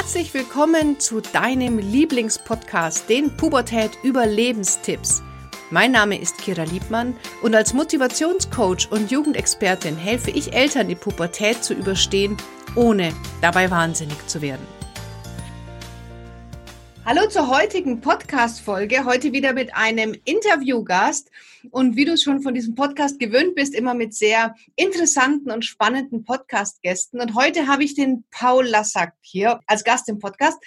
Herzlich 0.00 0.32
willkommen 0.32 1.00
zu 1.00 1.20
deinem 1.20 1.78
Lieblingspodcast, 1.78 3.08
den 3.08 3.36
Pubertät 3.36 3.98
Überlebenstipps. 4.04 5.24
Mein 5.72 5.90
Name 5.90 6.20
ist 6.20 6.38
Kira 6.38 6.62
Liebmann 6.62 7.16
und 7.42 7.52
als 7.56 7.74
Motivationscoach 7.74 8.92
und 8.92 9.10
Jugendexpertin 9.10 9.96
helfe 9.96 10.30
ich 10.30 10.52
Eltern, 10.52 10.86
die 10.86 10.94
Pubertät 10.94 11.64
zu 11.64 11.74
überstehen, 11.74 12.36
ohne 12.76 13.12
dabei 13.42 13.72
wahnsinnig 13.72 14.24
zu 14.28 14.40
werden. 14.40 14.64
Hallo 17.10 17.26
zur 17.26 17.48
heutigen 17.48 18.02
Podcast-Folge. 18.02 19.06
Heute 19.06 19.32
wieder 19.32 19.54
mit 19.54 19.74
einem 19.74 20.14
Interviewgast. 20.26 21.30
Und 21.70 21.96
wie 21.96 22.04
du 22.04 22.18
schon 22.18 22.42
von 22.42 22.52
diesem 22.52 22.74
Podcast 22.74 23.18
gewöhnt 23.18 23.54
bist, 23.54 23.74
immer 23.74 23.94
mit 23.94 24.12
sehr 24.12 24.54
interessanten 24.76 25.50
und 25.50 25.64
spannenden 25.64 26.26
Podcast-Gästen. 26.26 27.18
Und 27.18 27.34
heute 27.34 27.66
habe 27.66 27.82
ich 27.82 27.94
den 27.94 28.24
Paul 28.30 28.66
Lassack 28.66 29.14
hier 29.22 29.58
als 29.66 29.84
Gast 29.84 30.10
im 30.10 30.18
Podcast. 30.18 30.62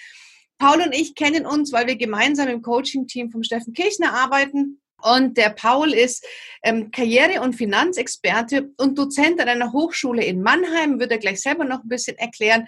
Paul 0.57 0.81
und 0.81 0.95
ich 0.95 1.13
kennen 1.13 1.45
uns, 1.45 1.71
weil 1.73 1.85
wir 1.85 1.95
gemeinsam 1.95 2.47
im 2.47 2.63
Coaching-Team 2.63 3.29
vom 3.29 3.43
Steffen 3.43 3.73
Kirchner 3.73 4.11
arbeiten. 4.11 4.81
Und 5.03 5.37
der 5.37 5.51
Paul 5.51 5.93
ist 5.93 6.25
ähm, 6.63 6.89
Karriere- 6.89 7.41
und 7.41 7.53
Finanzexperte 7.53 8.71
und 8.77 8.97
Dozent 8.97 9.39
an 9.39 9.47
einer 9.47 9.73
Hochschule 9.73 10.25
in 10.25 10.41
Mannheim, 10.41 10.99
wird 10.99 11.11
er 11.11 11.19
gleich 11.19 11.39
selber 11.39 11.65
noch 11.65 11.83
ein 11.83 11.89
bisschen 11.89 12.17
erklären. 12.17 12.67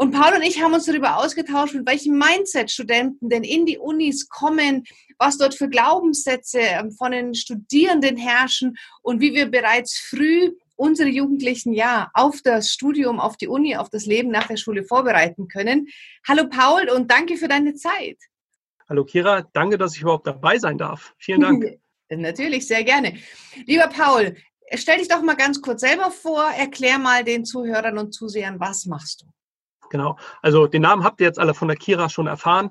Und 0.00 0.12
Paul 0.12 0.34
und 0.34 0.40
ich 0.40 0.62
haben 0.62 0.72
uns 0.72 0.86
darüber 0.86 1.18
ausgetauscht, 1.18 1.74
mit 1.74 1.86
welchem 1.86 2.16
Mindset 2.16 2.70
Studenten 2.70 3.28
denn 3.28 3.44
in 3.44 3.66
die 3.66 3.76
Unis 3.76 4.30
kommen, 4.30 4.84
was 5.18 5.36
dort 5.36 5.54
für 5.54 5.68
Glaubenssätze 5.68 6.60
ähm, 6.60 6.90
von 6.90 7.12
den 7.12 7.34
Studierenden 7.34 8.16
herrschen 8.16 8.78
und 9.02 9.20
wie 9.20 9.34
wir 9.34 9.50
bereits 9.50 9.98
früh 9.98 10.52
unsere 10.76 11.10
Jugendlichen 11.10 11.74
ja 11.74 12.10
auf 12.14 12.40
das 12.42 12.70
Studium, 12.70 13.20
auf 13.20 13.36
die 13.36 13.46
Uni, 13.46 13.76
auf 13.76 13.90
das 13.90 14.06
Leben 14.06 14.30
nach 14.30 14.46
der 14.46 14.56
Schule 14.56 14.84
vorbereiten 14.84 15.48
können. 15.48 15.88
Hallo 16.26 16.48
Paul 16.48 16.88
und 16.88 17.10
danke 17.10 17.36
für 17.36 17.48
deine 17.48 17.74
Zeit. 17.74 18.16
Hallo 18.88 19.04
Kira, 19.04 19.46
danke, 19.52 19.76
dass 19.76 19.96
ich 19.96 20.00
überhaupt 20.00 20.26
dabei 20.26 20.56
sein 20.56 20.78
darf. 20.78 21.12
Vielen 21.18 21.42
Dank. 21.42 21.78
Natürlich, 22.08 22.66
sehr 22.66 22.84
gerne. 22.84 23.18
Lieber 23.66 23.88
Paul, 23.88 24.34
stell 24.76 24.96
dich 24.96 25.08
doch 25.08 25.20
mal 25.20 25.36
ganz 25.36 25.60
kurz 25.60 25.82
selber 25.82 26.10
vor, 26.10 26.42
erklär 26.56 26.98
mal 26.98 27.22
den 27.22 27.44
Zuhörern 27.44 27.98
und 27.98 28.14
Zusehern, 28.14 28.58
was 28.58 28.86
machst 28.86 29.20
du? 29.20 29.26
Genau. 29.90 30.16
Also 30.40 30.66
den 30.66 30.82
Namen 30.82 31.04
habt 31.04 31.20
ihr 31.20 31.26
jetzt 31.26 31.38
alle 31.38 31.52
von 31.52 31.68
der 31.68 31.76
Kira 31.76 32.08
schon 32.08 32.26
erfahren. 32.26 32.70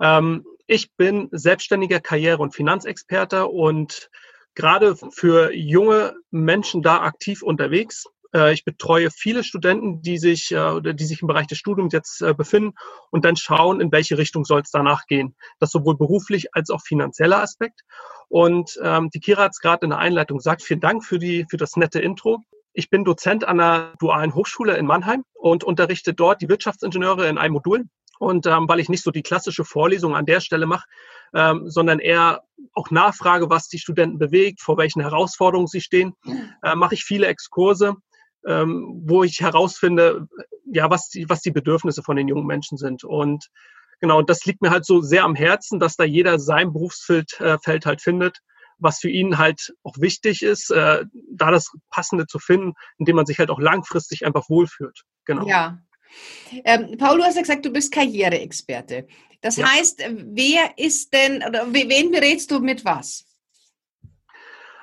Ähm, 0.00 0.46
ich 0.66 0.92
bin 0.92 1.28
selbstständiger 1.32 2.00
Karriere- 2.00 2.42
und 2.42 2.54
Finanzexperte 2.54 3.46
und 3.46 4.08
gerade 4.54 4.96
für 5.10 5.52
junge 5.52 6.14
Menschen 6.30 6.82
da 6.82 7.02
aktiv 7.02 7.42
unterwegs. 7.42 8.06
Äh, 8.32 8.52
ich 8.52 8.64
betreue 8.64 9.10
viele 9.10 9.42
Studenten, 9.42 10.00
die 10.00 10.18
sich, 10.18 10.52
äh, 10.52 10.80
die 10.94 11.04
sich 11.04 11.22
im 11.22 11.28
Bereich 11.28 11.48
des 11.48 11.58
Studiums 11.58 11.92
jetzt 11.92 12.22
äh, 12.22 12.34
befinden 12.34 12.74
und 13.10 13.24
dann 13.24 13.34
schauen, 13.34 13.80
in 13.80 13.90
welche 13.90 14.16
Richtung 14.16 14.44
soll 14.44 14.60
es 14.60 14.70
danach 14.70 15.06
gehen. 15.06 15.34
Das 15.58 15.72
sowohl 15.72 15.96
beruflich 15.96 16.54
als 16.54 16.70
auch 16.70 16.82
finanzieller 16.82 17.42
Aspekt. 17.42 17.80
Und 18.28 18.78
ähm, 18.80 19.10
die 19.10 19.18
Kira 19.18 19.42
hat 19.42 19.52
es 19.52 19.60
gerade 19.60 19.84
in 19.84 19.90
der 19.90 19.98
Einleitung 19.98 20.38
gesagt. 20.38 20.62
Vielen 20.62 20.80
Dank 20.80 21.04
für, 21.04 21.18
die, 21.18 21.46
für 21.50 21.56
das 21.56 21.74
nette 21.74 21.98
Intro. 21.98 22.44
Ich 22.72 22.90
bin 22.90 23.04
Dozent 23.04 23.44
an 23.44 23.60
einer 23.60 23.94
dualen 23.98 24.34
Hochschule 24.34 24.76
in 24.76 24.86
Mannheim 24.86 25.24
und 25.34 25.64
unterrichte 25.64 26.14
dort 26.14 26.40
die 26.40 26.48
Wirtschaftsingenieure 26.48 27.28
in 27.28 27.38
einem 27.38 27.54
Modul. 27.54 27.84
Und 28.18 28.46
ähm, 28.46 28.68
weil 28.68 28.80
ich 28.80 28.90
nicht 28.90 29.02
so 29.02 29.10
die 29.10 29.22
klassische 29.22 29.64
Vorlesung 29.64 30.14
an 30.14 30.26
der 30.26 30.40
Stelle 30.40 30.66
mache, 30.66 30.86
ähm, 31.34 31.68
sondern 31.70 32.00
eher 32.00 32.42
auch 32.74 32.90
nachfrage, 32.90 33.48
was 33.48 33.68
die 33.68 33.78
Studenten 33.78 34.18
bewegt, 34.18 34.60
vor 34.60 34.76
welchen 34.76 35.00
Herausforderungen 35.00 35.68
sie 35.68 35.80
stehen, 35.80 36.12
äh, 36.62 36.74
mache 36.74 36.94
ich 36.94 37.04
viele 37.04 37.28
Exkurse, 37.28 37.94
ähm, 38.46 39.02
wo 39.06 39.24
ich 39.24 39.40
herausfinde, 39.40 40.28
ja, 40.66 40.90
was 40.90 41.08
die, 41.08 41.30
was 41.30 41.40
die 41.40 41.50
Bedürfnisse 41.50 42.02
von 42.02 42.16
den 42.16 42.28
jungen 42.28 42.46
Menschen 42.46 42.76
sind. 42.76 43.04
Und 43.04 43.48
genau, 44.00 44.20
das 44.20 44.44
liegt 44.44 44.60
mir 44.60 44.70
halt 44.70 44.84
so 44.84 45.00
sehr 45.00 45.24
am 45.24 45.34
Herzen, 45.34 45.80
dass 45.80 45.96
da 45.96 46.04
jeder 46.04 46.38
sein 46.38 46.74
Berufsfeld 46.74 47.40
äh, 47.40 47.56
Feld 47.58 47.86
halt 47.86 48.02
findet 48.02 48.40
was 48.80 48.98
für 48.98 49.10
ihn 49.10 49.38
halt 49.38 49.74
auch 49.82 49.96
wichtig 49.98 50.42
ist, 50.42 50.70
äh, 50.70 51.04
da 51.30 51.50
das 51.50 51.70
Passende 51.90 52.26
zu 52.26 52.38
finden, 52.38 52.74
indem 52.98 53.16
man 53.16 53.26
sich 53.26 53.38
halt 53.38 53.50
auch 53.50 53.60
langfristig 53.60 54.24
einfach 54.24 54.48
wohlfühlt. 54.48 55.02
Genau. 55.24 55.46
Ja. 55.46 55.78
Ähm, 56.64 56.96
Paul, 56.98 57.18
du 57.18 57.24
hast 57.24 57.36
ja 57.36 57.42
gesagt, 57.42 57.64
du 57.64 57.70
bist 57.70 57.92
Karriereexperte. 57.92 59.06
Das 59.40 59.56
ja. 59.56 59.66
heißt, 59.66 60.02
wer 60.32 60.76
ist 60.76 61.12
denn, 61.12 61.42
oder 61.46 61.72
wen 61.72 62.10
berätst 62.10 62.50
du 62.50 62.60
mit 62.60 62.84
was? 62.84 63.24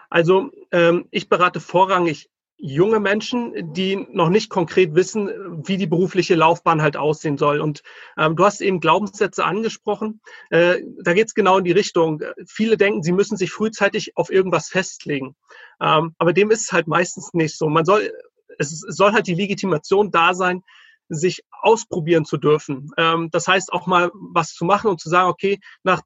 Also 0.10 0.52
ähm, 0.72 1.08
ich 1.12 1.28
berate 1.28 1.60
vorrangig 1.60 2.30
junge 2.58 3.00
Menschen, 3.00 3.74
die 3.74 4.08
noch 4.12 4.30
nicht 4.30 4.50
konkret 4.50 4.96
wissen, 4.96 5.30
wie 5.68 5.78
die 5.78 5.88
berufliche 5.88 6.36
Laufbahn 6.36 6.82
halt 6.82 6.98
aussehen 6.98 7.38
soll. 7.38 7.62
Und 7.62 7.84
ähm, 8.18 8.36
du 8.36 8.46
hast 8.46 8.62
eben 8.62 8.80
Glaubenssätze 8.80 9.46
angesprochen. 9.46 10.22
Äh, 10.50 10.82
da 11.04 11.14
geht 11.14 11.28
es 11.28 11.34
genau 11.36 11.60
in 11.60 11.64
die 11.64 11.72
Richtung. 11.72 12.22
Viele 12.48 12.78
denken, 12.78 13.04
sie 13.04 13.12
müssen 13.12 13.38
sich 13.38 13.52
frühzeitig 13.52 14.18
auf 14.18 14.32
irgendwas 14.32 14.70
festlegen. 14.70 15.36
Ähm, 15.80 16.16
aber 16.18 16.34
dem 16.34 16.50
ist 16.50 16.62
es 16.62 16.72
halt 16.72 16.88
meistens 16.88 17.34
nicht 17.34 17.58
so. 17.58 17.70
Man 17.70 17.86
soll, 17.86 18.12
es 18.58 18.72
soll 18.72 19.14
halt 19.14 19.28
die 19.28 19.36
Legitimation 19.36 20.10
da 20.10 20.34
sein, 20.34 20.64
sich 21.10 21.44
ausprobieren 21.62 22.26
zu 22.26 22.38
dürfen. 22.38 22.90
Ähm, 22.98 23.30
das 23.32 23.48
heißt 23.48 23.72
auch 23.72 23.86
mal 23.86 24.12
was 24.14 24.54
zu 24.54 24.66
machen 24.66 24.90
und 24.90 25.00
zu 25.00 25.10
sagen, 25.10 25.30
okay, 25.30 25.60
nach 25.84 26.02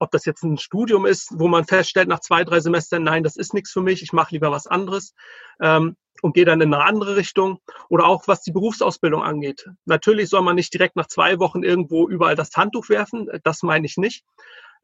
ob 0.00 0.10
das 0.10 0.24
jetzt 0.24 0.42
ein 0.42 0.58
Studium 0.58 1.06
ist, 1.06 1.28
wo 1.38 1.46
man 1.46 1.64
feststellt 1.64 2.08
nach 2.08 2.20
zwei, 2.20 2.42
drei 2.42 2.58
Semestern, 2.60 3.04
nein, 3.04 3.22
das 3.22 3.36
ist 3.36 3.54
nichts 3.54 3.70
für 3.70 3.82
mich, 3.82 4.02
ich 4.02 4.12
mache 4.12 4.34
lieber 4.34 4.50
was 4.50 4.66
anderes 4.66 5.14
ähm, 5.60 5.94
und 6.22 6.34
gehe 6.34 6.46
dann 6.46 6.60
in 6.62 6.72
eine 6.72 6.82
andere 6.82 7.16
Richtung. 7.16 7.58
Oder 7.90 8.06
auch 8.06 8.26
was 8.26 8.42
die 8.42 8.52
Berufsausbildung 8.52 9.22
angeht. 9.22 9.66
Natürlich 9.84 10.30
soll 10.30 10.42
man 10.42 10.56
nicht 10.56 10.72
direkt 10.72 10.96
nach 10.96 11.06
zwei 11.06 11.38
Wochen 11.38 11.62
irgendwo 11.62 12.08
überall 12.08 12.34
das 12.34 12.50
Handtuch 12.56 12.88
werfen, 12.88 13.28
das 13.44 13.62
meine 13.62 13.86
ich 13.86 13.98
nicht. 13.98 14.24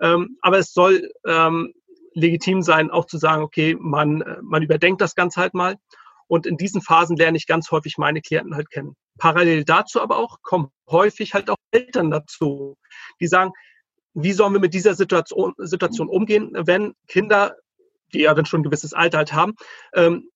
Ähm, 0.01 0.37
aber 0.43 0.59
es 0.59 0.73
soll 0.75 1.11
ähm, 1.27 1.73
legitim 2.13 2.61
sein, 2.63 2.91
auch 2.91 3.07
zu 3.07 3.17
sagen, 3.17 3.43
okay, 3.43 3.75
man, 3.81 4.23
man 4.43 4.63
überdenkt 4.63 5.01
das 5.01 5.15
Ganze 5.15 5.41
halt 5.41 5.55
mal. 5.55 5.77
Und 6.29 6.47
in 6.47 6.57
diesen 6.57 6.83
Phasen 6.83 7.17
lerne 7.17 7.39
ich 7.39 7.47
ganz 7.47 7.71
häufig 7.71 7.97
meine 7.97 8.21
Klienten 8.21 8.55
halt 8.55 8.71
kennen. 8.71 8.97
Parallel 9.19 9.65
dazu 9.65 10.01
aber 10.03 10.19
auch 10.19 10.43
kommen 10.43 10.69
häufig 10.91 11.33
halt 11.33 11.49
auch 11.49 11.57
Eltern 11.71 12.11
dazu, 12.11 12.77
die 13.21 13.29
sagen, 13.29 13.53
wie 14.17 14.33
sollen 14.33 14.55
wir 14.55 14.61
mit 14.61 14.75
dieser 14.75 14.95
Situation, 14.95 15.53
Situation 15.59 16.09
umgehen, 16.09 16.51
wenn 16.55 16.95
Kinder, 17.07 17.55
die 18.15 18.21
ja 18.21 18.35
dann 18.35 18.47
schon 18.47 18.61
ein 18.61 18.65
gewisses 18.65 18.95
Alter 18.95 19.19
halt 19.19 19.33
haben, 19.35 19.55
ähm, 19.95 20.31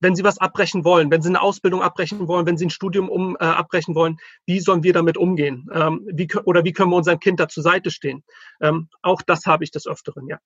wenn 0.00 0.14
sie 0.14 0.22
was 0.22 0.38
abbrechen 0.38 0.84
wollen, 0.84 1.10
wenn 1.10 1.22
sie 1.22 1.28
eine 1.28 1.40
Ausbildung 1.40 1.82
abbrechen 1.82 2.28
wollen, 2.28 2.46
wenn 2.46 2.56
sie 2.56 2.66
ein 2.66 2.70
Studium 2.70 3.08
um, 3.08 3.36
äh, 3.40 3.44
abbrechen 3.44 3.94
wollen, 3.94 4.18
wie 4.46 4.60
sollen 4.60 4.82
wir 4.82 4.92
damit 4.92 5.16
umgehen? 5.16 5.68
Ähm, 5.72 6.06
wie, 6.12 6.28
oder 6.44 6.64
wie 6.64 6.72
können 6.72 6.90
wir 6.90 6.96
unserem 6.96 7.18
Kind 7.18 7.40
da 7.40 7.48
zur 7.48 7.62
Seite 7.62 7.90
stehen? 7.90 8.22
Ähm, 8.60 8.88
auch 9.02 9.22
das 9.22 9.46
habe 9.46 9.64
ich 9.64 9.70
des 9.70 9.86
Öfteren, 9.86 10.28
ja. 10.28 10.38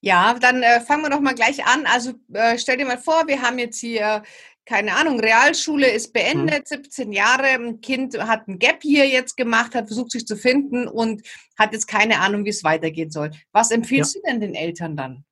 Ja, 0.00 0.34
dann 0.34 0.62
äh, 0.62 0.80
fangen 0.80 1.02
wir 1.02 1.10
doch 1.10 1.20
mal 1.20 1.34
gleich 1.34 1.66
an. 1.66 1.86
Also 1.86 2.12
äh, 2.32 2.58
stell 2.58 2.76
dir 2.76 2.86
mal 2.86 2.98
vor, 2.98 3.26
wir 3.26 3.42
haben 3.42 3.58
jetzt 3.58 3.80
hier 3.80 4.22
keine 4.66 4.96
Ahnung, 4.96 5.20
Realschule 5.20 5.88
ist 5.88 6.12
beendet, 6.12 6.68
hm. 6.68 6.82
17 6.82 7.12
Jahre, 7.12 7.46
ein 7.46 7.80
Kind 7.80 8.18
hat 8.18 8.48
ein 8.48 8.58
Gap 8.58 8.82
hier 8.82 9.06
jetzt 9.06 9.36
gemacht, 9.36 9.74
hat 9.74 9.86
versucht 9.86 10.10
sich 10.10 10.26
zu 10.26 10.36
finden 10.36 10.88
und 10.88 11.22
hat 11.56 11.72
jetzt 11.72 11.86
keine 11.86 12.20
Ahnung, 12.20 12.44
wie 12.44 12.50
es 12.50 12.64
weitergehen 12.64 13.10
soll. 13.10 13.30
Was 13.52 13.70
empfiehlst 13.70 14.16
ja. 14.16 14.20
du 14.20 14.30
denn 14.30 14.40
den 14.40 14.54
Eltern 14.54 14.96
dann? 14.96 15.24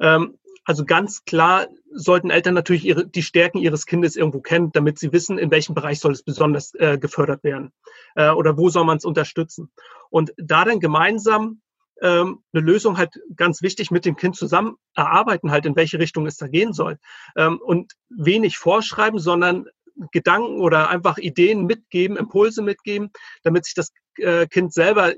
Ähm, 0.00 0.38
also 0.64 0.84
ganz 0.84 1.24
klar 1.24 1.68
sollten 1.92 2.30
Eltern 2.30 2.54
natürlich 2.54 2.84
ihre, 2.84 3.06
die 3.06 3.22
Stärken 3.22 3.58
ihres 3.58 3.84
Kindes 3.84 4.16
irgendwo 4.16 4.40
kennen, 4.40 4.70
damit 4.72 4.98
sie 4.98 5.12
wissen, 5.12 5.38
in 5.38 5.50
welchem 5.50 5.74
Bereich 5.74 6.00
soll 6.00 6.12
es 6.12 6.22
besonders 6.22 6.72
äh, 6.74 6.96
gefördert 6.98 7.44
werden 7.44 7.72
äh, 8.14 8.30
oder 8.30 8.56
wo 8.56 8.70
soll 8.70 8.84
man 8.84 8.96
es 8.96 9.04
unterstützen. 9.04 9.70
Und 10.08 10.32
da 10.38 10.64
dann 10.64 10.80
gemeinsam 10.80 11.60
ähm, 12.00 12.42
eine 12.52 12.62
Lösung 12.62 12.96
halt 12.96 13.20
ganz 13.36 13.62
wichtig 13.62 13.90
mit 13.90 14.04
dem 14.04 14.16
Kind 14.16 14.36
zusammen 14.36 14.76
erarbeiten, 14.94 15.50
halt 15.50 15.66
in 15.66 15.76
welche 15.76 15.98
Richtung 15.98 16.26
es 16.26 16.36
da 16.36 16.48
gehen 16.48 16.72
soll. 16.72 16.98
Ähm, 17.36 17.60
und 17.62 17.92
wenig 18.08 18.58
vorschreiben, 18.58 19.18
sondern 19.18 19.66
Gedanken 20.12 20.60
oder 20.60 20.88
einfach 20.88 21.18
Ideen 21.18 21.66
mitgeben, 21.66 22.16
Impulse 22.16 22.62
mitgeben, 22.62 23.10
damit 23.42 23.64
sich 23.64 23.74
das 23.74 23.92
äh, 24.16 24.46
Kind 24.46 24.72
selber 24.72 25.14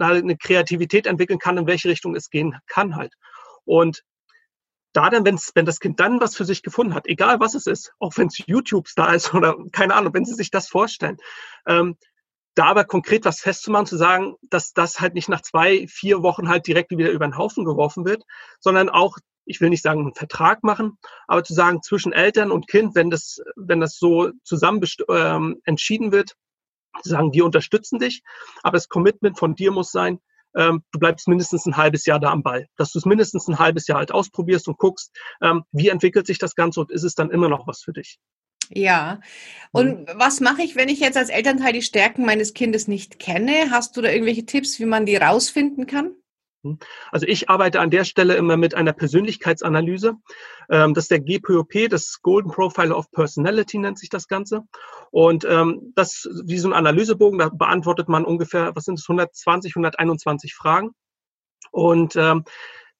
eine 0.00 0.36
Kreativität 0.36 1.06
entwickeln 1.06 1.38
kann, 1.38 1.58
in 1.58 1.66
welche 1.66 1.88
Richtung 1.88 2.16
es 2.16 2.30
gehen 2.30 2.56
kann 2.66 2.96
halt. 2.96 3.14
Und 3.64 4.02
da 4.92 5.10
dann, 5.10 5.24
wenn's, 5.24 5.52
wenn 5.54 5.66
das 5.66 5.80
Kind 5.80 6.00
dann 6.00 6.20
was 6.20 6.36
für 6.36 6.44
sich 6.44 6.62
gefunden 6.62 6.94
hat, 6.94 7.06
egal 7.06 7.40
was 7.40 7.54
es 7.54 7.66
ist, 7.66 7.92
auch 7.98 8.16
wenn 8.16 8.28
es 8.28 8.38
YouTube 8.46 8.88
da 8.96 9.12
ist 9.12 9.34
oder 9.34 9.56
keine 9.72 9.94
Ahnung, 9.94 10.14
wenn 10.14 10.24
sie 10.24 10.34
sich 10.34 10.50
das 10.50 10.68
vorstellen, 10.68 11.18
ähm, 11.66 11.96
da 12.54 12.66
aber 12.66 12.84
konkret 12.84 13.24
was 13.24 13.40
festzumachen, 13.40 13.86
zu 13.86 13.96
sagen, 13.96 14.36
dass 14.42 14.72
das 14.72 15.00
halt 15.00 15.14
nicht 15.14 15.28
nach 15.28 15.42
zwei, 15.42 15.86
vier 15.88 16.22
Wochen 16.22 16.48
halt 16.48 16.66
direkt 16.66 16.90
wieder 16.90 17.10
über 17.10 17.26
den 17.26 17.36
Haufen 17.36 17.64
geworfen 17.64 18.04
wird, 18.04 18.22
sondern 18.60 18.88
auch, 18.88 19.18
ich 19.44 19.60
will 19.60 19.70
nicht 19.70 19.82
sagen, 19.82 20.00
einen 20.00 20.14
Vertrag 20.14 20.62
machen, 20.62 20.98
aber 21.26 21.44
zu 21.44 21.54
sagen, 21.54 21.82
zwischen 21.82 22.12
Eltern 22.12 22.50
und 22.50 22.68
Kind, 22.68 22.94
wenn 22.94 23.10
das, 23.10 23.40
wenn 23.56 23.80
das 23.80 23.98
so 23.98 24.30
zusammen 24.44 24.82
ähm, 25.08 25.60
entschieden 25.64 26.12
wird, 26.12 26.34
zu 27.02 27.10
sagen, 27.10 27.32
wir 27.32 27.44
unterstützen 27.44 27.98
dich, 27.98 28.22
aber 28.62 28.76
das 28.76 28.88
Commitment 28.88 29.38
von 29.38 29.56
dir 29.56 29.72
muss 29.72 29.90
sein, 29.90 30.20
ähm, 30.56 30.84
du 30.92 30.98
bleibst 31.00 31.26
mindestens 31.26 31.66
ein 31.66 31.76
halbes 31.76 32.06
Jahr 32.06 32.20
da 32.20 32.30
am 32.30 32.44
Ball, 32.44 32.68
dass 32.76 32.92
du 32.92 32.98
es 32.98 33.04
mindestens 33.04 33.48
ein 33.48 33.58
halbes 33.58 33.88
Jahr 33.88 33.98
halt 33.98 34.12
ausprobierst 34.12 34.68
und 34.68 34.78
guckst, 34.78 35.12
ähm, 35.42 35.64
wie 35.72 35.88
entwickelt 35.88 36.26
sich 36.26 36.38
das 36.38 36.54
Ganze 36.54 36.80
und 36.80 36.92
ist 36.92 37.02
es 37.02 37.16
dann 37.16 37.30
immer 37.30 37.48
noch 37.48 37.66
was 37.66 37.82
für 37.82 37.92
dich. 37.92 38.18
Ja. 38.70 39.20
Und 39.72 40.00
mhm. 40.00 40.06
was 40.16 40.40
mache 40.40 40.62
ich, 40.62 40.76
wenn 40.76 40.88
ich 40.88 41.00
jetzt 41.00 41.16
als 41.16 41.30
Elternteil 41.30 41.72
die 41.72 41.82
Stärken 41.82 42.24
meines 42.24 42.54
Kindes 42.54 42.88
nicht 42.88 43.18
kenne? 43.18 43.70
Hast 43.70 43.96
du 43.96 44.02
da 44.02 44.10
irgendwelche 44.10 44.46
Tipps, 44.46 44.78
wie 44.78 44.86
man 44.86 45.06
die 45.06 45.16
rausfinden 45.16 45.86
kann? 45.86 46.14
Hm. 46.64 46.78
Also 47.12 47.26
ich 47.26 47.50
arbeite 47.50 47.80
an 47.80 47.90
der 47.90 48.04
Stelle 48.04 48.34
immer 48.34 48.56
mit 48.56 48.74
einer 48.74 48.92
Persönlichkeitsanalyse. 48.92 50.14
Ähm, 50.70 50.94
das 50.94 51.04
ist 51.04 51.10
der 51.10 51.20
GPOP, 51.20 51.88
das 51.90 52.20
Golden 52.22 52.50
Profile 52.50 52.94
of 52.94 53.10
Personality 53.10 53.78
nennt 53.78 53.98
sich 53.98 54.08
das 54.08 54.26
Ganze. 54.26 54.62
Und 55.10 55.44
ähm, 55.44 55.92
das 55.94 56.28
wie 56.44 56.58
so 56.58 56.68
ein 56.68 56.74
Analysebogen, 56.74 57.38
da 57.38 57.50
beantwortet 57.50 58.08
man 58.08 58.24
ungefähr, 58.24 58.74
was 58.74 58.84
sind 58.84 58.98
es, 58.98 59.04
120, 59.08 59.76
121 59.76 60.54
Fragen. 60.54 60.90
Und 61.70 62.16
ähm, 62.16 62.44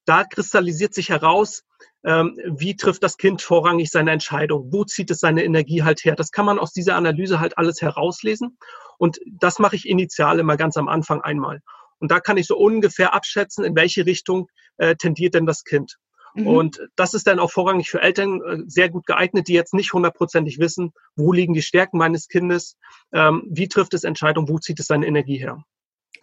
da 0.05 0.25
kristallisiert 0.25 0.93
sich 0.93 1.08
heraus, 1.08 1.64
wie 2.04 2.76
trifft 2.76 3.02
das 3.02 3.16
Kind 3.16 3.40
vorrangig 3.40 3.90
seine 3.90 4.10
Entscheidung? 4.10 4.70
Wo 4.70 4.84
zieht 4.84 5.10
es 5.10 5.20
seine 5.20 5.42
Energie 5.42 5.82
halt 5.84 6.04
her? 6.04 6.14
Das 6.14 6.32
kann 6.32 6.44
man 6.44 6.58
aus 6.58 6.72
dieser 6.72 6.96
Analyse 6.96 7.40
halt 7.40 7.56
alles 7.56 7.80
herauslesen. 7.80 8.58
Und 8.98 9.18
das 9.26 9.58
mache 9.58 9.76
ich 9.76 9.88
initial 9.88 10.38
immer 10.38 10.58
ganz 10.58 10.76
am 10.76 10.88
Anfang 10.88 11.22
einmal. 11.22 11.60
Und 11.98 12.10
da 12.10 12.20
kann 12.20 12.36
ich 12.36 12.46
so 12.46 12.58
ungefähr 12.58 13.14
abschätzen, 13.14 13.64
in 13.64 13.74
welche 13.74 14.04
Richtung 14.04 14.48
äh, 14.76 14.96
tendiert 14.96 15.34
denn 15.34 15.46
das 15.46 15.64
Kind. 15.64 15.96
Mhm. 16.34 16.46
Und 16.46 16.88
das 16.96 17.14
ist 17.14 17.26
dann 17.26 17.38
auch 17.38 17.50
vorrangig 17.50 17.88
für 17.88 18.02
Eltern 18.02 18.42
äh, 18.42 18.58
sehr 18.66 18.90
gut 18.90 19.06
geeignet, 19.06 19.48
die 19.48 19.54
jetzt 19.54 19.72
nicht 19.72 19.92
hundertprozentig 19.92 20.58
wissen, 20.58 20.92
wo 21.16 21.32
liegen 21.32 21.54
die 21.54 21.62
Stärken 21.62 21.96
meines 21.96 22.28
Kindes, 22.28 22.76
ähm, 23.12 23.44
wie 23.48 23.68
trifft 23.68 23.94
es 23.94 24.04
Entscheidungen, 24.04 24.48
wo 24.48 24.58
zieht 24.58 24.80
es 24.80 24.86
seine 24.86 25.06
Energie 25.06 25.38
her. 25.38 25.64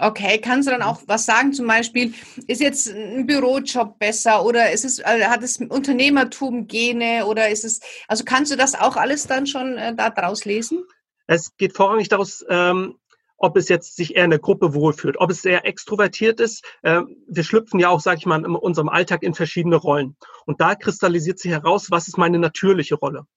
Okay, 0.01 0.39
kannst 0.39 0.67
du 0.67 0.71
dann 0.71 0.81
auch 0.81 1.01
was 1.05 1.25
sagen? 1.25 1.53
Zum 1.53 1.67
Beispiel, 1.67 2.13
ist 2.47 2.59
jetzt 2.59 2.89
ein 2.89 3.27
Bürojob 3.27 3.99
besser 3.99 4.43
oder 4.43 4.71
ist 4.71 4.83
es, 4.83 4.97
äh, 4.97 5.25
hat 5.27 5.43
es 5.43 5.57
Unternehmertum 5.57 6.67
Gene 6.67 7.27
oder 7.27 7.49
ist 7.49 7.63
es, 7.63 7.81
also 8.07 8.23
kannst 8.25 8.51
du 8.51 8.55
das 8.55 8.73
auch 8.73 8.95
alles 8.95 9.27
dann 9.27 9.45
schon 9.45 9.77
äh, 9.77 9.93
da 9.95 10.09
draus 10.09 10.45
lesen? 10.45 10.83
Es 11.27 11.55
geht 11.55 11.75
vorrangig 11.75 12.09
daraus, 12.09 12.43
ähm, 12.49 12.95
ob 13.37 13.55
es 13.57 13.69
jetzt 13.69 13.95
sich 13.95 14.15
eher 14.15 14.25
in 14.25 14.31
der 14.31 14.39
Gruppe 14.39 14.73
wohlfühlt, 14.73 15.17
ob 15.19 15.29
es 15.29 15.43
sehr 15.43 15.65
extrovertiert 15.67 16.39
ist. 16.39 16.65
Äh, 16.81 17.01
wir 17.27 17.43
schlüpfen 17.43 17.79
ja 17.79 17.89
auch, 17.89 17.99
sage 17.99 18.17
ich 18.17 18.25
mal, 18.25 18.43
in 18.43 18.55
unserem 18.55 18.89
Alltag 18.89 19.21
in 19.21 19.35
verschiedene 19.35 19.75
Rollen. 19.75 20.17
Und 20.47 20.61
da 20.61 20.73
kristallisiert 20.73 21.37
sich 21.37 21.51
heraus, 21.51 21.91
was 21.91 22.07
ist 22.07 22.17
meine 22.17 22.39
natürliche 22.39 22.95
Rolle. 22.95 23.27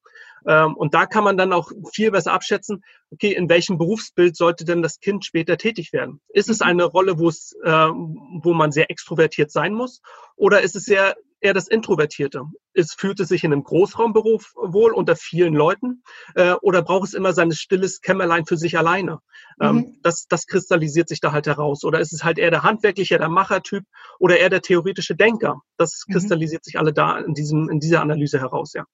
Ähm, 0.47 0.77
und 0.77 0.95
da 0.95 1.07
kann 1.07 1.25
man 1.25 1.37
dann 1.37 1.53
auch 1.53 1.71
viel 1.93 2.11
besser 2.11 2.33
abschätzen, 2.33 2.83
okay, 3.11 3.33
in 3.33 3.49
welchem 3.49 3.79
Berufsbild 3.79 4.37
sollte 4.37 4.65
denn 4.65 4.83
das 4.83 5.01
Kind 5.01 5.25
später 5.25 5.57
tätig 5.57 5.93
werden? 5.93 6.21
Ist 6.29 6.49
es 6.49 6.61
mhm. 6.61 6.67
eine 6.67 6.85
Rolle, 6.85 7.19
wo 7.19 7.29
es, 7.29 7.55
äh, 7.65 7.71
wo 7.71 8.55
man 8.55 8.73
sehr 8.73 8.91
extrovertiert 8.91 9.51
sein 9.51 9.75
muss? 9.75 10.01
Oder 10.37 10.63
ist 10.63 10.77
es 10.77 10.85
sehr 10.85 11.15
eher 11.45 11.55
das 11.55 11.69
Introvertierte. 11.69 12.45
Es 12.73 12.95
fühlt 12.95 13.21
es 13.21 13.29
sich 13.29 13.45
in 13.45 13.53
einem 13.53 13.63
Großraumberuf 13.63 14.55
wohl 14.57 14.93
unter 14.93 15.15
vielen 15.15 15.55
Leuten 15.55 16.03
äh, 16.35 16.55
oder 16.63 16.83
braucht 16.83 17.09
es 17.09 17.15
immer 17.15 17.33
sein 17.35 17.53
stilles 17.53 18.01
Kämmerlein 18.01 18.47
für 18.47 18.57
sich 18.57 18.79
alleine? 18.79 19.21
Ähm, 19.61 19.77
mhm. 19.77 19.99
das, 20.03 20.27
das 20.27 20.47
kristallisiert 20.47 21.09
sich 21.09 21.21
da 21.21 21.33
halt 21.33 21.47
heraus. 21.47 21.85
Oder 21.85 22.01
ist 22.01 22.13
es 22.13 22.25
halt 22.25 22.39
eher 22.39 22.51
der 22.51 22.63
handwerkliche, 22.63 23.19
der 23.19 23.29
Machertyp 23.29 23.85
oder 24.19 24.39
eher 24.39 24.51
der 24.51 24.63
theoretische 24.63 25.15
Denker? 25.15 25.61
Das 25.77 26.05
mhm. 26.09 26.15
kristallisiert 26.15 26.63
mhm. 26.63 26.65
sich 26.65 26.79
alle 26.79 26.93
da 26.93 27.19
in, 27.19 27.35
diesem, 27.35 27.69
in 27.69 27.79
dieser 27.79 28.01
Analyse 28.01 28.41
heraus, 28.41 28.73
ja. 28.73 28.87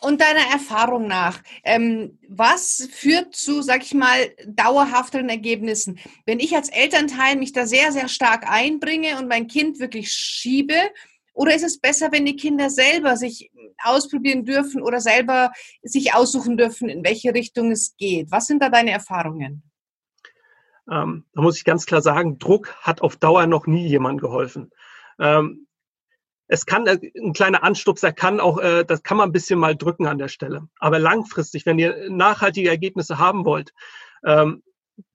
Und 0.00 0.20
deiner 0.20 0.50
Erfahrung 0.52 1.06
nach, 1.06 1.40
ähm, 1.64 2.18
was 2.28 2.88
führt 2.92 3.34
zu, 3.34 3.62
sag 3.62 3.82
ich 3.82 3.94
mal, 3.94 4.30
dauerhafteren 4.46 5.28
Ergebnissen? 5.28 5.98
Wenn 6.26 6.40
ich 6.40 6.54
als 6.54 6.68
Elternteil 6.68 7.36
mich 7.36 7.52
da 7.52 7.66
sehr, 7.66 7.92
sehr 7.92 8.08
stark 8.08 8.50
einbringe 8.50 9.18
und 9.18 9.28
mein 9.28 9.46
Kind 9.46 9.78
wirklich 9.78 10.12
schiebe, 10.12 10.74
oder 11.38 11.54
ist 11.54 11.62
es 11.62 11.78
besser, 11.78 12.10
wenn 12.10 12.26
die 12.26 12.34
Kinder 12.34 12.68
selber 12.68 13.16
sich 13.16 13.52
ausprobieren 13.84 14.44
dürfen 14.44 14.82
oder 14.82 15.00
selber 15.00 15.52
sich 15.82 16.12
aussuchen 16.12 16.56
dürfen, 16.56 16.88
in 16.88 17.04
welche 17.04 17.32
Richtung 17.32 17.70
es 17.70 17.96
geht? 17.96 18.32
Was 18.32 18.46
sind 18.46 18.60
da 18.60 18.70
deine 18.70 18.90
Erfahrungen? 18.90 19.62
Ähm, 20.90 21.26
da 21.34 21.42
muss 21.42 21.56
ich 21.56 21.64
ganz 21.64 21.86
klar 21.86 22.02
sagen, 22.02 22.40
Druck 22.40 22.74
hat 22.80 23.02
auf 23.02 23.16
Dauer 23.16 23.46
noch 23.46 23.68
nie 23.68 23.86
jemand 23.86 24.20
geholfen. 24.20 24.72
Ähm, 25.20 25.67
es 26.48 26.66
kann 26.66 26.86
äh, 26.86 26.98
ein 27.16 27.32
kleiner 27.34 27.62
Anstupser 27.62 28.12
kann 28.12 28.40
auch, 28.40 28.58
äh, 28.58 28.84
das 28.84 29.02
kann 29.02 29.18
man 29.18 29.28
ein 29.28 29.32
bisschen 29.32 29.58
mal 29.58 29.76
drücken 29.76 30.06
an 30.06 30.18
der 30.18 30.28
Stelle. 30.28 30.68
Aber 30.78 30.98
langfristig, 30.98 31.66
wenn 31.66 31.78
ihr 31.78 32.10
nachhaltige 32.10 32.70
Ergebnisse 32.70 33.18
haben 33.18 33.44
wollt, 33.44 33.72
ähm, 34.24 34.62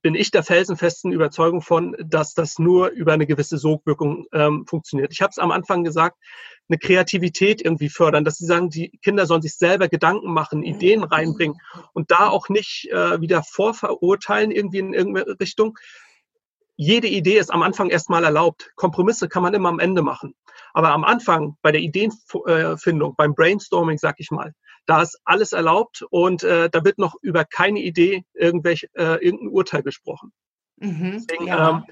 bin 0.02 0.16
ich 0.16 0.32
der 0.32 0.44
felsenfesten 0.44 1.12
Überzeugung 1.12 1.62
von, 1.62 1.96
dass 2.00 2.34
das 2.34 2.58
nur 2.58 2.90
über 2.90 3.12
eine 3.14 3.28
gewisse 3.28 3.58
Sogwirkung 3.58 4.28
ähm, 4.32 4.66
funktioniert. 4.66 5.12
Ich 5.12 5.22
habe 5.22 5.32
es 5.32 5.40
am 5.40 5.52
Anfang 5.52 5.84
gesagt, 5.84 6.18
eine 6.70 6.78
Kreativität 6.78 7.62
irgendwie 7.62 7.90
fördern, 7.90 8.24
dass 8.24 8.38
sie 8.38 8.46
sagen, 8.46 8.70
die 8.70 8.98
Kinder 9.02 9.26
sollen 9.26 9.42
sich 9.42 9.56
selber 9.56 9.90
Gedanken 9.90 10.32
machen, 10.32 10.64
Ideen 10.64 11.04
reinbringen 11.04 11.58
und 11.92 12.12
da 12.12 12.30
auch 12.30 12.48
nicht 12.48 12.90
äh, 12.92 13.20
wieder 13.20 13.44
vorverurteilen 13.44 14.52
irgendwie 14.52 14.80
in 14.80 14.94
irgendeine 14.94 15.38
Richtung, 15.40 15.78
jede 16.76 17.08
Idee 17.08 17.38
ist 17.38 17.52
am 17.52 17.62
Anfang 17.62 17.90
erstmal 17.90 18.24
erlaubt. 18.24 18.72
Kompromisse 18.76 19.30
kann 19.30 19.44
man 19.44 19.54
immer 19.54 19.70
am 19.70 19.80
Ende 19.80 20.02
machen. 20.02 20.34
Aber 20.74 20.92
am 20.92 21.04
Anfang, 21.04 21.56
bei 21.62 21.72
der 21.72 21.82
Ideenfindung, 21.82 23.16
beim 23.16 23.36
Brainstorming, 23.36 23.98
sag 23.98 24.16
ich 24.20 24.32
mal, 24.32 24.54
da 24.86 25.02
ist 25.02 25.20
alles 25.24 25.54
erlaubt 25.54 26.04
und 26.10 26.44
äh, 26.44 26.70
da 26.70 26.84
wird 26.84 26.98
noch 26.98 27.16
über 27.22 27.46
keine 27.46 27.80
Idee 27.80 28.26
irgendwelch, 28.34 28.90
äh, 28.94 29.24
irgendein 29.24 29.50
Urteil 29.50 29.84
gesprochen. 29.84 30.34
Mhm, 30.78 31.24
Deswegen, 31.28 31.48
ja. 31.48 31.70
ähm, 31.70 31.84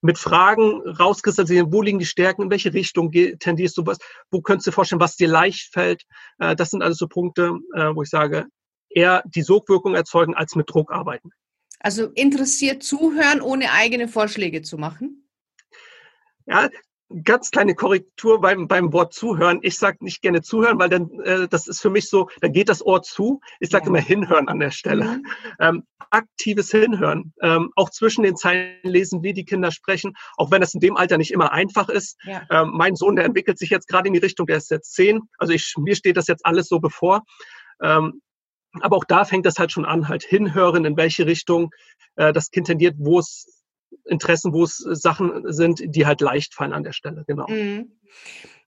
mit 0.00 0.18
Fragen 0.18 0.82
rauskristallisieren, 0.82 1.72
wo 1.72 1.80
liegen 1.80 2.00
die 2.00 2.06
Stärken, 2.06 2.42
in 2.42 2.50
welche 2.50 2.74
Richtung 2.74 3.12
tendierst 3.12 3.78
du 3.78 3.86
was, 3.86 3.98
wo 4.30 4.40
könntest 4.40 4.66
du 4.66 4.70
dir 4.70 4.74
vorstellen, 4.74 5.00
was 5.00 5.16
dir 5.16 5.28
leicht 5.28 5.72
fällt. 5.72 6.02
Äh, 6.38 6.56
das 6.56 6.70
sind 6.70 6.82
alles 6.82 6.98
so 6.98 7.06
Punkte, 7.06 7.52
äh, 7.74 7.94
wo 7.94 8.02
ich 8.02 8.10
sage, 8.10 8.46
eher 8.90 9.22
die 9.26 9.42
Sogwirkung 9.42 9.94
erzeugen, 9.94 10.34
als 10.34 10.56
mit 10.56 10.68
Druck 10.68 10.92
arbeiten. 10.92 11.30
Also 11.78 12.08
interessiert 12.14 12.82
zuhören, 12.82 13.40
ohne 13.40 13.72
eigene 13.72 14.08
Vorschläge 14.08 14.62
zu 14.62 14.76
machen? 14.76 15.28
Ja, 16.46 16.68
ganz 17.24 17.50
kleine 17.50 17.74
Korrektur 17.74 18.40
beim, 18.40 18.68
beim 18.68 18.92
Wort 18.92 19.12
zuhören. 19.12 19.60
Ich 19.62 19.78
sage 19.78 19.98
nicht 20.00 20.22
gerne 20.22 20.42
zuhören, 20.42 20.78
weil 20.78 20.88
dann 20.88 21.10
äh, 21.20 21.48
das 21.48 21.68
ist 21.68 21.80
für 21.80 21.90
mich 21.90 22.08
so, 22.08 22.28
dann 22.40 22.52
geht 22.52 22.68
das 22.68 22.84
Ohr 22.84 23.02
zu. 23.02 23.40
Ich 23.60 23.70
sage 23.70 23.84
ja. 23.84 23.88
immer 23.90 24.00
hinhören 24.00 24.48
an 24.48 24.58
der 24.58 24.70
Stelle. 24.70 25.04
Mhm. 25.04 25.26
Ähm, 25.60 25.82
aktives 26.10 26.70
Hinhören. 26.70 27.32
Ähm, 27.40 27.70
auch 27.76 27.90
zwischen 27.90 28.22
den 28.22 28.36
Zeilen 28.36 28.76
lesen, 28.82 29.22
wie 29.22 29.32
die 29.32 29.44
Kinder 29.44 29.70
sprechen, 29.70 30.14
auch 30.36 30.50
wenn 30.50 30.60
das 30.60 30.74
in 30.74 30.80
dem 30.80 30.96
Alter 30.96 31.18
nicht 31.18 31.32
immer 31.32 31.52
einfach 31.52 31.88
ist. 31.88 32.18
Ja. 32.24 32.42
Ähm, 32.50 32.72
mein 32.74 32.96
Sohn, 32.96 33.16
der 33.16 33.24
entwickelt 33.24 33.58
sich 33.58 33.70
jetzt 33.70 33.88
gerade 33.88 34.08
in 34.08 34.14
die 34.14 34.20
Richtung, 34.20 34.46
der 34.46 34.58
ist 34.58 34.70
jetzt 34.70 34.94
zehn. 34.94 35.22
Also 35.38 35.52
ich, 35.52 35.74
mir 35.78 35.96
steht 35.96 36.16
das 36.16 36.26
jetzt 36.26 36.44
alles 36.44 36.68
so 36.68 36.80
bevor. 36.80 37.22
Ähm, 37.80 38.20
aber 38.80 38.96
auch 38.96 39.04
da 39.04 39.24
fängt 39.24 39.46
das 39.46 39.58
halt 39.58 39.72
schon 39.72 39.84
an, 39.84 40.08
halt 40.08 40.22
hinhören, 40.22 40.84
in 40.84 40.96
welche 40.96 41.26
Richtung 41.26 41.70
äh, 42.16 42.32
das 42.32 42.50
Kind 42.50 42.66
tendiert, 42.66 42.96
wo 42.98 43.18
es 43.18 43.61
Interessen, 44.04 44.52
wo 44.52 44.64
es 44.64 44.78
Sachen 44.78 45.52
sind, 45.52 45.82
die 45.84 46.06
halt 46.06 46.20
leicht 46.20 46.54
fallen 46.54 46.72
an 46.72 46.84
der 46.84 46.92
Stelle, 46.92 47.24
genau. 47.26 47.48
Mhm. 47.48 47.92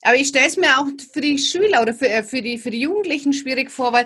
Aber 0.01 0.15
ich 0.15 0.27
stelle 0.27 0.47
es 0.47 0.57
mir 0.57 0.77
auch 0.77 0.87
für 1.13 1.21
die 1.21 1.37
Schüler 1.37 1.81
oder 1.81 1.93
für, 1.93 2.07
äh, 2.07 2.23
für, 2.23 2.41
die, 2.41 2.57
für 2.57 2.69
die 2.71 2.81
Jugendlichen 2.81 3.33
schwierig 3.33 3.71
vor, 3.71 3.91
weil 3.91 4.05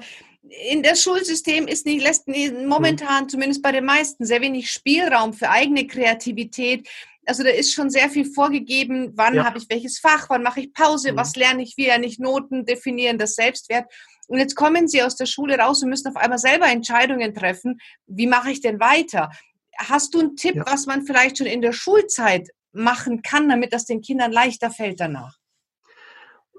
in 0.72 0.82
das 0.82 1.02
Schulsystem 1.04 1.68
ist 1.68 1.86
nicht, 1.86 2.02
lässt 2.02 2.28
momentan, 2.28 3.26
mhm. 3.26 3.30
zumindest 3.30 3.62
bei 3.62 3.72
den 3.72 3.86
meisten, 3.86 4.26
sehr 4.26 4.42
wenig 4.42 4.72
Spielraum 4.72 5.34
für 5.34 5.50
eigene 5.50 5.86
Kreativität. 5.86 6.88
Also 7.26 7.44
da 7.44 7.50
ist 7.50 7.74
schon 7.74 7.90
sehr 7.90 8.10
viel 8.10 8.26
vorgegeben, 8.26 9.12
wann 9.16 9.36
ja. 9.36 9.44
habe 9.44 9.58
ich 9.58 9.70
welches 9.70 10.00
Fach, 10.00 10.30
wann 10.30 10.42
mache 10.42 10.62
ich 10.62 10.74
Pause, 10.74 11.12
mhm. 11.12 11.18
was 11.18 11.36
lerne 11.36 11.64
ich, 11.64 11.76
wie 11.78 11.88
ja 11.88 11.98
nicht 11.98 12.20
Noten 12.20 12.66
definieren, 12.66 13.18
das 13.18 13.36
Selbstwert. 13.36 13.86
Und 14.28 14.38
jetzt 14.38 14.56
kommen 14.56 14.88
sie 14.88 15.04
aus 15.04 15.16
der 15.16 15.26
Schule 15.26 15.58
raus 15.58 15.84
und 15.84 15.90
müssen 15.90 16.08
auf 16.08 16.16
einmal 16.16 16.38
selber 16.38 16.68
Entscheidungen 16.68 17.34
treffen. 17.34 17.80
Wie 18.06 18.28
mache 18.28 18.52
ich 18.52 18.62
denn 18.62 18.80
weiter? 18.80 19.32
Hast 19.80 20.14
du 20.14 20.20
einen 20.20 20.36
Tipp, 20.36 20.56
ja. 20.56 20.66
was 20.66 20.86
man 20.86 21.06
vielleicht 21.06 21.38
schon 21.38 21.48
in 21.48 21.62
der 21.62 21.72
Schulzeit 21.72 22.50
machen 22.72 23.22
kann, 23.22 23.48
damit 23.48 23.74
das 23.74 23.86
den 23.86 24.02
Kindern 24.02 24.32
leichter 24.32 24.70
fällt 24.70 25.00
danach? 25.00 25.38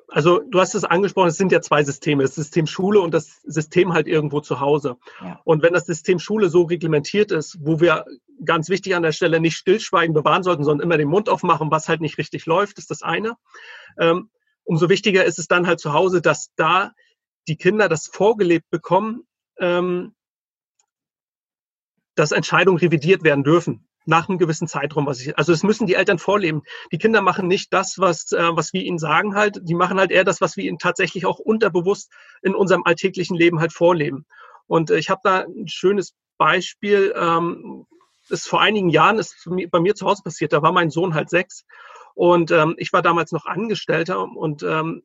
Also 0.08 0.40
du 0.40 0.58
hast 0.58 0.74
es 0.74 0.84
angesprochen, 0.84 1.28
es 1.28 1.36
sind 1.36 1.52
ja 1.52 1.60
zwei 1.60 1.84
Systeme, 1.84 2.22
das 2.24 2.34
System 2.34 2.66
Schule 2.66 3.00
und 3.00 3.14
das 3.14 3.40
System 3.42 3.92
halt 3.92 4.08
irgendwo 4.08 4.40
zu 4.40 4.58
Hause. 4.58 4.96
Ja. 5.20 5.40
Und 5.44 5.62
wenn 5.62 5.72
das 5.72 5.86
System 5.86 6.18
Schule 6.18 6.48
so 6.48 6.62
reglementiert 6.62 7.30
ist, 7.30 7.58
wo 7.60 7.80
wir 7.80 8.04
ganz 8.44 8.68
wichtig 8.68 8.96
an 8.96 9.02
der 9.02 9.12
Stelle 9.12 9.38
nicht 9.38 9.56
Stillschweigen 9.56 10.14
bewahren 10.14 10.42
sollten, 10.42 10.64
sondern 10.64 10.84
immer 10.84 10.98
den 10.98 11.08
Mund 11.08 11.28
aufmachen, 11.28 11.70
was 11.70 11.88
halt 11.88 12.00
nicht 12.00 12.18
richtig 12.18 12.46
läuft, 12.46 12.78
ist 12.78 12.90
das 12.90 13.02
eine. 13.02 13.36
Ähm, 13.98 14.30
umso 14.64 14.88
wichtiger 14.88 15.24
ist 15.24 15.38
es 15.38 15.46
dann 15.46 15.66
halt 15.66 15.78
zu 15.78 15.92
Hause, 15.92 16.20
dass 16.20 16.50
da 16.56 16.92
die 17.46 17.56
Kinder 17.56 17.88
das 17.88 18.06
vorgelebt 18.08 18.68
bekommen, 18.70 19.26
ähm, 19.58 20.14
dass 22.14 22.32
Entscheidungen 22.32 22.78
revidiert 22.78 23.22
werden 23.22 23.44
dürfen 23.44 23.86
nach 24.06 24.28
einem 24.28 24.38
gewissen 24.38 24.66
Zeitraum. 24.66 25.06
Was 25.06 25.20
ich, 25.20 25.36
also 25.38 25.52
es 25.52 25.62
müssen 25.62 25.86
die 25.86 25.94
Eltern 25.94 26.18
vorleben. 26.18 26.62
Die 26.90 26.98
Kinder 26.98 27.20
machen 27.20 27.48
nicht 27.48 27.72
das, 27.72 27.98
was, 27.98 28.32
äh, 28.32 28.56
was 28.56 28.72
wir 28.72 28.82
ihnen 28.82 28.98
sagen 28.98 29.34
halt. 29.34 29.60
Die 29.62 29.74
machen 29.74 29.98
halt 29.98 30.10
eher 30.10 30.24
das, 30.24 30.40
was 30.40 30.56
wir 30.56 30.64
ihnen 30.64 30.78
tatsächlich 30.78 31.26
auch 31.26 31.38
unterbewusst 31.38 32.10
in 32.42 32.54
unserem 32.54 32.82
alltäglichen 32.84 33.36
Leben 33.36 33.60
halt 33.60 33.72
vorleben. 33.72 34.26
Und 34.66 34.90
äh, 34.90 34.98
ich 34.98 35.10
habe 35.10 35.20
da 35.22 35.40
ein 35.40 35.68
schönes 35.68 36.14
Beispiel. 36.38 37.14
Ähm, 37.16 37.86
ist 38.28 38.48
vor 38.48 38.60
einigen 38.60 38.88
Jahren 38.88 39.18
ist 39.18 39.48
bei 39.70 39.80
mir 39.80 39.94
zu 39.94 40.06
Hause 40.06 40.22
passiert. 40.22 40.52
Da 40.52 40.62
war 40.62 40.72
mein 40.72 40.90
Sohn 40.90 41.14
halt 41.14 41.30
sechs 41.30 41.64
und 42.14 42.50
ähm, 42.50 42.74
ich 42.78 42.92
war 42.92 43.02
damals 43.02 43.32
noch 43.32 43.46
Angestellter 43.46 44.22
und 44.22 44.62
ähm, 44.62 45.02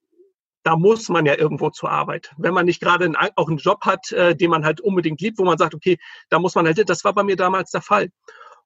da 0.65 0.75
muss 0.75 1.10
man 1.10 1.27
ja 1.27 1.38
irgendwo 1.38 1.69
zur 1.69 1.91
Arbeit. 1.91 2.34
Wenn 2.38 2.55
man 2.55 2.65
nicht 2.65 2.81
gerade 2.81 3.05
einen, 3.05 3.15
auch 3.15 3.48
einen 3.48 3.60
Job 3.60 3.86
hat, 3.86 4.12
äh, 4.12 4.36
den 4.36 4.50
man 4.50 4.65
halt 4.65 4.81
unbedingt 4.81 5.22
liebt, 5.22 5.38
wo 5.38 5.45
man 5.45 5.60
sagt, 5.60 5.75
okay, 5.75 6.00
da 6.29 6.39
muss 6.39 6.55
man 6.55 6.65
halt, 6.65 6.89
das 6.89 7.03
war 7.03 7.13
bei 7.13 7.24
mir 7.24 7.36
damals 7.36 7.69
der 7.69 7.84
Fall. 7.84 8.10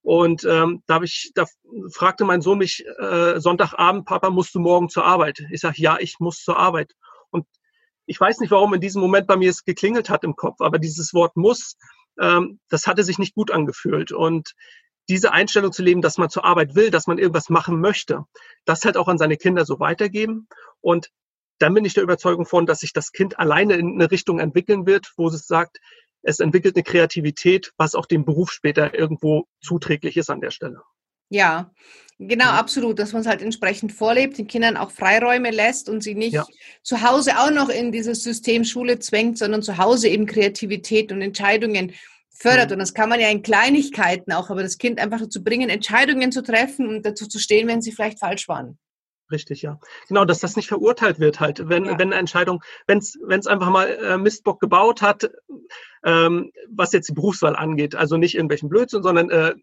Und 0.01 0.45
ähm, 0.45 0.81
da, 0.87 0.95
hab 0.95 1.03
ich, 1.03 1.33
da 1.35 1.45
fragte 1.91 2.23
mein 2.23 2.41
Sohn 2.41 2.57
mich 2.57 2.85
äh, 2.99 3.37
Sonntagabend, 3.41 4.05
Papa, 4.05 4.29
musst 4.29 4.55
du 4.55 4.61
morgen 4.61 4.87
zur 4.87 5.03
Arbeit? 5.03 5.43
Ich 5.51 5.59
sage, 5.59 5.75
ja, 5.81 5.97
ich 5.99 6.19
muss 6.19 6.41
zur 6.41 6.57
Arbeit. 6.57 6.93
Und 7.31 7.45
ich 8.05 8.17
weiß 8.17 8.39
nicht, 8.39 8.51
warum 8.51 8.73
in 8.73 8.79
diesem 8.79 9.01
Moment 9.01 9.27
bei 9.27 9.35
mir 9.35 9.49
es 9.49 9.65
geklingelt 9.65 10.09
hat 10.09 10.23
im 10.23 10.37
Kopf, 10.37 10.61
aber 10.61 10.79
dieses 10.79 11.13
Wort 11.13 11.35
muss, 11.35 11.75
ähm, 12.17 12.61
das 12.69 12.87
hatte 12.87 13.03
sich 13.03 13.19
nicht 13.19 13.35
gut 13.35 13.51
angefühlt. 13.51 14.13
Und 14.13 14.53
diese 15.09 15.33
Einstellung 15.33 15.73
zu 15.73 15.83
leben, 15.83 16.01
dass 16.01 16.17
man 16.17 16.29
zur 16.29 16.45
Arbeit 16.45 16.75
will, 16.75 16.91
dass 16.91 17.07
man 17.07 17.17
irgendwas 17.17 17.49
machen 17.49 17.81
möchte, 17.81 18.23
das 18.63 18.85
halt 18.85 18.95
auch 18.95 19.09
an 19.09 19.17
seine 19.17 19.35
Kinder 19.35 19.65
so 19.65 19.81
weitergeben. 19.81 20.47
Und 20.79 21.09
dann 21.59 21.73
bin 21.73 21.85
ich 21.85 21.93
der 21.93 22.03
Überzeugung 22.03 22.45
von, 22.45 22.65
dass 22.65 22.79
sich 22.79 22.93
das 22.93 23.11
Kind 23.11 23.37
alleine 23.37 23.75
in 23.75 23.93
eine 23.95 24.11
Richtung 24.11 24.39
entwickeln 24.39 24.85
wird, 24.85 25.11
wo 25.17 25.27
es 25.27 25.45
sagt, 25.45 25.77
es 26.21 26.39
entwickelt 26.39 26.75
eine 26.75 26.83
Kreativität, 26.83 27.71
was 27.77 27.95
auch 27.95 28.05
dem 28.05 28.25
Beruf 28.25 28.51
später 28.51 28.93
irgendwo 28.97 29.45
zuträglich 29.61 30.17
ist 30.17 30.29
an 30.29 30.41
der 30.41 30.51
Stelle. 30.51 30.81
Ja, 31.29 31.71
genau, 32.17 32.51
mhm. 32.51 32.57
absolut, 32.57 32.99
dass 32.99 33.13
man 33.13 33.21
es 33.21 33.27
halt 33.27 33.41
entsprechend 33.41 33.93
vorlebt, 33.93 34.37
den 34.37 34.47
Kindern 34.47 34.77
auch 34.77 34.91
Freiräume 34.91 35.51
lässt 35.51 35.87
und 35.89 36.01
sie 36.01 36.15
nicht 36.15 36.33
ja. 36.33 36.45
zu 36.81 37.01
Hause 37.03 37.37
auch 37.37 37.51
noch 37.51 37.69
in 37.69 37.91
dieses 37.91 38.23
System 38.23 38.63
Schule 38.65 38.99
zwängt, 38.99 39.37
sondern 39.37 39.61
zu 39.61 39.77
Hause 39.77 40.07
eben 40.09 40.25
Kreativität 40.25 41.11
und 41.11 41.21
Entscheidungen 41.21 41.93
fördert. 42.31 42.69
Mhm. 42.69 42.73
Und 42.73 42.79
das 42.79 42.93
kann 42.93 43.09
man 43.09 43.19
ja 43.19 43.29
in 43.29 43.43
Kleinigkeiten 43.43 44.31
auch, 44.33 44.49
aber 44.49 44.63
das 44.63 44.77
Kind 44.77 44.99
einfach 44.99 45.19
dazu 45.19 45.43
bringen, 45.43 45.69
Entscheidungen 45.69 46.31
zu 46.31 46.41
treffen 46.41 46.87
und 46.87 47.05
dazu 47.05 47.27
zu 47.27 47.37
stehen, 47.37 47.67
wenn 47.67 47.81
sie 47.81 47.91
vielleicht 47.91 48.19
falsch 48.19 48.47
waren. 48.47 48.79
Richtig, 49.31 49.62
ja. 49.62 49.79
Genau, 50.07 50.25
dass 50.25 50.39
das 50.39 50.55
nicht 50.55 50.67
verurteilt 50.67 51.19
wird 51.19 51.39
halt, 51.39 51.69
wenn, 51.69 51.86
ja. 51.86 52.00
wenn 52.00 52.12
eine 52.12 52.19
Entscheidung, 52.19 52.63
wenn 52.88 52.98
es 52.98 53.48
einfach 53.48 53.69
mal 53.69 53.88
äh, 53.88 54.17
Mistbock 54.17 54.59
gebaut 54.59 55.01
hat, 55.01 55.29
ähm, 56.03 56.51
was 56.69 56.93
jetzt 56.93 57.09
die 57.09 57.13
Berufswahl 57.13 57.55
angeht, 57.55 57.95
also 57.95 58.17
nicht 58.17 58.36
irgendwelchen 58.36 58.69
Blödsinn, 58.69 59.03
sondern 59.03 59.29
äh, 59.29 59.53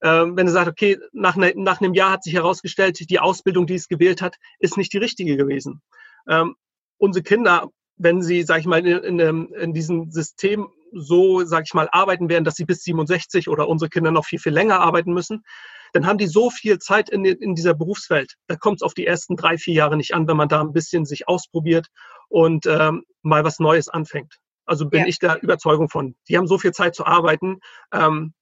äh, 0.00 0.26
wenn 0.36 0.46
er 0.46 0.52
sagt, 0.52 0.68
okay, 0.68 0.98
nach, 1.12 1.36
ne, 1.36 1.52
nach 1.56 1.80
einem 1.80 1.94
Jahr 1.94 2.12
hat 2.12 2.22
sich 2.24 2.34
herausgestellt, 2.34 2.98
die 3.10 3.20
Ausbildung, 3.20 3.66
die 3.66 3.74
es 3.74 3.88
gewählt 3.88 4.22
hat, 4.22 4.36
ist 4.58 4.76
nicht 4.76 4.92
die 4.92 4.98
richtige 4.98 5.36
gewesen. 5.36 5.82
Ähm, 6.28 6.56
unsere 6.98 7.22
Kinder, 7.22 7.68
wenn 7.96 8.22
sie, 8.22 8.42
sag 8.42 8.60
ich 8.60 8.66
mal, 8.66 8.86
in, 8.86 9.18
in, 9.18 9.48
in 9.52 9.72
diesem 9.74 10.10
System 10.10 10.68
so, 10.92 11.44
sag 11.44 11.64
ich 11.66 11.74
mal, 11.74 11.88
arbeiten 11.90 12.28
werden, 12.28 12.44
dass 12.44 12.54
sie 12.54 12.64
bis 12.64 12.82
67 12.82 13.48
oder 13.48 13.68
unsere 13.68 13.88
Kinder 13.88 14.10
noch 14.10 14.24
viel, 14.24 14.38
viel 14.38 14.52
länger 14.52 14.80
arbeiten 14.80 15.12
müssen, 15.12 15.44
dann 15.92 16.06
haben 16.06 16.18
die 16.18 16.26
so 16.26 16.50
viel 16.50 16.78
Zeit 16.78 17.10
in, 17.10 17.24
in 17.24 17.54
dieser 17.54 17.74
Berufswelt. 17.74 18.34
Da 18.46 18.56
kommt 18.56 18.78
es 18.78 18.82
auf 18.82 18.94
die 18.94 19.06
ersten 19.06 19.36
drei, 19.36 19.58
vier 19.58 19.74
Jahre 19.74 19.96
nicht 19.96 20.14
an, 20.14 20.26
wenn 20.26 20.36
man 20.36 20.48
da 20.48 20.60
ein 20.60 20.72
bisschen 20.72 21.04
sich 21.04 21.28
ausprobiert 21.28 21.88
und 22.28 22.66
ähm, 22.66 23.04
mal 23.22 23.44
was 23.44 23.58
Neues 23.58 23.88
anfängt. 23.88 24.38
Also 24.64 24.88
bin 24.88 25.00
ja. 25.00 25.06
ich 25.06 25.18
der 25.18 25.42
Überzeugung 25.42 25.88
von. 25.88 26.14
Die 26.28 26.38
haben 26.38 26.46
so 26.46 26.58
viel 26.58 26.72
Zeit 26.72 26.94
zu 26.94 27.04
arbeiten. 27.04 27.60
Ähm, 27.92 28.32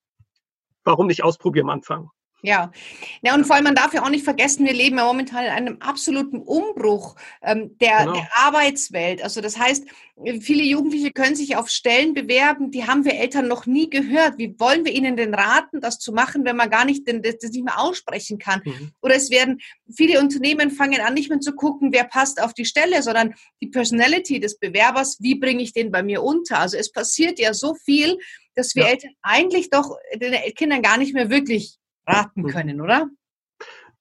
warum 0.85 1.07
nicht 1.07 1.25
ausprobieren 1.25 1.66
am 1.66 1.71
Anfang? 1.71 2.11
Ja. 2.42 2.73
ja, 3.23 3.35
und 3.35 3.44
vor 3.44 3.56
allem, 3.56 3.64
man 3.64 3.75
darf 3.75 3.92
ja 3.92 4.02
auch 4.02 4.11
nicht 4.11 4.25
vergessen, 4.25 4.64
wir 4.64 4.73
leben 4.73 4.97
ja 4.97 5.04
momentan 5.04 5.44
in 5.44 5.50
einem 5.50 5.76
absoluten 5.80 6.40
Umbruch 6.40 7.16
ähm, 7.42 7.76
der, 7.78 7.99
genau. 8.00 8.12
der 8.14 8.28
Arbeitswelt. 8.35 9.23
Also 9.23 9.40
das 9.40 9.59
heißt, 9.59 9.85
viele 10.40 10.62
Jugendliche 10.62 11.12
können 11.12 11.35
sich 11.35 11.56
auf 11.56 11.68
Stellen 11.68 12.14
bewerben, 12.14 12.70
die 12.70 12.87
haben 12.87 13.04
wir 13.04 13.14
Eltern 13.14 13.49
noch 13.49 13.66
nie 13.66 13.90
gehört. 13.90 14.38
Wie 14.38 14.59
wollen 14.59 14.85
wir 14.85 14.92
ihnen 14.92 15.16
denn 15.16 15.35
raten, 15.35 15.80
das 15.80 15.99
zu 15.99 16.12
machen, 16.12 16.44
wenn 16.44 16.56
man 16.56 16.70
gar 16.70 16.85
nicht 16.85 17.06
denn, 17.06 17.23
das 17.23 17.50
nicht 17.50 17.64
mehr 17.64 17.78
aussprechen 17.78 18.38
kann? 18.38 18.62
Mhm. 18.64 18.92
Oder 19.02 19.16
es 19.16 19.30
werden, 19.30 19.61
viele 19.94 20.20
Unternehmen 20.20 20.70
fangen 20.70 21.00
an, 21.00 21.14
nicht 21.14 21.30
mehr 21.30 21.40
zu 21.40 21.52
gucken, 21.52 21.92
wer 21.92 22.04
passt 22.04 22.42
auf 22.42 22.54
die 22.54 22.64
Stelle, 22.64 23.02
sondern 23.02 23.35
die 23.61 23.68
Personality 23.68 24.40
des 24.40 24.59
Bewerbers, 24.59 25.18
wie 25.20 25.35
bringe 25.35 25.62
ich 25.62 25.73
den 25.73 25.90
bei 25.90 26.02
mir 26.02 26.23
unter? 26.23 26.59
Also 26.59 26.76
es 26.76 26.90
passiert 26.92 27.38
ja 27.38 27.54
so 27.54 27.75
viel, 27.75 28.18
dass 28.54 28.75
wir 28.75 28.85
ja. 28.85 28.90
Eltern 28.90 29.12
eigentlich 29.23 29.70
doch 29.70 29.97
den 30.14 30.35
Kindern 30.54 30.82
gar 30.82 30.99
nicht 30.99 31.14
mehr 31.14 31.30
wirklich 31.30 31.80
raten 32.07 32.45
hm. 32.45 32.50
können, 32.50 32.80
oder? 32.80 33.09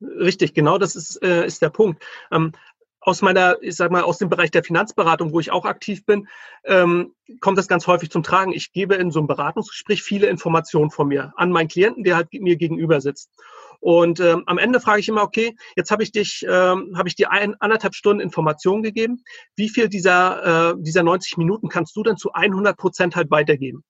Richtig, 0.02 0.54
genau 0.54 0.78
das 0.78 0.96
ist, 0.96 1.22
äh, 1.24 1.46
ist 1.46 1.62
der 1.62 1.70
Punkt. 1.70 2.04
Ähm, 2.32 2.54
aus 3.02 3.22
meiner, 3.22 3.58
ich 3.62 3.76
sag 3.76 3.92
mal, 3.92 4.04
aus 4.04 4.18
dem 4.18 4.30
Bereich 4.30 4.52
der 4.52 4.64
Finanzberatung, 4.64 5.32
wo 5.34 5.40
ich 5.40 5.52
auch 5.52 5.66
aktiv 5.66 6.06
bin, 6.06 6.28
ähm, 6.66 7.14
kommt 7.40 7.58
das 7.58 7.68
ganz 7.68 7.88
häufig 7.88 8.10
zum 8.10 8.24
Tragen. 8.24 8.52
Ich 8.52 8.72
gebe 8.72 8.96
in 8.96 9.12
so 9.12 9.20
einem 9.20 9.28
Beratungsgespräch 9.28 10.04
viele 10.04 10.28
Informationen 10.28 10.92
von 10.92 11.08
mir 11.08 11.34
an 11.38 11.52
meinen 11.52 11.70
Klienten, 11.70 12.04
der 12.04 12.18
halt 12.18 12.34
mir 12.34 12.58
gegenüber 12.58 13.00
sitzt. 13.02 13.32
Und 13.80 14.20
ähm, 14.20 14.44
am 14.46 14.58
Ende 14.58 14.82
frage 14.82 15.00
ich 15.00 15.08
immer, 15.08 15.24
okay, 15.24 15.56
jetzt 15.78 15.92
habe 15.92 16.04
ich 16.04 16.12
dich, 16.12 16.46
ähm, 16.48 16.96
habe 16.98 17.08
ich 17.08 17.16
dir 17.16 17.32
ein, 17.32 17.56
anderthalb 17.62 17.96
Stunden 17.96 18.22
Informationen 18.22 18.84
gegeben. 18.84 19.24
Wie 19.56 19.70
viel 19.70 19.88
dieser, 19.88 20.72
äh, 20.72 20.76
dieser 20.80 21.04
90 21.04 21.38
Minuten 21.38 21.70
kannst 21.70 21.96
du 21.96 22.04
denn 22.04 22.18
zu 22.18 22.34
100 22.34 22.76
Prozent 22.76 23.16
halt 23.16 23.32
weitergeben? 23.32 23.86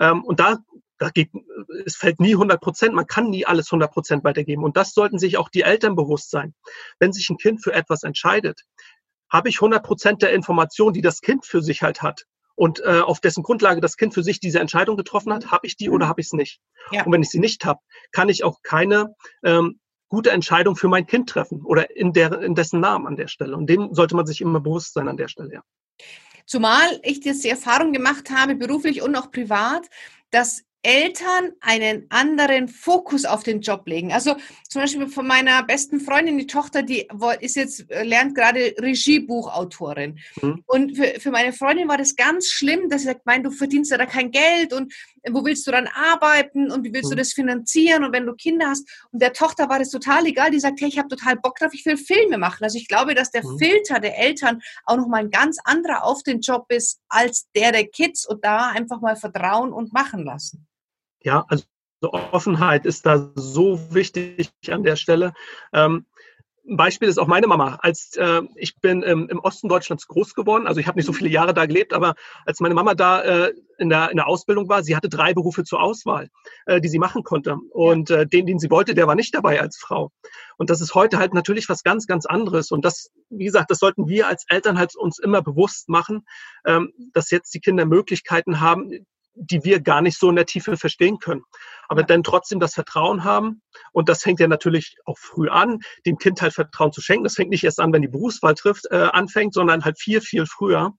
Ähm, 0.00 0.24
und 0.24 0.40
da 0.40 0.58
da 0.98 1.10
geht, 1.10 1.30
es 1.84 1.96
fällt 1.96 2.20
nie 2.20 2.32
100 2.32 2.60
Prozent, 2.60 2.94
man 2.94 3.06
kann 3.06 3.30
nie 3.30 3.46
alles 3.46 3.68
100 3.68 3.92
Prozent 3.92 4.24
weitergeben. 4.24 4.64
Und 4.64 4.76
das 4.76 4.92
sollten 4.92 5.18
sich 5.18 5.36
auch 5.36 5.48
die 5.48 5.62
Eltern 5.62 5.94
bewusst 5.96 6.30
sein. 6.30 6.54
Wenn 6.98 7.12
sich 7.12 7.28
ein 7.30 7.36
Kind 7.36 7.62
für 7.62 7.72
etwas 7.72 8.02
entscheidet, 8.02 8.62
habe 9.30 9.48
ich 9.48 9.56
100 9.56 9.82
Prozent 9.82 10.22
der 10.22 10.32
Informationen, 10.32 10.94
die 10.94 11.02
das 11.02 11.20
Kind 11.20 11.44
für 11.44 11.62
sich 11.62 11.82
halt 11.82 12.02
hat. 12.02 12.24
Und 12.54 12.80
äh, 12.80 13.00
auf 13.00 13.20
dessen 13.20 13.42
Grundlage 13.42 13.82
das 13.82 13.98
Kind 13.98 14.14
für 14.14 14.22
sich 14.22 14.40
diese 14.40 14.60
Entscheidung 14.60 14.96
getroffen 14.96 15.32
hat, 15.32 15.50
habe 15.50 15.66
ich 15.66 15.76
die 15.76 15.90
oder 15.90 16.08
habe 16.08 16.22
ich 16.22 16.28
es 16.28 16.32
nicht. 16.32 16.60
Ja. 16.90 17.04
Und 17.04 17.12
wenn 17.12 17.22
ich 17.22 17.28
sie 17.28 17.38
nicht 17.38 17.66
habe, 17.66 17.80
kann 18.12 18.30
ich 18.30 18.44
auch 18.44 18.62
keine 18.62 19.14
ähm, 19.44 19.78
gute 20.08 20.30
Entscheidung 20.30 20.74
für 20.76 20.88
mein 20.88 21.06
Kind 21.06 21.28
treffen 21.28 21.62
oder 21.64 21.94
in, 21.94 22.14
der, 22.14 22.40
in 22.40 22.54
dessen 22.54 22.80
Namen 22.80 23.06
an 23.06 23.16
der 23.16 23.28
Stelle. 23.28 23.56
Und 23.56 23.68
dem 23.68 23.92
sollte 23.92 24.16
man 24.16 24.26
sich 24.26 24.40
immer 24.40 24.60
bewusst 24.60 24.94
sein 24.94 25.08
an 25.08 25.18
der 25.18 25.28
Stelle. 25.28 25.52
Ja. 25.52 25.62
Zumal 26.46 27.00
ich 27.02 27.24
jetzt 27.24 27.44
die 27.44 27.50
Erfahrung 27.50 27.92
gemacht 27.92 28.30
habe, 28.30 28.54
beruflich 28.54 29.02
und 29.02 29.16
auch 29.16 29.30
privat, 29.30 29.82
dass 30.30 30.62
Eltern 30.86 31.50
einen 31.60 32.06
anderen 32.10 32.68
Fokus 32.68 33.24
auf 33.24 33.42
den 33.42 33.60
Job 33.60 33.88
legen. 33.88 34.12
Also 34.12 34.36
zum 34.68 34.82
Beispiel 34.82 35.08
von 35.08 35.26
meiner 35.26 35.64
besten 35.64 35.98
Freundin, 35.98 36.38
die 36.38 36.46
Tochter, 36.46 36.84
die 36.84 37.08
ist 37.40 37.56
jetzt, 37.56 37.90
äh, 37.90 38.04
lernt 38.04 38.36
gerade 38.36 38.72
Regiebuchautorin. 38.80 40.20
Mhm. 40.40 40.62
Und 40.64 40.96
für, 40.96 41.18
für 41.18 41.30
meine 41.32 41.52
Freundin 41.52 41.88
war 41.88 41.98
das 41.98 42.14
ganz 42.14 42.46
schlimm, 42.52 42.88
dass 42.88 43.00
sie 43.00 43.08
sagt, 43.08 43.26
mein, 43.26 43.42
du 43.42 43.50
verdienst 43.50 43.90
ja 43.90 43.98
da 43.98 44.06
kein 44.06 44.30
Geld 44.30 44.72
und 44.72 44.92
äh, 45.22 45.32
wo 45.32 45.44
willst 45.44 45.66
du 45.66 45.72
dann 45.72 45.88
arbeiten 45.88 46.70
und 46.70 46.84
wie 46.84 46.92
willst 46.92 47.06
mhm. 47.06 47.16
du 47.16 47.16
das 47.16 47.32
finanzieren 47.32 48.04
und 48.04 48.12
wenn 48.12 48.24
du 48.24 48.34
Kinder 48.34 48.68
hast. 48.68 48.88
Und 49.10 49.20
der 49.20 49.32
Tochter 49.32 49.68
war 49.68 49.80
das 49.80 49.90
total 49.90 50.24
egal, 50.26 50.52
die 50.52 50.60
sagt, 50.60 50.80
hey, 50.80 50.88
ich 50.88 50.98
habe 50.98 51.08
total 51.08 51.34
Bock 51.34 51.56
drauf, 51.58 51.74
ich 51.74 51.84
will 51.84 51.96
Filme 51.96 52.38
machen. 52.38 52.62
Also 52.62 52.78
ich 52.78 52.86
glaube, 52.86 53.16
dass 53.16 53.32
der 53.32 53.44
mhm. 53.44 53.58
Filter 53.58 53.98
der 53.98 54.16
Eltern 54.18 54.62
auch 54.84 54.96
nochmal 54.96 55.24
ein 55.24 55.30
ganz 55.30 55.58
anderer 55.64 56.04
auf 56.04 56.22
den 56.22 56.42
Job 56.42 56.66
ist 56.68 57.00
als 57.08 57.48
der 57.56 57.72
der 57.72 57.88
Kids 57.88 58.24
und 58.24 58.44
da 58.44 58.70
einfach 58.70 59.00
mal 59.00 59.16
vertrauen 59.16 59.72
und 59.72 59.92
machen 59.92 60.24
lassen. 60.24 60.64
Ja, 61.26 61.44
also 61.48 61.64
Offenheit 62.02 62.86
ist 62.86 63.04
da 63.04 63.32
so 63.34 63.92
wichtig 63.92 64.48
an 64.70 64.84
der 64.84 64.94
Stelle. 64.94 65.34
Ähm, 65.72 66.06
ein 66.68 66.76
Beispiel 66.76 67.08
ist 67.08 67.18
auch 67.18 67.26
meine 67.26 67.48
Mama. 67.48 67.80
Als 67.82 68.16
äh, 68.16 68.42
ich 68.54 68.76
bin 68.80 69.02
ähm, 69.04 69.26
im 69.28 69.40
Osten 69.40 69.68
Deutschlands 69.68 70.06
groß 70.06 70.34
geworden, 70.34 70.68
also 70.68 70.78
ich 70.78 70.86
habe 70.86 70.98
nicht 70.98 71.06
so 71.06 71.12
viele 71.12 71.28
Jahre 71.28 71.52
da 71.52 71.66
gelebt, 71.66 71.94
aber 71.94 72.14
als 72.44 72.60
meine 72.60 72.76
Mama 72.76 72.94
da 72.94 73.22
äh, 73.22 73.54
in, 73.76 73.88
der, 73.88 74.10
in 74.10 74.18
der 74.18 74.28
Ausbildung 74.28 74.68
war, 74.68 74.84
sie 74.84 74.94
hatte 74.94 75.08
drei 75.08 75.34
Berufe 75.34 75.64
zur 75.64 75.82
Auswahl, 75.82 76.28
äh, 76.66 76.80
die 76.80 76.88
sie 76.88 77.00
machen 77.00 77.24
konnte. 77.24 77.56
Und 77.72 78.08
äh, 78.10 78.24
den, 78.24 78.46
den 78.46 78.60
sie 78.60 78.70
wollte, 78.70 78.94
der 78.94 79.08
war 79.08 79.16
nicht 79.16 79.34
dabei 79.34 79.60
als 79.60 79.76
Frau. 79.76 80.12
Und 80.58 80.70
das 80.70 80.80
ist 80.80 80.94
heute 80.94 81.18
halt 81.18 81.34
natürlich 81.34 81.68
was 81.68 81.82
ganz, 81.82 82.06
ganz 82.06 82.24
anderes. 82.24 82.70
Und 82.70 82.84
das, 82.84 83.10
wie 83.30 83.46
gesagt, 83.46 83.72
das 83.72 83.80
sollten 83.80 84.06
wir 84.06 84.28
als 84.28 84.44
Eltern 84.48 84.78
halt 84.78 84.94
uns 84.94 85.18
immer 85.18 85.42
bewusst 85.42 85.88
machen, 85.88 86.24
ähm, 86.64 86.92
dass 87.14 87.32
jetzt 87.32 87.52
die 87.52 87.60
Kinder 87.60 87.84
Möglichkeiten 87.84 88.60
haben, 88.60 89.06
die 89.36 89.64
wir 89.64 89.80
gar 89.80 90.02
nicht 90.02 90.18
so 90.18 90.28
in 90.30 90.36
der 90.36 90.46
Tiefe 90.46 90.76
verstehen 90.76 91.18
können. 91.18 91.42
Aber 91.88 92.02
dann 92.02 92.22
trotzdem 92.22 92.58
das 92.58 92.74
Vertrauen 92.74 93.24
haben. 93.24 93.62
Und 93.92 94.08
das 94.08 94.22
fängt 94.22 94.40
ja 94.40 94.48
natürlich 94.48 94.96
auch 95.04 95.18
früh 95.18 95.48
an, 95.48 95.80
dem 96.04 96.18
Kind 96.18 96.42
halt 96.42 96.54
Vertrauen 96.54 96.92
zu 96.92 97.00
schenken. 97.00 97.24
Das 97.24 97.34
fängt 97.34 97.50
nicht 97.50 97.64
erst 97.64 97.80
an, 97.80 97.92
wenn 97.92 98.02
die 98.02 98.08
Berufswahl 98.08 98.54
trifft, 98.54 98.86
äh, 98.90 99.08
anfängt, 99.12 99.54
sondern 99.54 99.84
halt 99.84 100.00
viel, 100.00 100.20
viel 100.20 100.46
früher. 100.46 100.92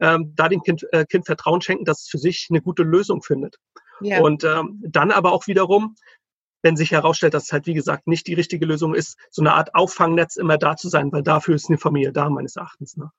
Ähm, 0.00 0.32
da 0.34 0.48
dem 0.48 0.62
kind, 0.62 0.84
äh, 0.92 1.06
kind 1.06 1.24
Vertrauen 1.24 1.60
schenken, 1.60 1.84
dass 1.84 2.02
es 2.02 2.08
für 2.08 2.18
sich 2.18 2.48
eine 2.50 2.60
gute 2.60 2.82
Lösung 2.82 3.22
findet. 3.22 3.56
Ja. 4.00 4.20
Und 4.20 4.44
ähm, 4.44 4.82
dann 4.86 5.12
aber 5.12 5.32
auch 5.32 5.46
wiederum, 5.46 5.94
wenn 6.62 6.76
sich 6.76 6.90
herausstellt, 6.90 7.34
dass 7.34 7.44
es 7.44 7.52
halt, 7.52 7.66
wie 7.66 7.74
gesagt, 7.74 8.06
nicht 8.06 8.26
die 8.26 8.34
richtige 8.34 8.66
Lösung 8.66 8.94
ist, 8.94 9.18
so 9.30 9.42
eine 9.42 9.52
Art 9.52 9.74
Auffangnetz 9.74 10.36
immer 10.36 10.58
da 10.58 10.76
zu 10.76 10.88
sein, 10.88 11.12
weil 11.12 11.22
dafür 11.22 11.54
ist 11.54 11.68
eine 11.68 11.78
Familie 11.78 12.12
da, 12.12 12.28
meines 12.30 12.56
Erachtens. 12.56 12.96
Ne? 12.96 13.10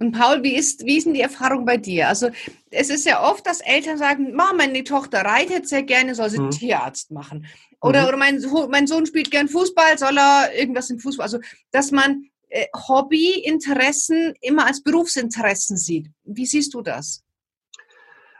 Und 0.00 0.12
Paul, 0.12 0.42
wie 0.42 0.56
ist, 0.56 0.86
wie 0.86 0.96
ist 0.96 1.04
denn 1.04 1.12
die 1.12 1.20
Erfahrung 1.20 1.66
bei 1.66 1.76
dir? 1.76 2.08
Also 2.08 2.30
es 2.70 2.88
ist 2.88 3.04
ja 3.04 3.22
oft, 3.22 3.46
dass 3.46 3.60
Eltern 3.60 3.98
sagen, 3.98 4.34
Mama, 4.34 4.54
meine 4.54 4.82
Tochter 4.82 5.20
reitet 5.20 5.68
sehr 5.68 5.82
gerne, 5.82 6.14
soll 6.14 6.30
sie 6.30 6.40
mhm. 6.40 6.50
Tierarzt 6.50 7.10
machen. 7.10 7.46
Oder, 7.82 8.02
mhm. 8.02 8.08
oder 8.08 8.16
mein, 8.16 8.44
mein 8.70 8.86
Sohn 8.86 9.04
spielt 9.04 9.30
gern 9.30 9.48
Fußball, 9.48 9.98
soll 9.98 10.16
er 10.16 10.54
irgendwas 10.54 10.88
im 10.88 10.98
Fußball. 10.98 11.24
Also 11.24 11.38
dass 11.70 11.90
man 11.90 12.24
äh, 12.48 12.64
Hobbyinteressen 12.74 14.34
immer 14.40 14.66
als 14.66 14.82
Berufsinteressen 14.82 15.76
sieht. 15.76 16.08
Wie 16.24 16.46
siehst 16.46 16.72
du 16.72 16.80
das? 16.80 17.22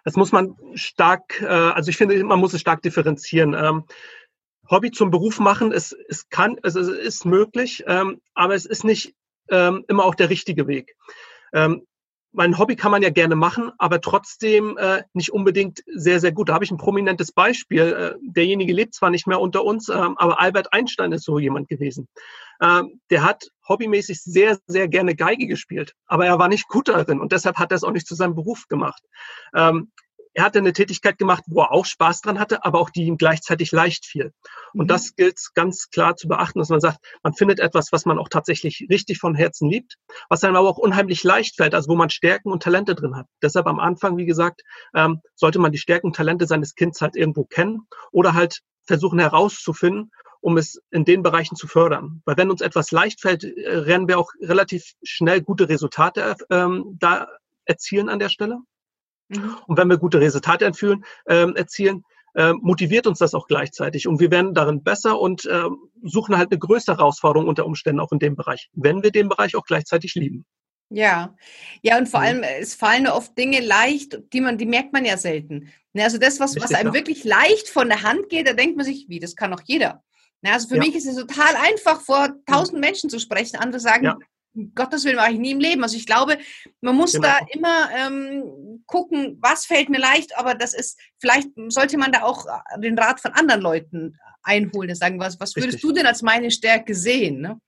Das 0.06 0.16
muss 0.16 0.32
man 0.32 0.56
stark, 0.72 1.42
äh, 1.42 1.46
also 1.46 1.90
ich 1.90 1.98
finde, 1.98 2.24
man 2.24 2.40
muss 2.40 2.54
es 2.54 2.62
stark 2.62 2.80
differenzieren. 2.80 3.52
Ähm, 3.52 3.84
Hobby 4.70 4.92
zum 4.92 5.10
Beruf 5.10 5.38
machen, 5.38 5.72
es, 5.72 5.94
es 6.08 6.30
kann, 6.30 6.56
also 6.62 6.80
es 6.80 6.88
ist 6.88 7.26
möglich, 7.26 7.84
ähm, 7.86 8.22
aber 8.32 8.54
es 8.54 8.64
ist 8.64 8.82
nicht 8.82 9.14
ähm, 9.50 9.84
immer 9.88 10.06
auch 10.06 10.14
der 10.14 10.30
richtige 10.30 10.66
Weg. 10.66 10.96
Ähm, 11.52 11.82
mein 12.32 12.58
Hobby 12.58 12.76
kann 12.76 12.92
man 12.92 13.02
ja 13.02 13.10
gerne 13.10 13.34
machen, 13.34 13.72
aber 13.78 14.00
trotzdem 14.00 14.76
äh, 14.78 15.02
nicht 15.14 15.32
unbedingt 15.32 15.82
sehr, 15.86 16.20
sehr 16.20 16.32
gut. 16.32 16.48
Da 16.48 16.54
habe 16.54 16.64
ich 16.64 16.70
ein 16.70 16.76
prominentes 16.76 17.32
Beispiel. 17.32 17.80
Äh, 17.80 18.18
derjenige 18.22 18.72
lebt 18.72 18.94
zwar 18.94 19.10
nicht 19.10 19.26
mehr 19.26 19.40
unter 19.40 19.64
uns, 19.64 19.88
äh, 19.88 19.94
aber 19.94 20.40
Albert 20.40 20.72
Einstein 20.72 21.12
ist 21.12 21.24
so 21.24 21.38
jemand 21.38 21.68
gewesen. 21.68 22.08
Äh, 22.60 22.82
der 23.10 23.24
hat 23.24 23.48
hobbymäßig 23.68 24.22
sehr, 24.22 24.58
sehr 24.66 24.86
gerne 24.86 25.16
Geige 25.16 25.46
gespielt, 25.46 25.94
aber 26.06 26.26
er 26.26 26.38
war 26.38 26.48
nicht 26.48 26.68
gut 26.68 26.88
darin 26.88 27.20
und 27.20 27.32
deshalb 27.32 27.56
hat 27.56 27.72
er 27.72 27.76
es 27.76 27.84
auch 27.84 27.92
nicht 27.92 28.06
zu 28.06 28.14
seinem 28.14 28.36
Beruf 28.36 28.68
gemacht. 28.68 29.02
Ähm, 29.54 29.90
er 30.34 30.44
hatte 30.44 30.58
eine 30.58 30.72
Tätigkeit 30.72 31.18
gemacht, 31.18 31.44
wo 31.46 31.60
er 31.60 31.72
auch 31.72 31.84
Spaß 31.84 32.20
dran 32.20 32.38
hatte, 32.38 32.64
aber 32.64 32.80
auch 32.80 32.90
die 32.90 33.04
ihm 33.04 33.16
gleichzeitig 33.16 33.72
leicht 33.72 34.06
fiel. 34.06 34.32
Und 34.72 34.84
mhm. 34.84 34.88
das 34.88 35.16
gilt 35.16 35.38
ganz 35.54 35.90
klar 35.90 36.16
zu 36.16 36.28
beachten, 36.28 36.58
dass 36.58 36.68
man 36.68 36.80
sagt, 36.80 36.98
man 37.22 37.34
findet 37.34 37.58
etwas, 37.58 37.92
was 37.92 38.04
man 38.04 38.18
auch 38.18 38.28
tatsächlich 38.28 38.86
richtig 38.88 39.18
von 39.18 39.34
Herzen 39.34 39.68
liebt, 39.68 39.96
was 40.28 40.44
einem 40.44 40.56
aber 40.56 40.68
auch 40.68 40.78
unheimlich 40.78 41.24
leicht 41.24 41.56
fällt, 41.56 41.74
also 41.74 41.90
wo 41.90 41.96
man 41.96 42.10
Stärken 42.10 42.52
und 42.52 42.62
Talente 42.62 42.94
drin 42.94 43.16
hat. 43.16 43.26
Deshalb 43.42 43.66
am 43.66 43.80
Anfang, 43.80 44.16
wie 44.16 44.26
gesagt, 44.26 44.62
ähm, 44.94 45.20
sollte 45.34 45.58
man 45.58 45.72
die 45.72 45.78
Stärken 45.78 46.08
und 46.08 46.16
Talente 46.16 46.46
seines 46.46 46.74
Kindes 46.74 47.00
halt 47.00 47.16
irgendwo 47.16 47.44
kennen 47.44 47.86
oder 48.12 48.34
halt 48.34 48.60
versuchen 48.86 49.18
herauszufinden, 49.18 50.10
um 50.40 50.56
es 50.56 50.80
in 50.90 51.04
den 51.04 51.22
Bereichen 51.22 51.56
zu 51.56 51.66
fördern. 51.66 52.22
Weil 52.24 52.36
wenn 52.36 52.50
uns 52.50 52.60
etwas 52.60 52.90
leicht 52.92 53.20
fällt, 53.20 53.44
äh, 53.44 53.76
rennen 53.76 54.08
wir 54.08 54.18
auch 54.18 54.30
relativ 54.40 54.94
schnell 55.02 55.42
gute 55.42 55.68
Resultate 55.68 56.36
ähm, 56.50 56.96
da 56.98 57.28
erzielen 57.64 58.08
an 58.08 58.18
der 58.18 58.28
Stelle. 58.28 58.58
Mhm. 59.30 59.56
Und 59.66 59.78
wenn 59.78 59.88
wir 59.88 59.98
gute 59.98 60.20
Resultate 60.20 60.64
erfüllen, 60.64 61.04
äh, 61.24 61.50
erzielen, 61.54 62.04
äh, 62.34 62.52
motiviert 62.52 63.06
uns 63.06 63.18
das 63.18 63.34
auch 63.34 63.46
gleichzeitig. 63.46 64.06
Und 64.06 64.20
wir 64.20 64.30
werden 64.30 64.54
darin 64.54 64.82
besser 64.82 65.18
und 65.18 65.46
äh, 65.46 65.68
suchen 66.02 66.36
halt 66.36 66.50
eine 66.50 66.58
größere 66.58 66.98
Herausforderung 66.98 67.48
unter 67.48 67.66
Umständen 67.66 68.00
auch 68.00 68.12
in 68.12 68.18
dem 68.18 68.36
Bereich, 68.36 68.68
wenn 68.72 69.02
wir 69.02 69.10
den 69.10 69.28
Bereich 69.28 69.56
auch 69.56 69.64
gleichzeitig 69.64 70.14
lieben. 70.14 70.44
Ja, 70.92 71.36
ja, 71.82 71.98
und 71.98 72.08
vor 72.08 72.20
allem, 72.20 72.42
es 72.42 72.74
fallen 72.74 73.06
oft 73.06 73.38
Dinge 73.38 73.60
leicht, 73.60 74.18
die 74.32 74.40
man, 74.40 74.58
die 74.58 74.66
merkt 74.66 74.92
man 74.92 75.04
ja 75.04 75.16
selten. 75.16 75.68
Ne, 75.92 76.02
also 76.02 76.18
das, 76.18 76.40
was, 76.40 76.56
was 76.56 76.74
einem 76.74 76.92
wirklich 76.92 77.22
leicht 77.22 77.68
von 77.68 77.88
der 77.88 78.02
Hand 78.02 78.28
geht, 78.28 78.48
da 78.48 78.54
denkt 78.54 78.76
man 78.76 78.84
sich, 78.84 79.06
wie, 79.08 79.20
das 79.20 79.36
kann 79.36 79.52
doch 79.52 79.62
jeder. 79.64 80.02
Ne, 80.42 80.52
also 80.52 80.66
für 80.66 80.76
ja. 80.76 80.82
mich 80.82 80.96
ist 80.96 81.06
es 81.06 81.14
total 81.14 81.54
einfach, 81.54 82.00
vor 82.00 82.30
tausend 82.44 82.80
Menschen 82.80 83.08
zu 83.08 83.20
sprechen. 83.20 83.56
Andere 83.56 83.78
sagen, 83.78 84.04
ja. 84.04 84.18
Gottes 84.74 85.04
Willen 85.04 85.16
mache 85.16 85.32
ich 85.32 85.38
nie 85.38 85.52
im 85.52 85.60
Leben. 85.60 85.82
Also 85.82 85.96
ich 85.96 86.06
glaube, 86.06 86.38
man 86.80 86.96
muss 86.96 87.12
genau. 87.12 87.28
da 87.28 87.38
immer 87.52 87.88
ähm, 87.96 88.82
gucken, 88.86 89.38
was 89.40 89.64
fällt 89.64 89.88
mir 89.88 90.00
leicht, 90.00 90.36
aber 90.36 90.54
das 90.54 90.74
ist, 90.74 90.98
vielleicht 91.18 91.48
sollte 91.68 91.96
man 91.98 92.12
da 92.12 92.22
auch 92.22 92.46
äh, 92.46 92.80
den 92.80 92.98
Rat 92.98 93.20
von 93.20 93.32
anderen 93.32 93.60
Leuten 93.60 94.16
einholen, 94.42 94.94
sagen, 94.94 95.20
was, 95.20 95.38
was 95.38 95.54
würdest 95.54 95.82
du 95.82 95.92
denn 95.92 96.06
als 96.06 96.22
meine 96.22 96.50
Stärke 96.50 96.94
sehen? 96.94 97.40
Ne? 97.40 97.60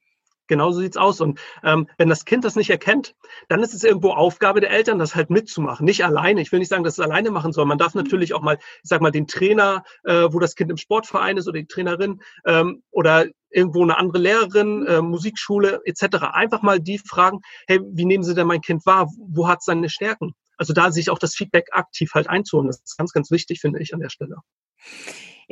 Genau 0.52 0.70
so 0.70 0.80
sieht's 0.80 0.98
aus. 0.98 1.22
Und 1.22 1.40
ähm, 1.64 1.88
wenn 1.96 2.10
das 2.10 2.26
Kind 2.26 2.44
das 2.44 2.56
nicht 2.56 2.68
erkennt, 2.68 3.14
dann 3.48 3.62
ist 3.62 3.72
es 3.72 3.84
irgendwo 3.84 4.10
Aufgabe 4.10 4.60
der 4.60 4.70
Eltern, 4.70 4.98
das 4.98 5.14
halt 5.14 5.30
mitzumachen. 5.30 5.86
Nicht 5.86 6.04
alleine. 6.04 6.42
Ich 6.42 6.52
will 6.52 6.58
nicht 6.58 6.68
sagen, 6.68 6.84
dass 6.84 6.98
es 6.98 7.00
alleine 7.00 7.30
machen 7.30 7.54
soll. 7.54 7.64
Man 7.64 7.78
darf 7.78 7.94
mhm. 7.94 8.02
natürlich 8.02 8.34
auch 8.34 8.42
mal, 8.42 8.58
ich 8.58 8.90
sag 8.90 9.00
mal, 9.00 9.10
den 9.10 9.26
Trainer, 9.26 9.82
äh, 10.04 10.28
wo 10.30 10.38
das 10.40 10.54
Kind 10.54 10.70
im 10.70 10.76
Sportverein 10.76 11.38
ist 11.38 11.48
oder 11.48 11.58
die 11.58 11.66
Trainerin 11.66 12.20
ähm, 12.44 12.82
oder 12.90 13.28
irgendwo 13.48 13.82
eine 13.82 13.96
andere 13.96 14.18
Lehrerin, 14.18 14.86
äh, 14.86 15.00
Musikschule 15.00 15.80
etc. 15.86 16.16
Einfach 16.34 16.60
mal 16.60 16.80
die 16.80 16.98
fragen, 16.98 17.40
hey, 17.66 17.80
wie 17.82 18.04
nehmen 18.04 18.24
Sie 18.24 18.34
denn 18.34 18.46
mein 18.46 18.60
Kind 18.60 18.84
wahr? 18.84 19.08
Wo 19.16 19.48
hat 19.48 19.60
es 19.60 19.64
seine 19.64 19.88
Stärken? 19.88 20.34
Also 20.58 20.74
da 20.74 20.92
sich 20.92 21.08
auch 21.08 21.18
das 21.18 21.34
Feedback 21.34 21.68
aktiv 21.72 22.12
halt 22.12 22.28
einzuholen. 22.28 22.66
Das 22.66 22.82
ist 22.84 22.98
ganz, 22.98 23.14
ganz 23.14 23.30
wichtig, 23.30 23.60
finde 23.60 23.80
ich, 23.80 23.94
an 23.94 24.00
der 24.00 24.10
Stelle. 24.10 24.36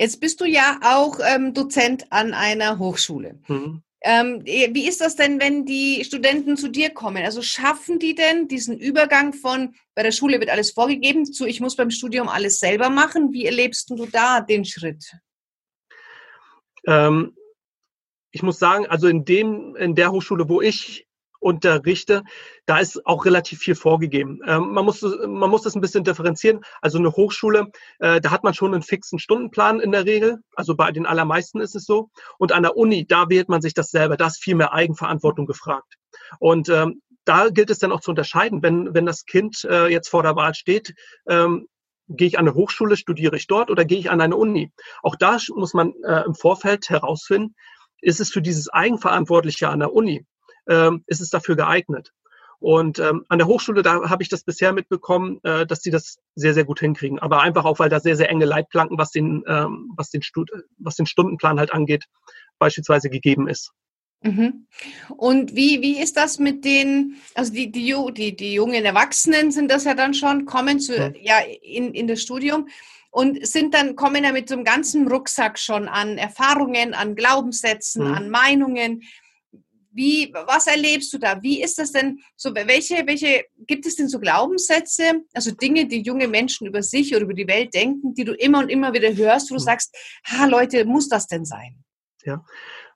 Jetzt 0.01 0.19
bist 0.19 0.41
du 0.41 0.47
ja 0.47 0.81
auch 0.83 1.19
ähm, 1.23 1.53
Dozent 1.53 2.11
an 2.11 2.33
einer 2.33 2.79
Hochschule. 2.79 3.39
Mhm. 3.49 3.83
Ähm, 4.03 4.43
wie 4.47 4.89
ist 4.89 5.03
das 5.03 5.15
denn, 5.15 5.39
wenn 5.39 5.67
die 5.67 6.03
Studenten 6.07 6.57
zu 6.57 6.69
dir 6.69 6.89
kommen? 6.89 7.23
Also 7.23 7.43
schaffen 7.43 7.99
die 7.99 8.15
denn 8.15 8.49
diesen 8.49 8.79
Übergang 8.79 9.35
von, 9.35 9.75
bei 9.95 10.03
der 10.03 10.13
Schule 10.13 10.41
wird 10.41 10.49
alles 10.49 10.71
vorgegeben, 10.71 11.27
zu, 11.27 11.45
ich 11.45 11.61
muss 11.61 11.77
beim 11.77 11.91
Studium 11.91 12.29
alles 12.29 12.61
selber 12.61 12.89
machen? 12.89 13.35
Wie 13.35 13.45
erlebst 13.45 13.91
du 13.91 14.07
da 14.07 14.41
den 14.41 14.65
Schritt? 14.65 15.05
Ähm, 16.87 17.37
ich 18.31 18.43
muss 18.43 18.59
sagen, 18.59 18.87
also 18.87 19.07
in 19.07 19.27
dem, 19.27 19.77
in 19.77 19.95
der 19.95 20.13
Hochschule, 20.13 20.49
wo 20.49 20.63
ich 20.63 21.07
unterrichte, 21.41 22.23
da 22.67 22.79
ist 22.79 23.05
auch 23.07 23.25
relativ 23.25 23.59
viel 23.59 23.75
vorgegeben. 23.75 24.41
Ähm, 24.47 24.73
man, 24.73 24.85
muss, 24.85 25.03
man 25.03 25.51
muss 25.51 25.63
das 25.63 25.75
ein 25.75 25.81
bisschen 25.81 26.05
differenzieren. 26.05 26.61
Also 26.81 26.99
eine 26.99 27.11
Hochschule, 27.13 27.73
äh, 27.99 28.21
da 28.21 28.31
hat 28.31 28.45
man 28.45 28.55
schon 28.55 28.73
einen 28.73 28.83
fixen 28.83 29.19
Stundenplan 29.19 29.81
in 29.81 29.93
der 29.93 30.05
Regel. 30.05 30.39
Also 30.55 30.77
bei 30.77 30.93
den 30.93 31.07
allermeisten 31.07 31.61
ist 31.61 31.75
es 31.75 31.85
so. 31.85 32.11
Und 32.39 32.53
an 32.53 32.63
der 32.63 32.77
Uni, 32.77 33.07
da 33.07 33.29
wählt 33.29 33.49
man 33.49 33.63
sich 33.63 33.75
das 33.75 33.91
selber. 33.91 34.17
Da 34.17 34.29
ist 34.29 34.43
viel 34.43 34.55
mehr 34.55 34.73
Eigenverantwortung 34.73 35.47
gefragt. 35.47 35.95
Und 36.39 36.69
ähm, 36.69 37.03
da 37.25 37.49
gilt 37.49 37.71
es 37.71 37.79
dann 37.79 37.93
auch 37.93 38.01
zu 38.01 38.11
unterscheiden, 38.11 38.63
wenn, 38.63 38.95
wenn 38.95 39.07
das 39.07 39.25
Kind 39.25 39.65
äh, 39.65 39.89
jetzt 39.89 40.09
vor 40.09 40.23
der 40.23 40.37
Wahl 40.37 40.55
steht, 40.55 40.95
ähm, 41.29 41.67
gehe 42.09 42.27
ich 42.27 42.39
an 42.39 42.49
eine 42.49 42.55
Hochschule, 42.55 42.97
studiere 42.97 43.37
ich 43.37 43.47
dort 43.47 43.71
oder 43.71 43.85
gehe 43.85 43.99
ich 43.99 44.11
an 44.11 44.21
eine 44.21 44.37
Uni? 44.37 44.73
Auch 45.03 45.17
da 45.17 45.39
muss 45.55 45.75
man 45.75 45.93
äh, 46.05 46.25
im 46.27 46.35
Vorfeld 46.35 46.91
herausfinden, 46.91 47.55
ist 48.01 48.21
es 48.21 48.31
für 48.31 48.43
dieses 48.43 48.69
Eigenverantwortliche 48.69 49.69
an 49.69 49.81
der 49.81 49.93
Uni, 49.93 50.27
ähm, 50.69 51.05
ist 51.07 51.21
es 51.21 51.31
dafür 51.31 51.57
geeignet. 51.57 52.13
Und 52.61 52.99
ähm, 52.99 53.25
an 53.29 53.39
der 53.39 53.47
Hochschule, 53.47 53.83
da 53.83 54.11
habe 54.11 54.23
ich 54.23 54.29
das 54.29 54.45
bisher 54.45 54.73
mitbekommen, 54.73 55.41
äh, 55.45 55.67
dass 55.67 55.81
die 55.81 55.91
das 55.91 56.19
sehr, 56.35 56.53
sehr 56.53 56.65
gut 56.65 56.81
hinkriegen. 56.81 57.19
Aber 57.19 57.41
einfach 57.41 57.65
auch, 57.65 57.79
weil 57.79 57.89
da 57.89 58.01
sehr, 58.01 58.17
sehr 58.17 58.29
enge 58.29 58.45
Leitplanken, 58.45 58.99
was 58.99 59.11
den, 59.11 59.43
ähm, 59.47 59.91
was 59.97 60.11
den, 60.11 60.21
Stud 60.21 60.51
was 60.77 60.97
den 60.97 61.07
Stundenplan 61.07 61.59
halt 61.59 61.73
angeht, 61.73 62.05
beispielsweise 62.59 63.09
gegeben 63.09 63.49
ist. 63.49 63.73
Mhm. 64.23 64.67
Und 65.17 65.57
wie, 65.57 65.81
wie 65.81 65.99
ist 66.03 66.19
das 66.19 66.39
mit 66.39 66.67
den, 66.67 67.17
also 67.35 67.51
die, 67.53 67.73
die, 67.73 67.95
die, 68.13 68.37
die 68.37 68.53
jungen 68.53 68.85
Erwachsenen 68.85 69.51
sind 69.51 69.71
das 69.71 69.85
ja 69.85 69.95
dann 69.95 70.13
schon, 70.13 70.45
kommen 70.45 70.79
zu, 70.81 70.95
ja, 70.95 71.13
ja 71.19 71.39
in, 71.63 71.95
in 71.95 72.07
das 72.07 72.21
Studium 72.21 72.69
und 73.11 73.45
sind 73.47 73.73
dann, 73.73 73.97
kommen 73.97 74.23
ja 74.23 74.33
mit 74.33 74.49
so 74.49 74.55
einem 74.55 74.65
ganzen 74.65 75.09
Rucksack 75.09 75.59
schon 75.59 75.89
an 75.89 76.19
Erfahrungen, 76.19 76.93
an 76.93 77.15
Glaubenssätzen, 77.15 78.07
mhm. 78.07 78.15
an 78.15 78.31
Meinungen. 78.31 79.03
Wie, 79.93 80.33
was 80.33 80.67
erlebst 80.67 81.13
du 81.13 81.19
da? 81.19 81.43
Wie 81.43 81.63
ist 81.63 81.79
das 81.79 81.93
denn 81.93 82.21
so? 82.37 82.55
Welche, 82.55 83.07
welche, 83.07 83.45
gibt 83.67 83.87
es 83.87 83.97
denn 83.97 84.09
so 84.09 84.21
Glaubenssätze, 84.21 85.23
also 85.35 85.51
Dinge, 85.51 85.87
die 85.87 86.03
junge 86.03 86.29
Menschen 86.29 86.67
über 86.67 86.83
sich 86.83 87.15
oder 87.15 87.25
über 87.25 87.35
die 87.35 87.49
Welt 87.49 87.75
denken, 87.75 88.15
die 88.15 88.25
du 88.25 88.33
immer 88.35 88.61
und 88.61 88.69
immer 88.69 88.93
wieder 88.93 89.15
hörst, 89.15 89.51
wo 89.51 89.57
du 89.57 89.61
mhm. 89.61 89.65
sagst, 89.65 89.97
ha, 90.27 90.47
Leute, 90.47 90.85
muss 90.85 91.09
das 91.09 91.27
denn 91.27 91.45
sein? 91.45 91.83
Ja, 92.25 92.45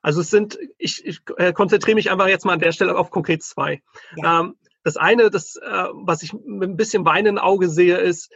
also 0.01 0.21
es 0.21 0.29
sind, 0.29 0.57
ich, 0.77 1.03
ich 1.05 1.19
äh, 1.37 1.51
konzentriere 1.51 1.95
mich 1.95 2.11
einfach 2.11 2.27
jetzt 2.27 2.45
mal 2.45 2.53
an 2.53 2.59
der 2.59 2.71
Stelle 2.71 2.97
auf 2.97 3.09
konkret 3.09 3.43
zwei. 3.43 3.81
Ja. 4.15 4.41
Ähm, 4.41 4.55
das 4.83 4.97
eine, 4.97 5.31
das, 5.31 5.55
äh, 5.55 5.87
was 5.93 6.21
ich 6.21 6.31
mit 6.33 6.69
ein 6.69 6.77
bisschen 6.77 7.05
Wein 7.05 7.25
im 7.25 7.39
Auge 7.39 7.69
sehe, 7.69 7.97
ist, 7.97 8.31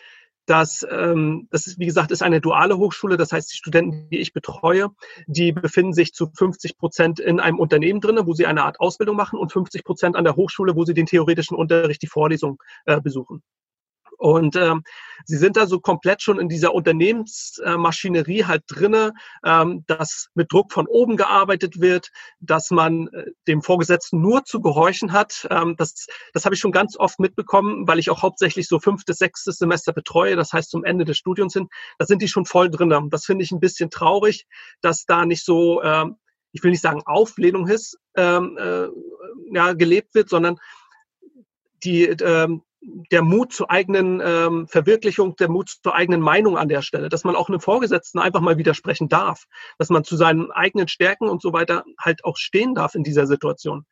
dass 0.50 0.86
ähm, 0.90 1.48
das 1.52 1.68
ist, 1.68 1.78
wie 1.78 1.86
gesagt, 1.86 2.12
ist 2.12 2.24
eine 2.24 2.42
duale 2.42 2.78
Hochschule. 2.78 3.18
Das 3.18 3.32
heißt, 3.32 3.52
die 3.54 3.58
Studenten, 3.58 4.10
die 4.10 4.18
ich 4.18 4.34
betreue, 4.34 4.90
die 5.28 5.52
befinden 5.52 5.94
sich 5.94 6.14
zu 6.14 6.32
50 6.34 6.78
Prozent 6.78 7.20
in 7.20 7.40
einem 7.40 7.60
Unternehmen 7.60 8.02
drinne, 8.02 8.26
wo 8.26 8.34
sie 8.34 8.48
eine 8.48 8.64
Art 8.64 8.80
Ausbildung 8.80 9.16
machen 9.16 9.38
und 9.38 9.52
50 9.52 9.84
Prozent 9.84 10.16
an 10.16 10.24
der 10.24 10.36
Hochschule, 10.36 10.76
wo 10.76 10.86
sie 10.86 10.96
den 10.96 11.06
theoretischen 11.06 11.56
Unterricht, 11.56 12.02
die 12.02 12.08
Vorlesung 12.08 12.62
äh, 12.86 13.00
besuchen. 13.00 13.44
Und 14.20 14.58
ähm, 14.58 14.84
sie 15.26 15.38
sind 15.38 15.56
da 15.56 15.66
so 15.66 15.80
komplett 15.80 16.22
schon 16.22 16.40
in 16.40 16.50
dieser 16.50 16.74
Unternehmensmaschinerie 16.74 18.44
halt 18.44 18.64
drinne, 18.68 19.14
ähm, 19.46 19.86
dass 19.88 20.28
mit 20.36 20.52
Druck 20.52 20.74
von 20.74 20.88
oben 20.88 21.16
gearbeitet 21.16 21.80
wird, 21.80 22.10
dass 22.42 22.70
man 22.70 23.08
äh, 23.08 23.32
dem 23.48 23.62
Vorgesetzten 23.62 24.22
nur 24.22 24.44
zu 24.44 24.62
gehorchen 24.62 25.14
hat. 25.14 25.48
Ähm, 25.50 25.76
das 25.78 26.06
das 26.34 26.46
habe 26.46 26.56
ich 26.56 26.62
schon 26.62 26.74
ganz 26.74 26.98
oft 26.98 27.20
mitbekommen, 27.20 27.88
weil 27.88 27.98
ich 27.98 28.10
auch 28.10 28.22
hauptsächlich 28.22 28.68
so 28.68 28.80
fünftes, 28.80 29.18
sechstes 29.18 29.58
Semester 29.58 29.94
betreue, 29.94 30.36
das 30.36 30.52
heißt 30.52 30.70
zum 30.70 30.84
Ende 30.84 31.06
des 31.06 31.18
Studiums 31.18 31.54
hin. 31.54 31.70
Da 31.98 32.06
sind 32.06 32.22
die 32.22 32.28
schon 32.28 32.46
voll 32.46 32.70
drinne. 32.70 33.02
Das 33.10 33.26
finde 33.26 33.44
ich 33.46 33.52
ein 33.52 33.62
bisschen 33.62 33.90
traurig, 33.90 34.48
dass 34.82 35.06
da 35.06 35.26
nicht 35.26 35.46
so, 35.46 35.82
ähm, 35.82 36.18
ich 36.52 36.62
will 36.62 36.72
nicht 36.72 36.82
sagen 36.82 37.04
Auflehnung 37.06 37.68
ist, 37.68 37.98
ähm, 38.16 38.58
äh, 38.58 38.88
ja, 39.54 39.74
gelebt 39.74 40.14
wird, 40.14 40.30
sondern 40.30 40.58
die, 41.84 42.04
ähm, 42.04 42.64
der 42.82 43.22
Mut 43.22 43.52
zur 43.54 43.70
eigenen 43.70 44.22
ähm, 44.24 44.68
Verwirklichung, 44.68 45.36
der 45.36 45.50
Mut 45.50 45.70
zur 45.84 45.94
eigenen 45.96 46.22
Meinung 46.22 46.58
an 46.58 46.70
der 46.70 46.82
Stelle, 46.82 47.10
dass 47.10 47.24
man 47.24 47.36
auch 47.36 47.50
einem 47.50 47.60
Vorgesetzten 47.60 48.20
einfach 48.20 48.42
mal 48.42 48.58
widersprechen 48.58 49.10
darf, 49.10 49.46
dass 49.78 49.90
man 49.90 50.04
zu 50.04 50.16
seinen 50.16 50.52
eigenen 50.52 50.88
Stärken 50.88 51.28
und 51.28 51.42
so 51.42 51.52
weiter 51.52 51.84
halt 52.00 52.24
auch 52.24 52.38
stehen 52.38 52.76
darf 52.76 52.96
in 52.96 53.04
dieser 53.04 53.28
Situation. 53.28 53.86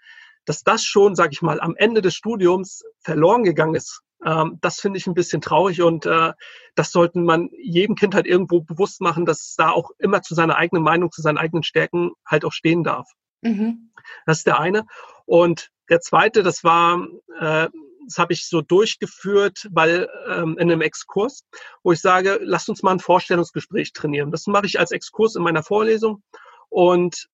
Dass 0.46 0.64
das 0.64 0.84
schon, 0.84 1.16
sage 1.16 1.32
ich 1.34 1.42
mal, 1.42 1.60
am 1.60 1.76
Ende 1.76 2.02
des 2.02 2.16
Studiums 2.16 2.84
verloren 3.02 3.44
gegangen 3.44 3.76
ist, 3.76 4.02
ähm, 4.26 4.58
das 4.62 4.80
finde 4.80 4.98
ich 4.98 5.08
ein 5.08 5.14
bisschen 5.14 5.42
traurig 5.42 5.82
und 5.82 6.06
äh, 6.06 6.32
das 6.76 6.92
sollten 6.92 7.24
man 7.24 7.50
jedem 7.52 7.96
Kind 7.96 8.16
halt 8.16 8.26
irgendwo 8.26 8.62
bewusst 8.62 9.02
machen, 9.02 9.26
dass 9.26 9.42
es 9.42 9.56
da 9.56 9.70
auch 9.70 9.92
immer 10.00 10.22
zu 10.22 10.34
seiner 10.34 10.56
eigenen 10.56 10.84
Meinung, 10.84 11.12
zu 11.12 11.22
seinen 11.22 11.38
eigenen 11.38 11.64
Stärken 11.64 12.12
halt 12.26 12.46
auch 12.46 12.54
stehen 12.54 12.84
darf. 12.84 13.12
Mhm. 13.42 13.92
Das 14.26 14.40
ist 14.40 14.48
der 14.48 14.60
eine. 14.60 14.86
Und 15.26 15.70
der 15.90 16.02
zweite, 16.02 16.44
das 16.44 16.64
war 16.64 17.06
äh, 17.40 17.68
das 18.08 18.18
habe 18.18 18.34
ich 18.34 18.48
so 18.48 18.62
durchgeführt, 18.62 19.68
weil 19.72 20.10
ähm, 20.28 20.58
in 20.58 20.72
einem 20.72 20.82
Exkurs, 20.82 21.44
wo 21.84 21.92
ich 21.92 22.00
sage, 22.00 22.40
lasst 22.42 22.70
uns 22.70 22.82
mal 22.82 22.92
ein 22.92 23.00
Vorstellungsgespräch 23.00 23.94
trainieren. 23.94 24.32
Das 24.32 24.48
mache 24.48 24.66
ich 24.66 24.80
als 24.80 24.92
Exkurs 24.92 25.36
in 25.36 25.44
meiner 25.44 25.64
Vorlesung. 25.64 26.24
Und 26.70 27.28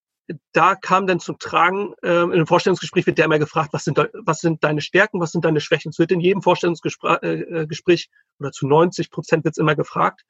da 0.53 0.75
kam 0.75 1.05
dann 1.05 1.19
zum 1.19 1.37
Tragen, 1.37 1.93
äh, 2.01 2.23
in 2.23 2.31
einem 2.31 2.47
Vorstellungsgespräch 2.47 3.05
wird 3.05 3.17
der 3.17 3.25
immer 3.25 3.39
gefragt, 3.39 3.69
was 3.73 3.83
sind, 3.83 3.99
was 4.13 4.39
sind 4.39 4.63
deine 4.63 4.81
Stärken, 4.81 5.19
was 5.19 5.31
sind 5.31 5.45
deine 5.45 5.61
Schwächen. 5.61 5.89
Es 5.89 5.99
wird 5.99 6.11
in 6.11 6.21
jedem 6.21 6.41
Vorstellungsgespräch 6.41 7.21
äh, 7.21 7.67
Gespräch, 7.67 8.09
oder 8.39 8.51
zu 8.51 8.67
90 8.67 9.11
Prozent 9.11 9.43
wird 9.43 9.53
es 9.53 9.59
immer 9.59 9.75
gefragt. 9.75 10.21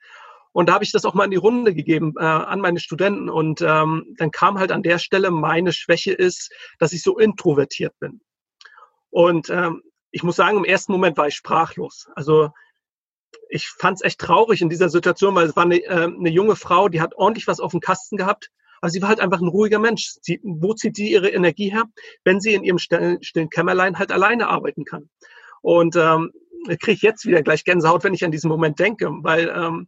Und 0.51 0.69
da 0.69 0.73
habe 0.73 0.83
ich 0.83 0.91
das 0.91 1.05
auch 1.05 1.13
mal 1.13 1.25
in 1.25 1.31
die 1.31 1.37
Runde 1.37 1.73
gegeben 1.73 2.13
äh, 2.17 2.23
an 2.23 2.59
meine 2.59 2.79
Studenten. 2.79 3.29
Und 3.29 3.61
ähm, 3.61 4.15
dann 4.17 4.31
kam 4.31 4.59
halt 4.59 4.71
an 4.71 4.83
der 4.83 4.99
Stelle, 4.99 5.31
meine 5.31 5.73
Schwäche 5.73 6.13
ist, 6.13 6.51
dass 6.79 6.93
ich 6.93 7.01
so 7.01 7.17
introvertiert 7.17 7.93
bin. 7.99 8.21
Und 9.09 9.49
ähm, 9.49 9.81
ich 10.13 10.23
muss 10.23 10.35
sagen, 10.35 10.57
im 10.57 10.63
ersten 10.63 10.91
Moment 10.91 11.17
war 11.17 11.27
ich 11.27 11.35
sprachlos. 11.35 12.07
Also 12.15 12.51
ich 13.49 13.67
fand 13.67 13.97
es 13.97 14.03
echt 14.03 14.19
traurig 14.19 14.61
in 14.61 14.69
dieser 14.69 14.87
Situation, 14.89 15.33
weil 15.33 15.47
es 15.47 15.55
war 15.55 15.63
eine, 15.63 15.83
äh, 15.83 16.03
eine 16.03 16.29
junge 16.29 16.55
Frau, 16.55 16.87
die 16.87 17.01
hat 17.01 17.15
ordentlich 17.15 17.47
was 17.47 17.59
auf 17.59 17.71
dem 17.71 17.79
Kasten 17.79 18.15
gehabt, 18.15 18.51
aber 18.79 18.91
sie 18.91 19.01
war 19.01 19.09
halt 19.09 19.19
einfach 19.19 19.41
ein 19.41 19.47
ruhiger 19.47 19.79
Mensch. 19.79 20.13
Sie, 20.21 20.39
wo 20.43 20.75
zieht 20.75 20.95
sie 20.95 21.11
ihre 21.11 21.29
Energie 21.29 21.71
her, 21.71 21.85
wenn 22.23 22.39
sie 22.39 22.53
in 22.53 22.63
ihrem 22.63 22.77
stillen, 22.77 23.49
Kämmerlein 23.49 23.97
halt 23.97 24.11
alleine 24.11 24.49
arbeiten 24.49 24.85
kann? 24.85 25.09
Und 25.61 25.95
ähm, 25.95 26.31
kriege 26.67 26.91
ich 26.91 27.01
jetzt 27.01 27.25
wieder 27.25 27.41
gleich 27.41 27.63
Gänsehaut, 27.63 28.03
wenn 28.03 28.13
ich 28.13 28.23
an 28.23 28.31
diesen 28.31 28.49
Moment 28.49 28.77
denke, 28.79 29.09
weil 29.09 29.49
ähm, 29.49 29.87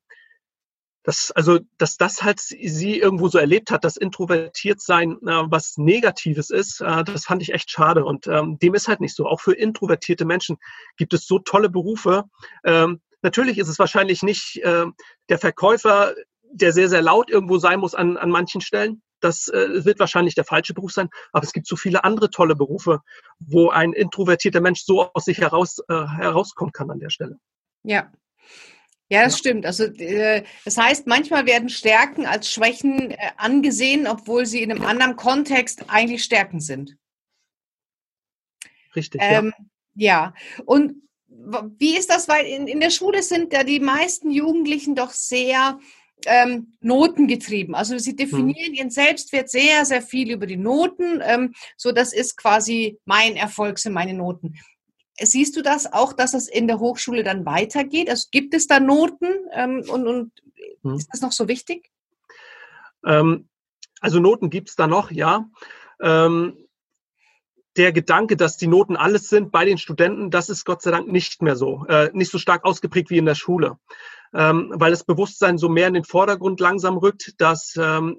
das, 1.06 1.32
also, 1.32 1.60
dass 1.78 1.98
das 1.98 2.24
halt 2.24 2.40
sie 2.40 3.00
irgendwo 3.00 3.28
so 3.28 3.38
erlebt 3.38 3.70
hat, 3.70 3.84
dass 3.84 3.96
introvertiert 3.96 4.82
sein 4.82 5.18
äh, 5.22 5.44
was 5.46 5.78
Negatives 5.78 6.50
ist, 6.50 6.82
äh, 6.82 7.04
das 7.04 7.26
fand 7.26 7.44
ich 7.44 7.54
echt 7.54 7.70
schade. 7.70 8.04
Und 8.04 8.26
ähm, 8.26 8.58
dem 8.58 8.74
ist 8.74 8.88
halt 8.88 9.02
nicht 9.02 9.16
so. 9.16 9.28
Auch 9.28 9.40
für 9.40 9.54
introvertierte 9.54 10.26
Menschen 10.26 10.58
gibt 10.98 11.14
es 11.14 11.28
so 11.28 11.38
tolle 11.38 11.70
Berufe. 11.70 12.24
Ähm, 12.64 13.02
natürlich 13.22 13.60
ist 13.60 13.68
es 13.68 13.78
wahrscheinlich 13.78 14.24
nicht 14.24 14.58
äh, 14.64 14.86
der 15.30 15.38
Verkäufer, 15.38 16.16
der 16.52 16.74
sehr, 16.74 16.90
sehr 16.90 17.04
laut 17.04 17.30
irgendwo 17.30 17.60
sein 17.60 17.80
muss 17.80 17.94
an, 17.94 18.18
an 18.18 18.32
manchen 18.32 18.62
Stellen. 18.62 19.04
Das 19.20 19.48
äh, 19.50 19.86
wird 19.86 20.00
wahrscheinlich 20.00 20.34
der 20.34 20.44
falsche 20.44 20.74
Beruf 20.74 20.92
sein. 20.92 21.10
Aber 21.34 21.44
es 21.44 21.54
gibt 21.54 21.68
so 21.68 21.76
viele 21.76 22.04
andere 22.04 22.32
tolle 22.32 22.56
Berufe, 22.56 23.02
wo 23.38 23.70
ein 23.70 23.94
introvertierter 23.94 24.60
Mensch 24.60 24.82
so 24.84 25.12
aus 25.14 25.26
sich 25.26 25.38
heraus 25.38 25.78
äh, 25.88 25.94
herauskommen 25.94 26.72
kann 26.72 26.90
an 26.90 27.00
der 27.00 27.12
Stelle. 27.12 27.38
Ja, 27.84 28.12
ja, 29.10 29.24
das 29.24 29.38
stimmt. 29.38 29.66
Also 29.66 29.84
äh, 29.84 30.44
das 30.64 30.78
heißt, 30.78 31.06
manchmal 31.06 31.46
werden 31.46 31.70
Stärken 31.70 32.26
als 32.26 32.52
Schwächen 32.52 33.12
äh, 33.12 33.18
angesehen, 33.38 34.08
obwohl 34.08 34.46
sie 34.46 34.64
in 34.64 34.72
einem 34.72 34.86
anderen 34.86 35.16
Kontext 35.16 35.86
eigentlich 35.90 36.24
Stärken 36.24 36.60
sind. 36.60 36.98
Richtig. 38.96 39.22
Ähm, 39.24 39.54
ja. 39.94 40.34
ja. 40.34 40.34
Und 40.66 41.04
wie 41.78 41.98
ist 41.98 42.10
das? 42.10 42.28
Weil 42.28 42.46
in, 42.46 42.68
in 42.68 42.80
der 42.80 42.90
Schule 42.90 43.22
sind 43.22 43.54
ja 43.54 43.64
die 43.64 43.80
meisten 43.80 44.32
Jugendlichen 44.32 44.96
doch 44.96 45.12
sehr 45.12 45.80
ähm, 46.26 46.74
notengetrieben. 46.82 47.76
Also 47.76 47.98
sie 47.98 48.16
definieren 48.16 48.68
hm. 48.68 48.74
ihren 48.74 48.90
Selbstwert 48.90 49.50
sehr, 49.50 49.86
sehr 49.86 50.02
viel 50.02 50.32
über 50.32 50.48
die 50.48 50.58
Noten. 50.58 51.22
Ähm, 51.24 51.54
so, 51.78 51.92
das 51.92 52.14
ist 52.14 52.38
quasi 52.38 52.98
mein 53.06 53.36
Erfolg, 53.36 53.78
sind 53.78 53.94
meine 53.94 54.14
Noten. 54.14 54.56
Siehst 55.20 55.56
du 55.56 55.62
das 55.62 55.92
auch, 55.92 56.14
dass 56.14 56.34
es 56.34 56.48
in 56.48 56.68
der 56.68 56.80
Hochschule 56.80 57.24
dann 57.24 57.46
weitergeht? 57.46 58.10
Also 58.10 58.28
gibt 58.32 58.54
es 58.54 58.68
da 58.68 58.80
Noten 58.80 59.28
ähm, 59.54 59.84
und, 59.90 60.08
und 60.08 60.32
hm. 60.82 60.96
ist 60.96 61.10
das 61.12 61.22
noch 61.22 61.32
so 61.32 61.48
wichtig? 61.48 61.90
Ähm, 63.06 63.48
also 64.02 64.20
Noten 64.20 64.50
gibt 64.50 64.70
es 64.70 64.76
da 64.76 64.88
noch, 64.88 65.12
ja. 65.12 65.50
Ähm, 66.02 66.58
der 67.78 67.92
Gedanke, 67.92 68.38
dass 68.38 68.58
die 68.58 68.68
Noten 68.68 68.96
alles 68.96 69.30
sind 69.30 69.52
bei 69.52 69.66
den 69.66 69.78
Studenten, 69.78 70.32
das 70.32 70.50
ist 70.50 70.66
Gott 70.66 70.82
sei 70.82 70.92
Dank 70.92 71.08
nicht 71.08 71.42
mehr 71.42 71.56
so, 71.56 71.86
äh, 71.88 72.10
nicht 72.14 72.32
so 72.32 72.38
stark 72.38 72.64
ausgeprägt 72.64 73.10
wie 73.10 73.18
in 73.18 73.26
der 73.26 73.36
Schule, 73.36 73.78
ähm, 74.34 74.72
weil 74.76 74.92
das 74.92 75.04
Bewusstsein 75.04 75.58
so 75.58 75.70
mehr 75.70 75.88
in 75.88 75.94
den 75.94 76.06
Vordergrund 76.06 76.60
langsam 76.60 76.98
rückt, 76.98 77.40
dass, 77.40 77.76
ähm, 77.78 78.18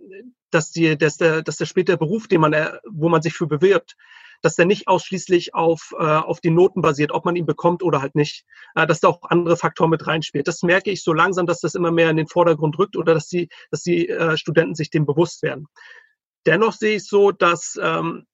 dass, 0.51 0.71
die, 0.73 0.97
dass, 0.99 1.17
der, 1.17 1.43
dass 1.43 1.57
der 1.57 1.67
später 1.67 1.97
Beruf, 1.97 2.29
den 2.29 2.41
man, 2.41 2.55
wo 2.85 3.09
man 3.09 3.23
sich 3.23 3.35
für 3.35 3.47
bewirbt, 3.47 3.97
dass 4.43 4.57
der 4.57 4.67
nicht 4.67 4.89
ausschließlich 4.89 5.55
auf, 5.55 5.95
äh, 5.99 6.03
auf 6.03 6.41
die 6.41 6.51
Noten 6.51 6.83
basiert, 6.83 7.13
ob 7.13 7.25
man 7.25 7.37
ihn 7.37 7.47
bekommt 7.47 7.83
oder 7.83 8.01
halt 8.01 8.15
nicht, 8.15 8.45
äh, 8.75 8.87
dass 8.87 9.01
da 9.01 9.09
auch 9.09 9.23
andere 9.23 9.57
Faktoren 9.57 9.91
mit 9.91 10.07
reinspielt. 10.07 10.49
Das 10.49 10.63
merke 10.63 10.91
ich 10.91 11.03
so 11.03 11.13
langsam, 11.13 11.47
dass 11.47 11.61
das 11.61 11.75
immer 11.75 11.91
mehr 11.91 12.11
in 12.11 12.17
den 12.17 12.29
Vordergrund 12.29 12.79
rückt 12.79 12.97
oder 12.97 13.15
dass 13.15 13.29
die, 13.29 13.49
dass 13.71 13.83
die 13.83 14.09
äh, 14.09 14.37
Studenten 14.37 14.75
sich 14.75 14.91
dem 14.91 15.07
bewusst 15.07 15.43
werden. 15.43 15.67
Dennoch 16.47 16.73
sehe 16.73 16.97
ich 16.97 17.07
so, 17.07 17.33
dass, 17.33 17.79
ähm, 17.83 18.27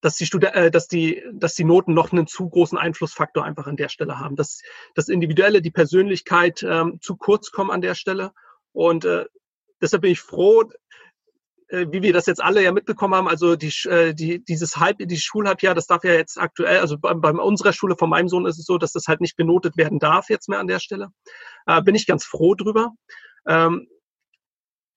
dass 0.00 0.16
die, 0.16 0.26
Stud 0.26 0.44
äh, 0.44 0.70
dass, 0.70 0.86
die, 0.86 1.22
dass 1.32 1.54
die 1.54 1.64
Noten 1.64 1.92
noch 1.92 2.12
einen 2.12 2.26
zu 2.26 2.48
großen 2.48 2.78
Einflussfaktor 2.78 3.44
einfach 3.44 3.66
an 3.66 3.76
der 3.76 3.88
Stelle 3.88 4.18
haben, 4.18 4.36
dass 4.36 4.62
das 4.94 5.08
Individuelle, 5.08 5.60
die 5.60 5.72
Persönlichkeit 5.72 6.62
ähm, 6.62 6.98
zu 7.00 7.16
kurz 7.16 7.50
kommen 7.50 7.70
an 7.70 7.80
der 7.80 7.94
Stelle. 7.94 8.32
Und 8.72 9.04
äh, 9.04 9.26
deshalb 9.80 10.02
bin 10.02 10.12
ich 10.12 10.20
froh, 10.20 10.64
wie 11.68 12.02
wir 12.02 12.12
das 12.12 12.26
jetzt 12.26 12.42
alle 12.42 12.62
ja 12.62 12.72
mitbekommen 12.72 13.14
haben, 13.14 13.28
also 13.28 13.56
die, 13.56 13.72
äh, 13.88 14.14
die, 14.14 14.44
dieses 14.44 14.76
Halb, 14.76 14.98
die 14.98 15.16
Schulhalbjahr, 15.16 15.74
das 15.74 15.86
darf 15.86 16.04
ja 16.04 16.12
jetzt 16.12 16.38
aktuell, 16.38 16.78
also 16.78 16.98
bei, 16.98 17.14
bei 17.14 17.30
unserer 17.30 17.72
Schule 17.72 17.96
von 17.96 18.10
meinem 18.10 18.28
Sohn 18.28 18.46
ist 18.46 18.58
es 18.58 18.66
so, 18.66 18.78
dass 18.78 18.92
das 18.92 19.06
halt 19.08 19.20
nicht 19.20 19.36
benotet 19.36 19.76
werden 19.76 19.98
darf 19.98 20.28
jetzt 20.30 20.48
mehr 20.48 20.60
an 20.60 20.66
der 20.66 20.80
Stelle. 20.80 21.08
Äh, 21.66 21.82
bin 21.82 21.94
ich 21.94 22.06
ganz 22.06 22.24
froh 22.24 22.54
drüber. 22.54 22.92
Ähm, 23.46 23.88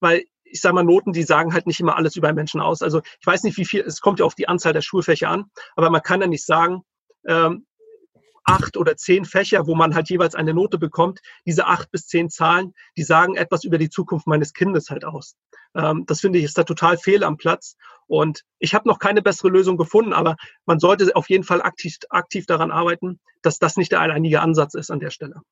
weil 0.00 0.24
ich 0.50 0.60
sage 0.60 0.74
mal, 0.74 0.84
Noten, 0.84 1.12
die 1.12 1.24
sagen 1.24 1.52
halt 1.52 1.66
nicht 1.66 1.80
immer 1.80 1.96
alles 1.96 2.16
über 2.16 2.32
Menschen 2.32 2.60
aus. 2.60 2.82
Also 2.82 3.02
ich 3.20 3.26
weiß 3.26 3.42
nicht, 3.42 3.58
wie 3.58 3.64
viel, 3.64 3.82
es 3.82 4.00
kommt 4.00 4.20
ja 4.20 4.24
auf 4.24 4.34
die 4.34 4.48
Anzahl 4.48 4.72
der 4.72 4.80
Schulfächer 4.80 5.28
an, 5.28 5.44
aber 5.76 5.90
man 5.90 6.02
kann 6.02 6.20
ja 6.20 6.26
nicht 6.26 6.44
sagen, 6.44 6.82
ähm, 7.26 7.66
acht 8.48 8.76
oder 8.76 8.96
zehn 8.96 9.24
Fächer, 9.24 9.66
wo 9.66 9.74
man 9.74 9.94
halt 9.94 10.08
jeweils 10.08 10.34
eine 10.34 10.54
Note 10.54 10.78
bekommt, 10.78 11.20
diese 11.46 11.66
acht 11.66 11.90
bis 11.90 12.06
zehn 12.06 12.30
Zahlen, 12.30 12.74
die 12.96 13.02
sagen 13.02 13.36
etwas 13.36 13.64
über 13.64 13.78
die 13.78 13.90
Zukunft 13.90 14.26
meines 14.26 14.54
Kindes 14.54 14.90
halt 14.90 15.04
aus. 15.04 15.36
Ähm, 15.74 16.04
das 16.06 16.20
finde 16.20 16.38
ich 16.38 16.44
ist 16.46 16.56
da 16.56 16.64
total 16.64 16.96
fehl 16.96 17.24
am 17.24 17.36
Platz. 17.36 17.76
Und 18.06 18.44
ich 18.58 18.72
habe 18.72 18.88
noch 18.88 18.98
keine 18.98 19.20
bessere 19.20 19.50
Lösung 19.50 19.76
gefunden, 19.76 20.14
aber 20.14 20.36
man 20.64 20.80
sollte 20.80 21.14
auf 21.14 21.28
jeden 21.28 21.44
Fall 21.44 21.60
aktiv, 21.60 21.96
aktiv 22.08 22.46
daran 22.46 22.70
arbeiten, 22.70 23.20
dass 23.42 23.58
das 23.58 23.76
nicht 23.76 23.92
der 23.92 24.00
alleinige 24.00 24.40
Ansatz 24.40 24.74
ist 24.74 24.90
an 24.90 25.00
der 25.00 25.10
Stelle. 25.10 25.42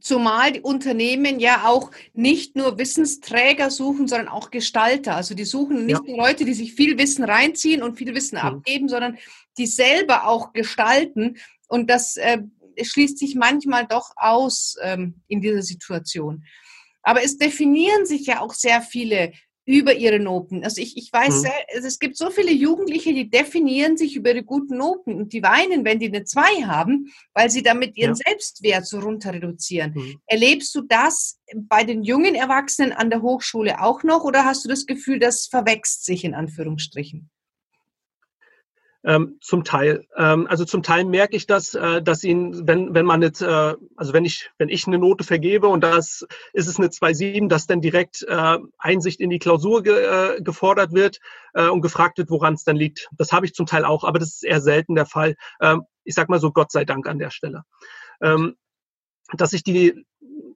Zumal 0.00 0.52
die 0.52 0.60
Unternehmen 0.60 1.40
ja 1.40 1.64
auch 1.66 1.90
nicht 2.14 2.56
nur 2.56 2.78
Wissensträger 2.78 3.70
suchen, 3.70 4.06
sondern 4.06 4.28
auch 4.28 4.50
Gestalter. 4.50 5.16
Also 5.16 5.34
die 5.34 5.44
suchen 5.44 5.86
nicht 5.86 6.00
ja. 6.06 6.06
nur 6.06 6.16
Leute, 6.16 6.44
die 6.44 6.54
sich 6.54 6.74
viel 6.74 6.98
Wissen 6.98 7.24
reinziehen 7.24 7.82
und 7.82 7.98
viel 7.98 8.14
Wissen 8.14 8.36
mhm. 8.36 8.44
abgeben, 8.44 8.88
sondern 8.88 9.18
die 9.58 9.66
selber 9.66 10.26
auch 10.26 10.52
gestalten. 10.52 11.36
Und 11.68 11.88
das 11.88 12.16
äh, 12.16 12.38
schließt 12.82 13.18
sich 13.18 13.34
manchmal 13.34 13.86
doch 13.86 14.10
aus 14.16 14.76
ähm, 14.82 15.22
in 15.28 15.40
dieser 15.40 15.62
Situation. 15.62 16.44
Aber 17.02 17.22
es 17.22 17.38
definieren 17.38 18.06
sich 18.06 18.26
ja 18.26 18.40
auch 18.40 18.52
sehr 18.52 18.82
viele 18.82 19.32
über 19.68 19.94
ihre 19.94 20.18
Noten. 20.18 20.64
Also 20.64 20.80
ich, 20.80 20.96
ich 20.96 21.12
weiß, 21.12 21.42
mhm. 21.42 21.48
es 21.84 21.98
gibt 21.98 22.16
so 22.16 22.30
viele 22.30 22.52
Jugendliche, 22.52 23.12
die 23.12 23.28
definieren 23.28 23.98
sich 23.98 24.16
über 24.16 24.32
die 24.32 24.42
guten 24.42 24.78
Noten 24.78 25.14
und 25.14 25.34
die 25.34 25.42
weinen, 25.42 25.84
wenn 25.84 25.98
die 25.98 26.06
eine 26.06 26.24
2 26.24 26.40
haben, 26.64 27.12
weil 27.34 27.50
sie 27.50 27.62
damit 27.62 27.94
ihren 27.98 28.14
ja. 28.14 28.22
Selbstwert 28.26 28.86
so 28.86 28.98
runter 28.98 29.34
reduzieren. 29.34 29.92
Mhm. 29.94 30.20
Erlebst 30.24 30.74
du 30.74 30.80
das 30.80 31.38
bei 31.54 31.84
den 31.84 32.02
jungen 32.02 32.34
Erwachsenen 32.34 32.92
an 32.92 33.10
der 33.10 33.20
Hochschule 33.20 33.82
auch 33.82 34.02
noch 34.04 34.24
oder 34.24 34.46
hast 34.46 34.64
du 34.64 34.70
das 34.70 34.86
Gefühl, 34.86 35.18
das 35.18 35.46
verwächst 35.46 36.06
sich 36.06 36.24
in 36.24 36.34
Anführungsstrichen? 36.34 37.28
Ähm, 39.08 39.38
zum 39.40 39.64
Teil. 39.64 40.06
Ähm, 40.18 40.46
also 40.50 40.66
zum 40.66 40.82
Teil 40.82 41.06
merke 41.06 41.34
ich 41.34 41.46
das, 41.46 41.74
äh, 41.74 42.02
dass 42.02 42.24
ihn, 42.24 42.68
wenn, 42.68 42.92
wenn 42.92 43.06
man 43.06 43.22
jetzt, 43.22 43.40
äh, 43.40 43.74
also 43.96 44.12
wenn 44.12 44.26
ich, 44.26 44.50
wenn 44.58 44.68
ich 44.68 44.86
eine 44.86 44.98
Note 44.98 45.24
vergebe 45.24 45.66
und 45.66 45.82
das 45.82 46.26
ist 46.52 46.66
es 46.66 46.76
eine 46.78 46.88
2,7, 46.88 47.48
dass 47.48 47.66
dann 47.66 47.80
direkt 47.80 48.22
äh, 48.28 48.58
Einsicht 48.76 49.20
in 49.20 49.30
die 49.30 49.38
Klausur 49.38 49.82
ge, 49.82 49.94
äh, 49.94 50.42
gefordert 50.42 50.92
wird 50.92 51.20
äh, 51.54 51.68
und 51.68 51.80
gefragt 51.80 52.18
wird, 52.18 52.28
woran 52.28 52.52
es 52.52 52.64
dann 52.64 52.76
liegt. 52.76 53.08
Das 53.12 53.32
habe 53.32 53.46
ich 53.46 53.54
zum 53.54 53.64
Teil 53.64 53.86
auch, 53.86 54.04
aber 54.04 54.18
das 54.18 54.28
ist 54.28 54.44
eher 54.44 54.60
selten 54.60 54.94
der 54.94 55.06
Fall. 55.06 55.36
Ähm, 55.62 55.84
ich 56.04 56.14
sag 56.14 56.28
mal 56.28 56.38
so, 56.38 56.52
Gott 56.52 56.70
sei 56.70 56.84
Dank 56.84 57.08
an 57.08 57.18
der 57.18 57.30
Stelle. 57.30 57.62
Ähm, 58.20 58.56
dass 59.32 59.52
sich 59.52 59.62
die 59.62 60.04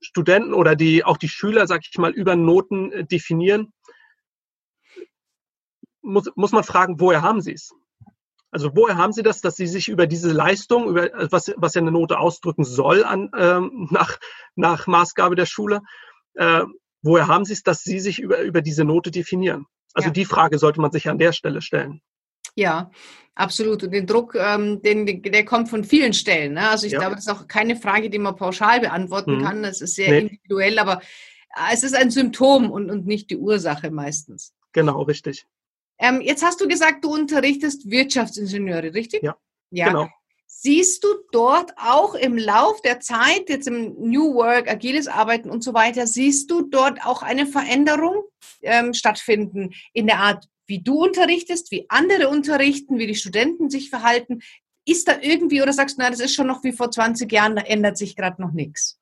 Studenten 0.02 0.52
oder 0.52 0.76
die, 0.76 1.04
auch 1.04 1.16
die 1.16 1.30
Schüler, 1.30 1.66
sag 1.66 1.86
ich 1.90 1.96
mal, 1.96 2.12
über 2.12 2.36
Noten 2.36 2.92
äh, 2.92 3.04
definieren, 3.06 3.72
muss, 6.02 6.30
muss 6.34 6.52
man 6.52 6.64
fragen, 6.64 7.00
woher 7.00 7.22
haben 7.22 7.40
sie 7.40 7.54
es? 7.54 7.72
Also 8.52 8.70
woher 8.74 8.98
haben 8.98 9.12
Sie 9.12 9.22
das, 9.22 9.40
dass 9.40 9.56
Sie 9.56 9.66
sich 9.66 9.88
über 9.88 10.06
diese 10.06 10.30
Leistung, 10.30 10.88
über 10.88 11.08
was, 11.30 11.52
was 11.56 11.74
ja 11.74 11.80
eine 11.80 11.90
Note 11.90 12.18
ausdrücken 12.18 12.64
soll 12.64 13.02
an, 13.02 13.30
ähm, 13.36 13.88
nach, 13.90 14.18
nach 14.54 14.86
Maßgabe 14.86 15.34
der 15.34 15.46
Schule, 15.46 15.80
äh, 16.34 16.62
woher 17.02 17.28
haben 17.28 17.46
Sie 17.46 17.54
es, 17.54 17.62
dass 17.62 17.82
Sie 17.82 17.98
sich 17.98 18.20
über, 18.20 18.42
über 18.42 18.60
diese 18.60 18.84
Note 18.84 19.10
definieren? 19.10 19.66
Also 19.94 20.08
ja. 20.08 20.12
die 20.12 20.26
Frage 20.26 20.58
sollte 20.58 20.80
man 20.80 20.92
sich 20.92 21.08
an 21.08 21.18
der 21.18 21.32
Stelle 21.32 21.62
stellen. 21.62 22.02
Ja, 22.54 22.90
absolut. 23.34 23.82
Und 23.84 23.92
den 23.92 24.06
Druck, 24.06 24.34
ähm, 24.34 24.82
den, 24.82 25.22
der 25.22 25.44
kommt 25.46 25.70
von 25.70 25.82
vielen 25.82 26.12
Stellen. 26.12 26.54
Ne? 26.54 26.68
Also 26.68 26.86
ich 26.86 26.92
ja. 26.92 26.98
glaube, 26.98 27.14
das 27.14 27.26
ist 27.26 27.32
auch 27.32 27.48
keine 27.48 27.76
Frage, 27.76 28.10
die 28.10 28.18
man 28.18 28.36
pauschal 28.36 28.80
beantworten 28.80 29.38
mhm. 29.38 29.42
kann. 29.42 29.62
Das 29.62 29.80
ist 29.80 29.94
sehr 29.94 30.10
nee. 30.10 30.18
individuell, 30.18 30.78
aber 30.78 31.00
äh, 31.56 31.72
es 31.72 31.82
ist 31.82 31.94
ein 31.94 32.10
Symptom 32.10 32.70
und, 32.70 32.90
und 32.90 33.06
nicht 33.06 33.30
die 33.30 33.38
Ursache 33.38 33.90
meistens. 33.90 34.52
Genau, 34.72 35.02
richtig. 35.02 35.46
Ähm, 36.02 36.20
jetzt 36.20 36.44
hast 36.44 36.60
du 36.60 36.66
gesagt, 36.66 37.04
du 37.04 37.14
unterrichtest 37.14 37.88
Wirtschaftsingenieure, 37.88 38.92
richtig? 38.92 39.22
Ja. 39.22 39.36
Ja. 39.70 39.86
Genau. 39.88 40.08
Siehst 40.46 41.02
du 41.02 41.08
dort 41.32 41.72
auch 41.76 42.14
im 42.14 42.36
Lauf 42.36 42.82
der 42.82 43.00
Zeit, 43.00 43.48
jetzt 43.48 43.66
im 43.66 43.94
New 43.98 44.34
Work, 44.34 44.68
agiles 44.68 45.08
Arbeiten 45.08 45.48
und 45.48 45.64
so 45.64 45.74
weiter, 45.74 46.06
siehst 46.06 46.50
du 46.50 46.62
dort 46.62 47.04
auch 47.06 47.22
eine 47.22 47.46
Veränderung 47.46 48.24
ähm, 48.62 48.94
stattfinden 48.94 49.74
in 49.92 50.06
der 50.06 50.18
Art, 50.18 50.46
wie 50.66 50.80
du 50.80 51.02
unterrichtest, 51.02 51.70
wie 51.70 51.86
andere 51.88 52.28
unterrichten, 52.28 52.98
wie 52.98 53.06
die 53.06 53.14
Studenten 53.14 53.70
sich 53.70 53.88
verhalten? 53.88 54.42
Ist 54.84 55.08
da 55.08 55.20
irgendwie, 55.20 55.62
oder 55.62 55.72
sagst 55.72 55.98
du, 55.98 56.02
na, 56.02 56.10
das 56.10 56.20
ist 56.20 56.34
schon 56.34 56.48
noch 56.48 56.62
wie 56.64 56.72
vor 56.72 56.90
20 56.90 57.30
Jahren, 57.32 57.56
da 57.56 57.62
ändert 57.62 57.96
sich 57.96 58.14
gerade 58.14 58.42
noch 58.42 58.52
nichts? 58.52 59.00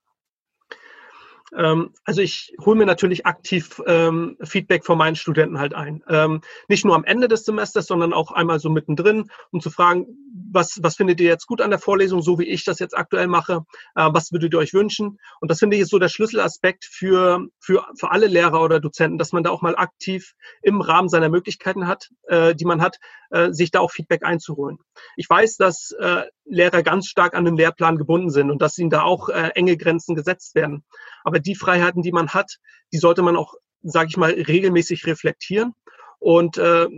Ähm, 1.57 1.93
also 2.05 2.21
ich 2.21 2.55
hole 2.65 2.77
mir 2.77 2.87
natürlich 2.87 3.27
aktiv 3.27 3.83
ähm, 3.87 4.37
Feedback 4.43 4.85
von 4.85 4.99
meinen 4.99 5.17
Studenten 5.17 5.59
halt 5.59 5.75
ein. 5.75 6.03
Ähm, 6.09 6.41
nicht 6.69 6.85
nur 6.85 6.95
am 6.95 7.05
Ende 7.05 7.29
des 7.29 7.45
Semesters, 7.45 7.87
sondern 7.87 8.13
auch 8.13 8.33
einmal 8.33 8.61
so 8.61 8.71
mittendrin, 8.71 9.31
um 9.51 9.61
zu 9.61 9.71
fragen, 9.71 10.07
was, 10.53 10.79
was 10.83 10.97
findet 10.97 11.21
ihr 11.21 11.29
jetzt 11.29 11.47
gut 11.47 11.61
an 11.61 11.71
der 11.71 11.79
Vorlesung, 11.79 12.23
so 12.23 12.39
wie 12.39 12.45
ich 12.45 12.65
das 12.65 12.79
jetzt 12.79 12.97
aktuell 12.97 13.27
mache? 13.27 13.65
Äh, 13.95 14.09
was 14.13 14.33
würdet 14.33 14.53
ihr 14.53 14.59
euch 14.59 14.75
wünschen? 14.75 15.19
Und 15.41 15.51
das 15.51 15.59
finde 15.59 15.77
ich 15.77 15.83
ist 15.83 15.91
so 15.91 15.99
der 15.99 16.09
Schlüsselaspekt 16.09 16.85
für, 16.85 17.47
für, 17.59 17.87
für 17.99 18.11
alle 18.11 18.27
Lehrer 18.27 18.63
oder 18.63 18.81
Dozenten, 18.81 19.19
dass 19.19 19.33
man 19.33 19.43
da 19.43 19.51
auch 19.51 19.63
mal 19.63 19.77
aktiv 19.77 20.35
im 20.63 20.81
Rahmen 20.81 21.09
seiner 21.09 21.29
Möglichkeiten 21.29 21.87
hat, 21.87 22.11
äh, 22.29 22.55
die 22.55 22.65
man 22.65 22.81
hat, 22.81 22.99
äh, 23.31 23.53
sich 23.53 23.71
da 23.71 23.81
auch 23.81 23.91
Feedback 23.91 24.25
einzuholen. 24.25 24.79
Ich 25.17 25.29
weiß, 25.29 25.57
dass 25.57 25.93
äh, 25.99 26.25
Lehrer 26.51 26.83
ganz 26.83 27.07
stark 27.07 27.35
an 27.35 27.45
den 27.45 27.57
Lehrplan 27.57 27.97
gebunden 27.97 28.31
sind 28.31 28.51
und 28.51 28.61
dass 28.61 28.77
ihnen 28.79 28.91
da 28.91 29.03
auch 29.03 29.29
äh, 29.29 29.51
enge 29.55 29.77
Grenzen 29.77 30.15
gesetzt 30.15 30.55
werden. 30.55 30.85
Aber 31.25 31.39
die 31.39 31.55
Freiheiten, 31.55 32.03
die 32.03 32.13
man 32.13 32.31
hat, 32.31 32.59
die 32.93 32.99
sollte 32.99 33.23
man 33.23 33.37
auch, 33.37 33.55
sage 33.83 34.09
ich 34.11 34.17
mal, 34.17 34.33
regelmäßig 34.33 35.07
reflektieren 35.07 35.75
und 36.19 36.59
äh, 36.59 36.89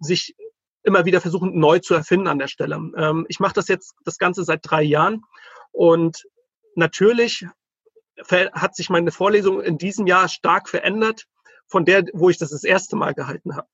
sich 0.00 0.34
immer 0.84 1.04
wieder 1.04 1.20
versuchen, 1.20 1.58
neu 1.58 1.78
zu 1.78 1.94
erfinden 1.94 2.28
an 2.28 2.38
der 2.38 2.48
Stelle. 2.48 2.76
Ähm, 2.96 3.26
ich 3.28 3.40
mache 3.40 3.54
das 3.54 3.68
jetzt 3.68 3.94
das 4.04 4.18
Ganze 4.18 4.44
seit 4.44 4.60
drei 4.62 4.82
Jahren 4.82 5.22
und 5.72 6.24
natürlich 6.74 7.46
hat 8.52 8.76
sich 8.76 8.90
meine 8.90 9.10
Vorlesung 9.10 9.60
in 9.62 9.78
diesem 9.78 10.06
Jahr 10.06 10.28
stark 10.28 10.68
verändert 10.68 11.26
von 11.66 11.84
der, 11.84 12.04
wo 12.12 12.28
ich 12.30 12.38
das 12.38 12.50
das 12.50 12.62
erste 12.62 12.94
Mal 12.94 13.14
gehalten 13.14 13.56
habe. 13.56 13.66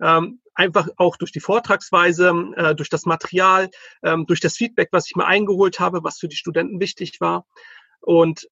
Ähm, 0.00 0.40
einfach 0.54 0.88
auch 0.96 1.16
durch 1.16 1.32
die 1.32 1.40
Vortragsweise, 1.40 2.32
äh, 2.56 2.74
durch 2.74 2.88
das 2.88 3.04
Material, 3.04 3.70
ähm, 4.02 4.26
durch 4.26 4.40
das 4.40 4.56
Feedback, 4.56 4.88
was 4.92 5.06
ich 5.06 5.16
mir 5.16 5.26
eingeholt 5.26 5.80
habe, 5.80 6.02
was 6.02 6.18
für 6.18 6.28
die 6.28 6.36
Studenten 6.36 6.80
wichtig 6.80 7.20
war. 7.20 7.46
Und 8.00 8.48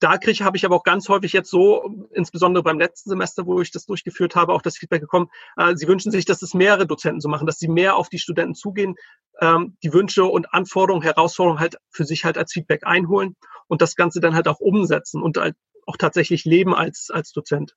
da 0.00 0.18
kriege 0.18 0.44
habe 0.44 0.56
ich 0.56 0.64
aber 0.64 0.76
auch 0.76 0.82
ganz 0.82 1.08
häufig 1.08 1.32
jetzt 1.32 1.50
so, 1.50 2.06
insbesondere 2.12 2.62
beim 2.62 2.78
letzten 2.78 3.10
Semester, 3.10 3.46
wo 3.46 3.60
ich 3.60 3.70
das 3.70 3.86
durchgeführt 3.86 4.36
habe, 4.36 4.52
auch 4.52 4.62
das 4.62 4.76
Feedback 4.76 5.00
bekommen. 5.00 5.30
Äh, 5.56 5.76
sie 5.76 5.86
wünschen 5.88 6.10
sich, 6.10 6.24
dass 6.24 6.42
es 6.42 6.52
mehrere 6.54 6.86
Dozenten 6.86 7.20
so 7.20 7.28
machen, 7.28 7.46
dass 7.46 7.58
sie 7.58 7.68
mehr 7.68 7.96
auf 7.96 8.08
die 8.08 8.18
Studenten 8.18 8.54
zugehen, 8.54 8.96
ähm, 9.40 9.76
die 9.82 9.92
Wünsche 9.92 10.24
und 10.24 10.52
Anforderungen, 10.52 11.02
Herausforderungen 11.02 11.60
halt 11.60 11.76
für 11.90 12.04
sich 12.04 12.24
halt 12.24 12.36
als 12.36 12.52
Feedback 12.52 12.86
einholen 12.86 13.36
und 13.66 13.82
das 13.82 13.96
Ganze 13.96 14.20
dann 14.20 14.34
halt 14.34 14.48
auch 14.48 14.60
umsetzen 14.60 15.22
und 15.22 15.38
halt 15.38 15.56
auch 15.86 15.96
tatsächlich 15.96 16.44
leben 16.44 16.74
als 16.74 17.10
als 17.10 17.32
Dozent. 17.32 17.74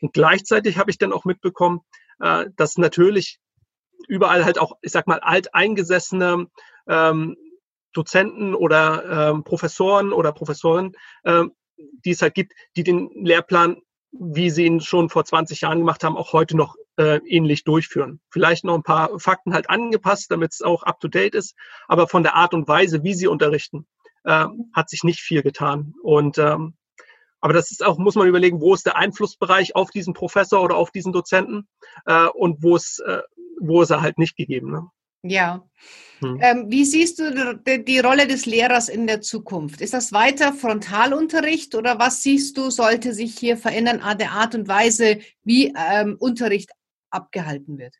Und 0.00 0.12
gleichzeitig 0.12 0.78
habe 0.78 0.90
ich 0.90 0.98
dann 0.98 1.12
auch 1.12 1.24
mitbekommen, 1.24 1.80
äh, 2.20 2.46
dass 2.56 2.78
natürlich 2.78 3.38
überall 4.08 4.44
halt 4.44 4.58
auch, 4.58 4.76
ich 4.82 4.92
sag 4.92 5.06
mal, 5.06 5.20
alteingesessene 5.20 6.48
ähm, 6.88 7.36
Dozenten 7.92 8.54
oder 8.54 9.30
ähm, 9.30 9.44
Professoren 9.44 10.12
oder 10.12 10.32
Professoren, 10.32 10.92
ähm, 11.24 11.52
die 11.76 12.10
es 12.10 12.22
halt 12.22 12.34
gibt, 12.34 12.52
die 12.76 12.82
den 12.82 13.10
Lehrplan, 13.14 13.80
wie 14.12 14.50
sie 14.50 14.64
ihn 14.64 14.80
schon 14.80 15.08
vor 15.08 15.24
20 15.24 15.62
Jahren 15.62 15.78
gemacht 15.78 16.04
haben, 16.04 16.16
auch 16.16 16.32
heute 16.32 16.56
noch 16.56 16.76
äh, 16.96 17.18
ähnlich 17.26 17.64
durchführen. 17.64 18.20
Vielleicht 18.30 18.64
noch 18.64 18.74
ein 18.74 18.82
paar 18.82 19.18
Fakten 19.18 19.54
halt 19.54 19.70
angepasst, 19.70 20.30
damit 20.30 20.52
es 20.52 20.62
auch 20.62 20.82
up-to-date 20.82 21.34
ist, 21.34 21.56
aber 21.88 22.08
von 22.08 22.22
der 22.22 22.34
Art 22.34 22.54
und 22.54 22.68
Weise, 22.68 23.02
wie 23.02 23.14
sie 23.14 23.26
unterrichten, 23.26 23.86
äh, 24.24 24.46
hat 24.72 24.90
sich 24.90 25.02
nicht 25.02 25.20
viel 25.20 25.42
getan. 25.42 25.94
Und 26.02 26.38
ähm, 26.38 26.76
aber 27.44 27.52
das 27.52 27.70
ist 27.70 27.84
auch, 27.84 27.98
muss 27.98 28.14
man 28.14 28.26
überlegen, 28.26 28.62
wo 28.62 28.72
ist 28.72 28.86
der 28.86 28.96
Einflussbereich 28.96 29.76
auf 29.76 29.90
diesen 29.90 30.14
Professor 30.14 30.62
oder 30.62 30.76
auf 30.76 30.90
diesen 30.90 31.12
Dozenten 31.12 31.68
äh, 32.06 32.28
und 32.28 32.62
wo 32.62 32.74
ist, 32.74 33.00
äh, 33.06 33.20
wo 33.60 33.82
ist 33.82 33.90
er 33.90 34.00
halt 34.00 34.16
nicht 34.16 34.38
gegeben. 34.38 34.70
Ne? 34.72 34.86
Ja. 35.24 35.68
Hm. 36.20 36.38
Ähm, 36.40 36.70
wie 36.70 36.86
siehst 36.86 37.18
du 37.18 37.60
die, 37.66 37.84
die, 37.84 37.98
Rolle 37.98 38.26
des 38.26 38.46
Lehrers 38.46 38.88
in 38.88 39.06
der 39.06 39.20
Zukunft? 39.20 39.82
Ist 39.82 39.92
das 39.92 40.10
weiter 40.10 40.54
Frontalunterricht 40.54 41.74
oder 41.74 41.98
was 41.98 42.22
siehst 42.22 42.56
du, 42.56 42.70
sollte 42.70 43.12
sich 43.12 43.38
hier 43.38 43.58
verändern 43.58 44.00
an 44.00 44.16
der 44.16 44.30
Art 44.30 44.54
und 44.54 44.66
Weise, 44.66 45.18
wie 45.42 45.74
ähm, 45.76 46.16
Unterricht 46.18 46.70
abgehalten 47.10 47.76
wird? 47.76 47.94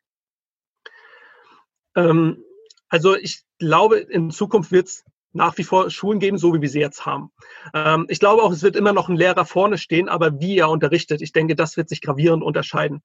Ähm, 1.95 2.43
also 2.89 3.15
ich 3.15 3.43
glaube, 3.59 3.99
in 3.99 4.31
Zukunft 4.31 4.71
wird 4.71 4.87
es 4.87 5.03
nach 5.35 5.57
wie 5.57 5.63
vor 5.63 5.89
Schulen 5.89 6.19
geben, 6.19 6.37
so 6.37 6.53
wie 6.53 6.61
wir 6.61 6.69
sie 6.69 6.79
jetzt 6.79 7.05
haben. 7.05 7.31
Ähm, 7.73 8.05
ich 8.09 8.19
glaube 8.19 8.41
auch, 8.41 8.51
es 8.51 8.63
wird 8.63 8.75
immer 8.75 8.93
noch 8.93 9.09
ein 9.09 9.17
Lehrer 9.17 9.45
vorne 9.45 9.77
stehen, 9.77 10.09
aber 10.09 10.39
wie 10.39 10.57
er 10.57 10.69
unterrichtet, 10.69 11.21
ich 11.21 11.33
denke, 11.33 11.55
das 11.55 11.77
wird 11.77 11.89
sich 11.89 12.01
gravierend 12.01 12.43
unterscheiden. 12.43 13.03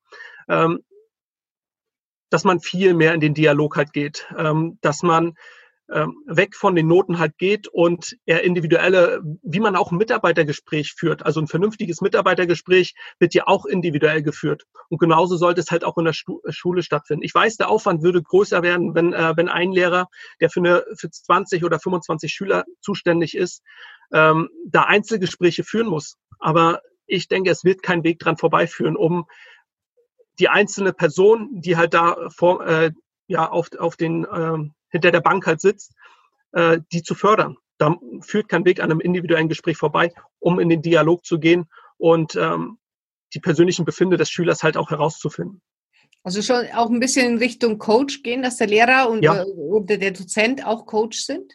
Ähm, 0.48 0.80
dass 2.30 2.44
man 2.44 2.60
viel 2.60 2.94
mehr 2.94 3.12
in 3.12 3.20
den 3.20 3.34
Dialog 3.34 3.76
halt 3.76 3.92
geht, 3.92 4.32
ähm, 4.38 4.78
dass 4.80 5.02
man 5.02 5.34
weg 5.90 6.54
von 6.54 6.76
den 6.76 6.86
Noten 6.86 7.18
halt 7.18 7.36
geht 7.36 7.66
und 7.66 8.16
eher 8.24 8.44
individuelle, 8.44 9.20
wie 9.42 9.58
man 9.58 9.74
auch 9.74 9.90
ein 9.90 9.98
Mitarbeitergespräch 9.98 10.94
führt. 10.96 11.26
Also 11.26 11.40
ein 11.40 11.48
vernünftiges 11.48 12.00
Mitarbeitergespräch 12.00 12.94
wird 13.18 13.34
ja 13.34 13.46
auch 13.46 13.66
individuell 13.66 14.22
geführt. 14.22 14.62
Und 14.88 14.98
genauso 14.98 15.36
sollte 15.36 15.60
es 15.60 15.70
halt 15.70 15.84
auch 15.84 15.98
in 15.98 16.04
der 16.04 16.12
Schule 16.12 16.82
stattfinden. 16.82 17.24
Ich 17.24 17.34
weiß, 17.34 17.56
der 17.56 17.70
Aufwand 17.70 18.02
würde 18.02 18.22
größer 18.22 18.62
werden, 18.62 18.94
wenn, 18.94 19.12
äh, 19.12 19.36
wenn 19.36 19.48
ein 19.48 19.72
Lehrer, 19.72 20.06
der 20.40 20.50
für, 20.50 20.60
eine, 20.60 20.84
für 20.96 21.10
20 21.10 21.64
oder 21.64 21.80
25 21.80 22.32
Schüler 22.32 22.64
zuständig 22.80 23.36
ist, 23.36 23.62
ähm, 24.12 24.48
da 24.66 24.82
Einzelgespräche 24.82 25.64
führen 25.64 25.88
muss. 25.88 26.16
Aber 26.38 26.82
ich 27.06 27.26
denke, 27.26 27.50
es 27.50 27.64
wird 27.64 27.82
kein 27.82 28.04
Weg 28.04 28.20
dran 28.20 28.36
vorbeiführen, 28.36 28.96
um 28.96 29.26
die 30.38 30.48
einzelne 30.48 30.92
Person, 30.92 31.48
die 31.52 31.76
halt 31.76 31.94
da 31.94 32.28
vor, 32.30 32.64
äh, 32.64 32.92
ja, 33.26 33.48
auf, 33.48 33.68
auf 33.78 33.96
den 33.96 34.26
ähm, 34.32 34.74
hinter 34.90 35.10
der 35.10 35.20
Bank 35.20 35.46
halt 35.46 35.60
sitzt, 35.60 35.94
äh, 36.52 36.80
die 36.92 37.02
zu 37.02 37.14
fördern. 37.14 37.56
Da 37.78 37.96
führt 38.20 38.48
kein 38.48 38.64
Weg 38.64 38.80
an 38.80 38.90
einem 38.90 39.00
individuellen 39.00 39.48
Gespräch 39.48 39.76
vorbei, 39.76 40.12
um 40.38 40.60
in 40.60 40.68
den 40.68 40.82
Dialog 40.82 41.24
zu 41.24 41.38
gehen 41.38 41.66
und 41.96 42.36
ähm, 42.36 42.78
die 43.34 43.40
persönlichen 43.40 43.84
Befinde 43.84 44.16
des 44.16 44.30
Schülers 44.30 44.62
halt 44.62 44.76
auch 44.76 44.90
herauszufinden. 44.90 45.62
Also 46.22 46.42
schon 46.42 46.66
auch 46.74 46.90
ein 46.90 47.00
bisschen 47.00 47.32
in 47.32 47.38
Richtung 47.38 47.78
Coach 47.78 48.22
gehen, 48.22 48.42
dass 48.42 48.58
der 48.58 48.66
Lehrer 48.66 49.08
und, 49.08 49.22
ja. 49.22 49.42
äh, 49.42 49.98
der 49.98 50.10
Dozent 50.10 50.66
auch 50.66 50.84
Coach 50.84 51.20
sind? 51.20 51.54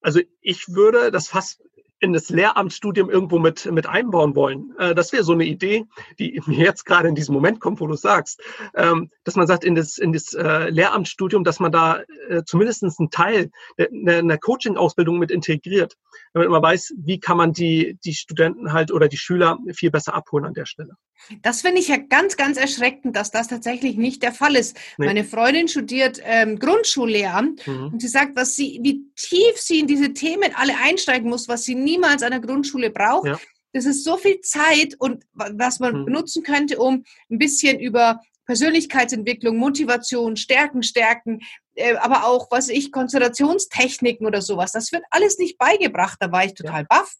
Also 0.00 0.20
ich 0.40 0.68
würde 0.68 1.10
das 1.10 1.28
fast 1.28 1.62
in 2.00 2.12
das 2.12 2.28
Lehramtsstudium 2.30 3.10
irgendwo 3.10 3.38
mit, 3.38 3.70
mit 3.70 3.86
einbauen 3.86 4.34
wollen. 4.34 4.74
Äh, 4.78 4.94
das 4.94 5.12
wäre 5.12 5.24
so 5.24 5.32
eine 5.32 5.44
Idee, 5.44 5.84
die 6.18 6.40
mir 6.46 6.64
jetzt 6.64 6.84
gerade 6.84 7.08
in 7.08 7.14
diesem 7.14 7.34
Moment 7.34 7.60
kommt, 7.60 7.80
wo 7.80 7.86
du 7.86 7.94
sagst, 7.94 8.40
ähm, 8.74 9.10
dass 9.24 9.36
man 9.36 9.46
sagt, 9.46 9.64
in 9.64 9.74
das, 9.74 9.98
in 9.98 10.12
das 10.12 10.32
äh, 10.34 10.70
Lehramtsstudium, 10.70 11.44
dass 11.44 11.60
man 11.60 11.72
da 11.72 12.02
äh, 12.28 12.42
zumindest 12.44 12.84
einen 12.84 13.10
Teil 13.10 13.50
einer 13.78 14.38
Coaching-Ausbildung 14.38 15.18
mit 15.18 15.30
integriert, 15.30 15.96
damit 16.32 16.48
man 16.50 16.62
weiß, 16.62 16.94
wie 16.98 17.18
kann 17.18 17.36
man 17.36 17.52
die, 17.52 17.98
die 18.04 18.14
Studenten 18.14 18.72
halt 18.72 18.92
oder 18.92 19.08
die 19.08 19.16
Schüler 19.16 19.58
viel 19.74 19.90
besser 19.90 20.14
abholen 20.14 20.44
an 20.44 20.54
der 20.54 20.66
Stelle. 20.66 20.94
Das 21.42 21.62
finde 21.62 21.80
ich 21.80 21.88
ja 21.88 21.96
ganz, 21.96 22.36
ganz 22.36 22.56
erschreckend, 22.56 23.16
dass 23.16 23.30
das 23.30 23.48
tatsächlich 23.48 23.96
nicht 23.96 24.22
der 24.22 24.32
Fall 24.32 24.56
ist. 24.56 24.76
Nee. 24.96 25.06
Meine 25.06 25.24
Freundin 25.24 25.68
studiert 25.68 26.20
ähm, 26.24 26.58
Grundschullehramt 26.58 27.66
mhm. 27.66 27.90
und 27.92 28.00
sie 28.00 28.08
sagt, 28.08 28.36
was 28.36 28.54
sie, 28.54 28.78
wie 28.82 29.04
tief 29.16 29.56
sie 29.56 29.80
in 29.80 29.86
diese 29.86 30.12
Themen 30.12 30.52
alle 30.54 30.74
einsteigen 30.82 31.28
muss, 31.28 31.48
was 31.48 31.64
sie 31.64 31.74
niemals 31.88 32.22
an 32.22 32.30
der 32.30 32.40
Grundschule 32.40 32.90
braucht. 32.90 33.26
Ja. 33.26 33.38
Das 33.72 33.84
ist 33.84 34.04
so 34.04 34.16
viel 34.16 34.40
Zeit 34.40 34.94
und 34.98 35.24
was 35.32 35.78
man 35.78 36.00
mhm. 36.00 36.04
benutzen 36.06 36.42
könnte, 36.42 36.78
um 36.78 37.04
ein 37.30 37.38
bisschen 37.38 37.78
über 37.78 38.20
Persönlichkeitsentwicklung, 38.46 39.56
Motivation, 39.58 40.36
Stärken, 40.36 40.82
Stärken, 40.82 41.40
äh, 41.74 41.96
aber 41.96 42.24
auch, 42.24 42.48
was 42.50 42.70
ich, 42.70 42.90
Konzentrationstechniken 42.90 44.26
oder 44.26 44.40
sowas. 44.40 44.72
Das 44.72 44.90
wird 44.90 45.04
alles 45.10 45.38
nicht 45.38 45.58
beigebracht. 45.58 46.16
Da 46.20 46.32
war 46.32 46.44
ich 46.44 46.54
total 46.54 46.82
ja. 46.82 46.86
baff. 46.88 47.14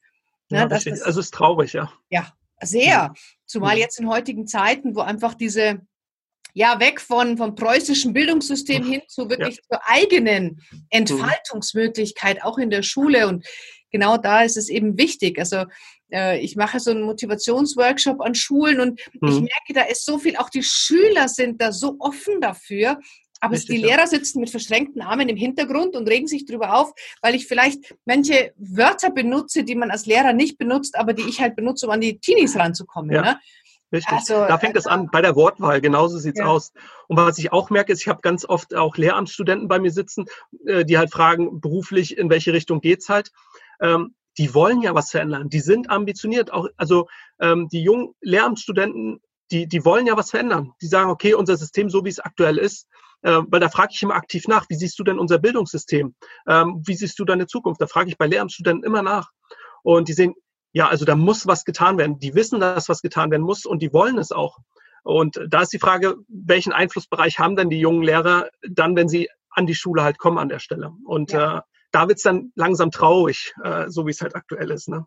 Ne, 0.49 0.61
ja, 0.61 0.67
das, 0.67 0.85
das, 0.85 1.03
also 1.03 1.21
ist 1.21 1.35
traurig, 1.35 1.75
ja. 1.75 1.93
Ja, 2.09 2.33
sehr. 2.63 3.13
Zumal 3.45 3.75
mhm. 3.75 3.81
jetzt 3.83 4.01
in 4.01 4.09
heutigen 4.09 4.47
Zeiten, 4.47 4.97
wo 4.97 5.01
einfach 5.01 5.35
diese, 5.35 5.83
ja, 6.55 6.81
weg 6.81 6.99
von, 6.99 7.37
vom 7.37 7.55
preußischen 7.55 8.15
Bildungssystem 8.15 8.85
hin 8.85 9.03
zu 9.09 9.29
wirklich 9.29 9.57
ja. 9.57 9.63
zur 9.69 9.87
eigenen 9.87 10.63
Entfaltungsmöglichkeit, 10.89 12.43
auch 12.43 12.57
in 12.57 12.71
der 12.71 12.83
Schule. 12.83 13.29
Und 13.29 13.47
genau 13.91 14.17
da 14.17 14.43
ist 14.43 14.57
es 14.57 14.69
eben 14.69 14.99
wichtig. 14.99 15.39
Also 15.39 15.65
äh, 16.13 16.41
ich 16.41 16.57
mache 16.57 16.81
so 16.81 16.91
einen 16.91 17.03
Motivationsworkshop 17.03 18.21
an 18.21 18.35
Schulen 18.35 18.81
und 18.81 19.01
mhm. 19.21 19.29
ich 19.29 19.41
merke, 19.41 19.73
da 19.75 19.83
ist 19.83 20.05
so 20.05 20.19
viel, 20.19 20.37
auch 20.37 20.51
die 20.51 20.63
Schüler 20.63 21.29
sind 21.29 21.61
da 21.61 21.73
so 21.73 21.97
offen 21.99 22.41
dafür, 22.41 22.99
aber 23.41 23.55
Richtig, 23.55 23.77
die 23.77 23.83
Lehrer 23.83 24.07
sitzen 24.07 24.41
mit 24.41 24.51
verschränkten 24.51 25.01
Armen 25.01 25.29
im 25.29 25.37
Hintergrund 25.37 25.95
und 25.95 26.09
regen 26.09 26.27
sich 26.27 26.45
darüber 26.45 26.75
auf, 26.75 26.93
weil 27.23 27.35
ich 27.35 27.47
vielleicht 27.47 27.95
manche 28.05 28.53
Wörter 28.57 29.11
benutze, 29.11 29.63
die 29.63 29.77
man 29.77 29.91
als 29.91 30.07
Lehrer 30.07 30.33
nicht 30.33 30.59
benutzt, 30.59 30.99
aber 30.99 31.13
die 31.13 31.23
ich 31.29 31.41
halt 31.41 31.55
benutze, 31.55 31.87
um 31.87 31.93
an 31.93 32.01
die 32.01 32.19
Teenies 32.19 32.57
ranzukommen. 32.57 33.15
Ja. 33.15 33.23
Ne? 33.23 33.41
Richtig. 33.91 34.13
Also, 34.13 34.35
da 34.47 34.59
fängt 34.59 34.77
es 34.77 34.87
also, 34.87 35.01
an 35.01 35.09
bei 35.11 35.23
der 35.23 35.35
Wortwahl, 35.35 35.81
genauso 35.81 36.19
sieht's 36.19 36.41
ja. 36.41 36.47
aus. 36.47 36.73
Und 37.07 37.17
was 37.17 37.39
ich 37.39 37.53
auch 37.53 37.71
merke, 37.71 37.93
ist, 37.93 38.03
ich 38.03 38.09
habe 38.09 38.21
ganz 38.21 38.45
oft 38.45 38.75
auch 38.75 38.97
Lehramtsstudenten 38.97 39.67
bei 39.67 39.79
mir 39.79 39.91
sitzen, 39.91 40.27
äh, 40.67 40.85
die 40.85 40.99
halt 40.99 41.11
fragen, 41.11 41.61
beruflich, 41.61 42.19
in 42.19 42.29
welche 42.29 42.53
Richtung 42.53 42.83
geht's 42.83 43.09
halt. 43.09 43.31
Ähm, 43.81 44.15
die 44.37 44.55
wollen 44.55 44.83
ja 44.83 44.95
was 44.95 45.11
verändern, 45.11 45.49
die 45.49 45.61
sind 45.61 45.91
ambitioniert. 45.91 46.53
Auch, 46.53 46.69
also 46.77 47.09
ähm, 47.41 47.69
die 47.71 47.83
jungen 47.83 48.15
Lehramtsstudenten 48.21 49.21
die, 49.51 49.67
die 49.67 49.85
wollen 49.85 50.07
ja 50.07 50.17
was 50.17 50.31
verändern. 50.31 50.73
Die 50.83 50.87
sagen, 50.87 51.11
okay, 51.11 51.35
unser 51.35 51.57
System, 51.57 51.91
so 51.91 52.05
wie 52.05 52.11
es 52.11 52.21
aktuell 52.21 52.59
ist, 52.59 52.87
äh, 53.23 53.41
weil 53.49 53.61
da 53.61 53.69
frage 53.69 53.93
ich 53.93 54.03
immer 54.03 54.15
aktiv 54.15 54.47
nach, 54.47 54.67
wie 54.69 54.75
siehst 54.75 54.99
du 54.99 55.05
denn 55.05 55.19
unser 55.19 55.39
Bildungssystem? 55.39 56.15
Ähm, 56.47 56.83
wie 56.87 56.95
siehst 56.95 57.19
du 57.19 57.25
deine 57.25 57.47
Zukunft? 57.47 57.81
Da 57.81 57.87
frage 57.87 58.11
ich 58.11 58.19
bei 58.19 58.27
Lehramtsstudenten 58.27 58.85
immer 58.85 59.03
nach. 59.03 59.31
Und 59.83 60.09
die 60.09 60.13
sehen, 60.13 60.35
ja, 60.73 60.89
also 60.89 61.05
da 61.05 61.17
muss 61.17 61.47
was 61.47 61.65
getan 61.65 61.99
werden. 61.99 62.19
Die 62.19 62.35
wissen, 62.35 62.61
dass 62.61 62.89
was 62.89 63.01
getan 63.01 63.31
werden 63.31 63.43
muss 63.43 63.65
und 63.65 63.81
die 63.81 63.93
wollen 63.93 64.19
es 64.19 64.33
auch. 64.33 64.59
Und 65.03 65.41
da 65.49 65.63
ist 65.63 65.73
die 65.73 65.79
Frage, 65.79 66.17
welchen 66.29 66.73
Einflussbereich 66.73 67.39
haben 67.39 67.57
denn 67.57 67.71
die 67.71 67.81
jungen 67.81 68.03
Lehrer 68.03 68.51
dann, 68.69 68.95
wenn 68.95 69.09
sie 69.09 69.31
an 69.51 69.67
die 69.67 69.75
Schule 69.75 70.03
halt 70.03 70.19
kommen 70.19 70.39
an 70.39 70.51
der 70.51 70.59
Stelle? 70.59 70.93
Und 71.05 71.33
ja. 71.33 71.59
äh, 71.59 71.61
da 71.91 72.09
wird's 72.09 72.23
dann 72.23 72.53
langsam 72.55 72.91
traurig, 72.91 73.53
äh, 73.65 73.89
so 73.89 74.07
wie 74.07 74.11
es 74.11 74.21
halt 74.21 74.35
aktuell 74.35 74.71
ist. 74.71 74.89
Ne? 74.89 75.07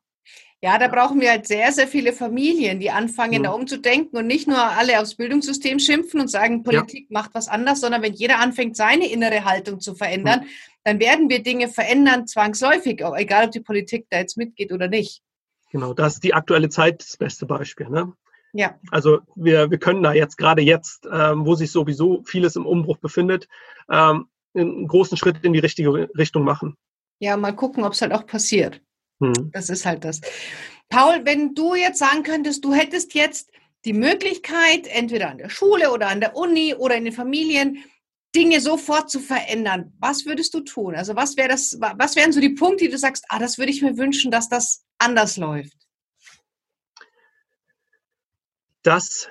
Ja, 0.64 0.78
da 0.78 0.88
brauchen 0.88 1.20
wir 1.20 1.32
halt 1.32 1.48
sehr, 1.48 1.72
sehr 1.72 1.88
viele 1.88 2.14
Familien, 2.14 2.80
die 2.80 2.92
anfangen, 2.92 3.40
mhm. 3.40 3.44
da 3.44 3.52
umzudenken 3.52 4.18
und 4.18 4.28
nicht 4.28 4.48
nur 4.48 4.60
alle 4.60 5.00
aufs 5.00 5.16
Bildungssystem 5.16 5.80
schimpfen 5.80 6.22
und 6.22 6.30
sagen, 6.30 6.64
Politik 6.64 7.08
ja. 7.10 7.20
macht 7.20 7.32
was 7.34 7.48
anders, 7.48 7.82
sondern 7.82 8.04
wenn 8.04 8.14
jeder 8.14 8.40
anfängt, 8.40 8.78
seine 8.78 9.12
innere 9.12 9.44
Haltung 9.44 9.80
zu 9.80 9.96
verändern, 9.96 10.42
mhm. 10.42 10.48
dann 10.84 11.00
werden 11.00 11.30
wir 11.30 11.42
Dinge 11.42 11.68
verändern, 11.68 12.28
zwangsläufig, 12.28 13.02
egal 13.16 13.46
ob 13.46 13.52
die 13.52 13.62
Politik 13.62 14.06
da 14.12 14.20
jetzt 14.20 14.38
mitgeht 14.38 14.72
oder 14.72 14.88
nicht. 14.88 15.24
Genau, 15.72 15.94
das 15.94 16.16
ist 16.16 16.24
die 16.24 16.36
aktuelle 16.36 16.70
Zeit 16.70 17.02
das 17.02 17.18
beste 17.18 17.48
Beispiel. 17.48 17.90
Ne? 17.90 18.14
Ja. 18.54 18.76
Also 18.92 19.22
wir, 19.36 19.72
wir 19.72 19.80
können 19.80 20.04
da 20.04 20.14
jetzt 20.14 20.38
gerade 20.38 20.62
jetzt, 20.62 21.08
ähm, 21.12 21.46
wo 21.46 21.56
sich 21.56 21.72
sowieso 21.72 22.22
vieles 22.24 22.56
im 22.56 22.68
Umbruch 22.68 22.98
befindet, 22.98 23.48
ähm, 23.90 24.28
einen 24.54 24.88
großen 24.88 25.18
Schritt 25.18 25.44
in 25.44 25.54
die 25.54 25.60
richtige 25.60 26.10
Richtung 26.18 26.44
machen. 26.44 26.76
Ja, 27.20 27.38
mal 27.38 27.56
gucken, 27.56 27.84
ob 27.84 27.94
es 27.94 28.02
halt 28.02 28.14
auch 28.14 28.26
passiert. 28.26 28.82
Hm. 29.22 29.52
Das 29.54 29.70
ist 29.70 29.86
halt 29.86 30.04
das. 30.04 30.22
Paul, 30.90 31.22
wenn 31.24 31.54
du 31.54 31.76
jetzt 31.76 32.00
sagen 32.00 32.24
könntest, 32.24 32.66
du 32.66 32.74
hättest 32.74 33.14
jetzt 33.14 33.52
die 33.86 33.94
Möglichkeit, 33.94 34.88
entweder 34.88 35.30
an 35.30 35.38
der 35.38 35.50
Schule 35.50 35.92
oder 35.92 36.08
an 36.08 36.20
der 36.20 36.36
Uni 36.36 36.76
oder 36.76 36.96
in 36.96 37.06
den 37.06 37.14
Familien, 37.14 37.84
Dinge 38.36 38.62
sofort 38.62 39.10
zu 39.10 39.20
verändern, 39.20 39.94
was 40.00 40.26
würdest 40.26 40.54
du 40.54 40.62
tun? 40.62 40.96
Also 40.96 41.16
was 41.16 41.36
wäre 41.36 41.50
das, 41.50 41.78
was 41.80 42.16
wären 42.16 42.32
so 42.32 42.40
die 42.40 42.50
Punkte, 42.50 42.86
die 42.86 42.92
du 42.92 42.98
sagst, 42.98 43.26
ah, 43.30 43.40
das 43.40 43.58
würde 43.58 43.72
ich 43.72 43.82
mir 43.82 43.98
wünschen, 43.98 44.32
dass 44.32 44.48
das 44.48 44.84
anders 45.00 45.38
läuft? 45.38 45.76
Dass 48.84 49.30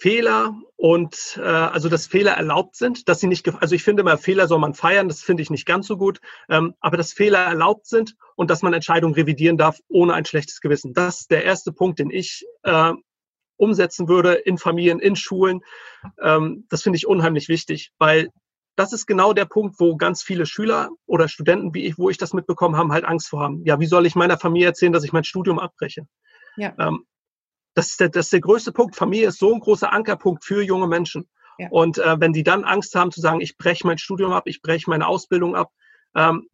Fehler 0.00 0.54
und 0.76 1.38
äh, 1.38 1.42
also 1.42 1.88
dass 1.88 2.06
Fehler 2.06 2.32
erlaubt 2.32 2.76
sind, 2.76 3.08
dass 3.08 3.20
sie 3.20 3.26
nicht, 3.26 3.48
also 3.60 3.74
ich 3.74 3.82
finde 3.82 4.04
mal, 4.04 4.16
Fehler 4.16 4.46
soll 4.46 4.58
man 4.58 4.74
feiern, 4.74 5.08
das 5.08 5.22
finde 5.22 5.42
ich 5.42 5.50
nicht 5.50 5.66
ganz 5.66 5.86
so 5.86 5.96
gut, 5.96 6.20
ähm, 6.48 6.74
aber 6.80 6.96
dass 6.96 7.12
Fehler 7.12 7.38
erlaubt 7.38 7.86
sind 7.86 8.14
und 8.36 8.50
dass 8.50 8.62
man 8.62 8.74
Entscheidungen 8.74 9.14
revidieren 9.14 9.56
darf 9.56 9.78
ohne 9.88 10.14
ein 10.14 10.24
schlechtes 10.24 10.60
Gewissen. 10.60 10.92
Das 10.94 11.20
ist 11.20 11.30
der 11.30 11.44
erste 11.44 11.72
Punkt, 11.72 11.98
den 11.98 12.10
ich 12.10 12.46
äh, 12.62 12.92
umsetzen 13.56 14.08
würde 14.08 14.34
in 14.34 14.56
Familien, 14.56 15.00
in 15.00 15.16
Schulen. 15.16 15.62
Ähm, 16.22 16.66
das 16.68 16.82
finde 16.82 16.96
ich 16.96 17.06
unheimlich 17.06 17.48
wichtig, 17.48 17.92
weil 17.98 18.30
das 18.76 18.92
ist 18.92 19.06
genau 19.06 19.32
der 19.32 19.46
Punkt, 19.46 19.80
wo 19.80 19.96
ganz 19.96 20.22
viele 20.22 20.46
Schüler 20.46 20.90
oder 21.06 21.26
Studenten, 21.26 21.74
wie 21.74 21.84
ich, 21.86 21.98
wo 21.98 22.10
ich 22.10 22.18
das 22.18 22.32
mitbekommen 22.32 22.76
habe, 22.76 22.92
halt 22.92 23.04
Angst 23.04 23.28
vor 23.28 23.40
haben. 23.40 23.64
Ja, 23.64 23.80
wie 23.80 23.86
soll 23.86 24.06
ich 24.06 24.14
meiner 24.14 24.38
Familie 24.38 24.68
erzählen, 24.68 24.92
dass 24.92 25.02
ich 25.02 25.12
mein 25.12 25.24
Studium 25.24 25.58
abbreche? 25.58 26.06
Ja. 26.56 26.72
Ähm, 26.78 27.04
das 27.78 27.90
ist, 27.90 28.00
der, 28.00 28.08
das 28.08 28.26
ist 28.26 28.32
der 28.32 28.40
größte 28.40 28.72
Punkt. 28.72 28.96
Familie 28.96 29.28
ist 29.28 29.38
so 29.38 29.54
ein 29.54 29.60
großer 29.60 29.92
Ankerpunkt 29.92 30.44
für 30.44 30.62
junge 30.62 30.88
Menschen. 30.88 31.28
Ja. 31.58 31.68
Und 31.70 31.98
äh, 31.98 32.18
wenn 32.18 32.32
die 32.32 32.42
dann 32.42 32.64
Angst 32.64 32.96
haben 32.96 33.12
zu 33.12 33.20
sagen, 33.20 33.40
ich 33.40 33.56
breche 33.56 33.86
mein 33.86 33.98
Studium 33.98 34.32
ab, 34.32 34.48
ich 34.48 34.62
breche 34.62 34.90
meine 34.90 35.06
Ausbildung 35.06 35.54
ab, 35.54 35.70
ähm, 36.16 36.48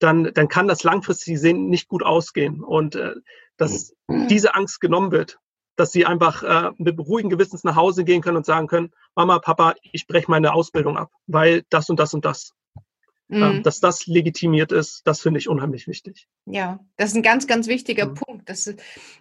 dann, 0.00 0.30
dann 0.34 0.48
kann 0.48 0.68
das 0.68 0.82
langfristig 0.82 1.40
sehen 1.40 1.70
nicht 1.70 1.88
gut 1.88 2.02
ausgehen. 2.02 2.62
Und 2.62 2.94
äh, 2.94 3.14
dass 3.56 3.94
mhm. 4.06 4.28
diese 4.28 4.54
Angst 4.54 4.82
genommen 4.82 5.12
wird, 5.12 5.38
dass 5.76 5.92
sie 5.92 6.04
einfach 6.04 6.42
äh, 6.42 6.72
mit 6.76 6.98
ruhigen 6.98 7.30
Gewissens 7.30 7.64
nach 7.64 7.76
Hause 7.76 8.04
gehen 8.04 8.20
können 8.20 8.36
und 8.36 8.44
sagen 8.44 8.66
können, 8.66 8.90
Mama, 9.14 9.38
Papa, 9.38 9.74
ich 9.80 10.06
breche 10.06 10.30
meine 10.30 10.52
Ausbildung 10.52 10.98
ab, 10.98 11.10
weil 11.26 11.62
das 11.70 11.88
und 11.88 11.98
das 11.98 12.12
und 12.12 12.26
das. 12.26 12.52
Ähm, 13.30 13.58
mhm. 13.58 13.62
Dass 13.62 13.78
das 13.78 14.06
legitimiert 14.06 14.72
ist, 14.72 15.02
das 15.06 15.20
finde 15.20 15.38
ich 15.38 15.48
unheimlich 15.48 15.86
wichtig. 15.86 16.26
Ja, 16.46 16.80
das 16.96 17.10
ist 17.10 17.16
ein 17.16 17.22
ganz, 17.22 17.46
ganz 17.46 17.68
wichtiger 17.68 18.06
mhm. 18.06 18.14
Punkt. 18.14 18.48
Das 18.48 18.72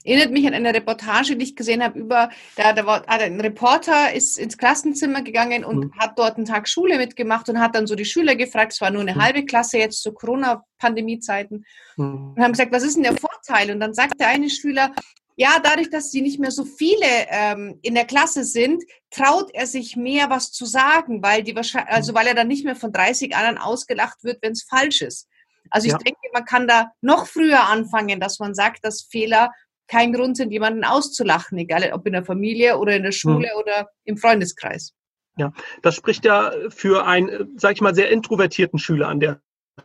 erinnert 0.04 0.32
mich 0.32 0.48
an 0.48 0.54
eine 0.54 0.74
Reportage, 0.74 1.36
die 1.36 1.44
ich 1.44 1.56
gesehen 1.56 1.84
habe 1.84 2.00
über, 2.00 2.30
da, 2.56 2.74
da 2.74 2.86
war 2.86 3.08
ein 3.08 3.40
Reporter 3.40 4.14
ist 4.14 4.40
ins 4.40 4.58
Klassenzimmer 4.58 5.22
gegangen 5.22 5.64
und 5.64 5.86
mhm. 5.86 5.94
hat 6.00 6.18
dort 6.18 6.38
einen 6.38 6.46
Tag 6.46 6.68
Schule 6.68 6.98
mitgemacht 6.98 7.50
und 7.50 7.60
hat 7.60 7.76
dann 7.76 7.86
so 7.86 7.94
die 7.94 8.06
Schüler 8.06 8.36
gefragt, 8.36 8.74
es 8.74 8.82
war 8.82 8.90
nur 8.90 9.02
eine 9.02 9.14
mhm. 9.14 9.22
halbe 9.22 9.46
Klasse 9.46 9.78
jetzt 9.78 10.02
zu 10.02 10.12
Corona-Pandemie-Zeiten 10.12 11.66
mhm. 11.98 12.34
und 12.36 12.44
haben 12.44 12.54
gesagt, 12.54 12.72
was 12.72 12.84
ist 12.84 12.96
denn 12.96 13.04
der 13.04 13.18
Vorteil? 13.18 13.70
Und 13.70 13.80
dann 13.80 13.94
sagt 13.94 14.20
der 14.20 14.30
eine 14.30 14.50
Schüler, 14.50 14.92
ja, 15.40 15.58
dadurch, 15.64 15.90
dass 15.90 16.12
sie 16.12 16.22
nicht 16.22 16.38
mehr 16.38 16.52
so 16.52 16.66
viele 16.66 17.08
ähm, 17.30 17.80
in 17.82 17.96
der 17.96 18.04
Klasse 18.04 18.44
sind, 18.44 18.84
traut 19.10 19.50
er 19.54 19.68
sich 19.68 19.96
mehr, 19.96 20.30
was 20.30 20.52
zu 20.52 20.66
sagen, 20.66 21.24
weil 21.24 21.44
die 21.44 21.56
wahrscheinlich, 21.56 21.94
also 21.94 22.14
weil 22.14 22.28
er 22.28 22.36
dann 22.36 22.50
nicht 22.50 22.66
mehr 22.66 22.76
von 22.76 22.92
30 22.92 23.34
anderen 23.34 23.58
ausgelacht 23.58 24.22
wird, 24.26 24.40
wenn 24.42 24.52
es 24.52 24.64
falsch 24.64 25.02
ist. 25.02 25.30
Also 25.70 25.88
ich 25.88 25.94
ja. 25.94 25.98
denke, 26.00 26.20
man 26.34 26.44
kann 26.44 26.68
da 26.68 26.92
noch 27.00 27.26
früher 27.26 27.64
anfangen, 27.70 28.20
dass 28.20 28.40
man 28.40 28.54
sagt, 28.54 28.84
dass 28.84 29.08
Fehler 29.10 29.52
kein 29.88 30.12
Grund 30.12 30.36
sind, 30.36 30.52
jemanden 30.52 30.84
auszulachen, 30.84 31.58
egal 31.58 31.90
ob 31.94 32.06
in 32.06 32.14
der 32.14 32.26
Familie 32.26 32.78
oder 32.78 32.98
in 32.98 33.04
der 33.04 33.14
Schule 33.14 33.50
hm. 33.50 33.60
oder 33.60 33.90
im 34.04 34.18
Freundeskreis. 34.18 34.92
Ja, 35.38 35.54
das 35.84 35.96
spricht 35.96 36.26
ja 36.26 36.52
für 36.68 37.06
einen, 37.06 37.58
sag 37.58 37.72
ich 37.76 37.82
mal, 37.82 37.96
sehr 37.96 38.10
introvertierten 38.10 38.78
Schüler 38.78 39.08
an 39.08 39.22
der 39.22 39.42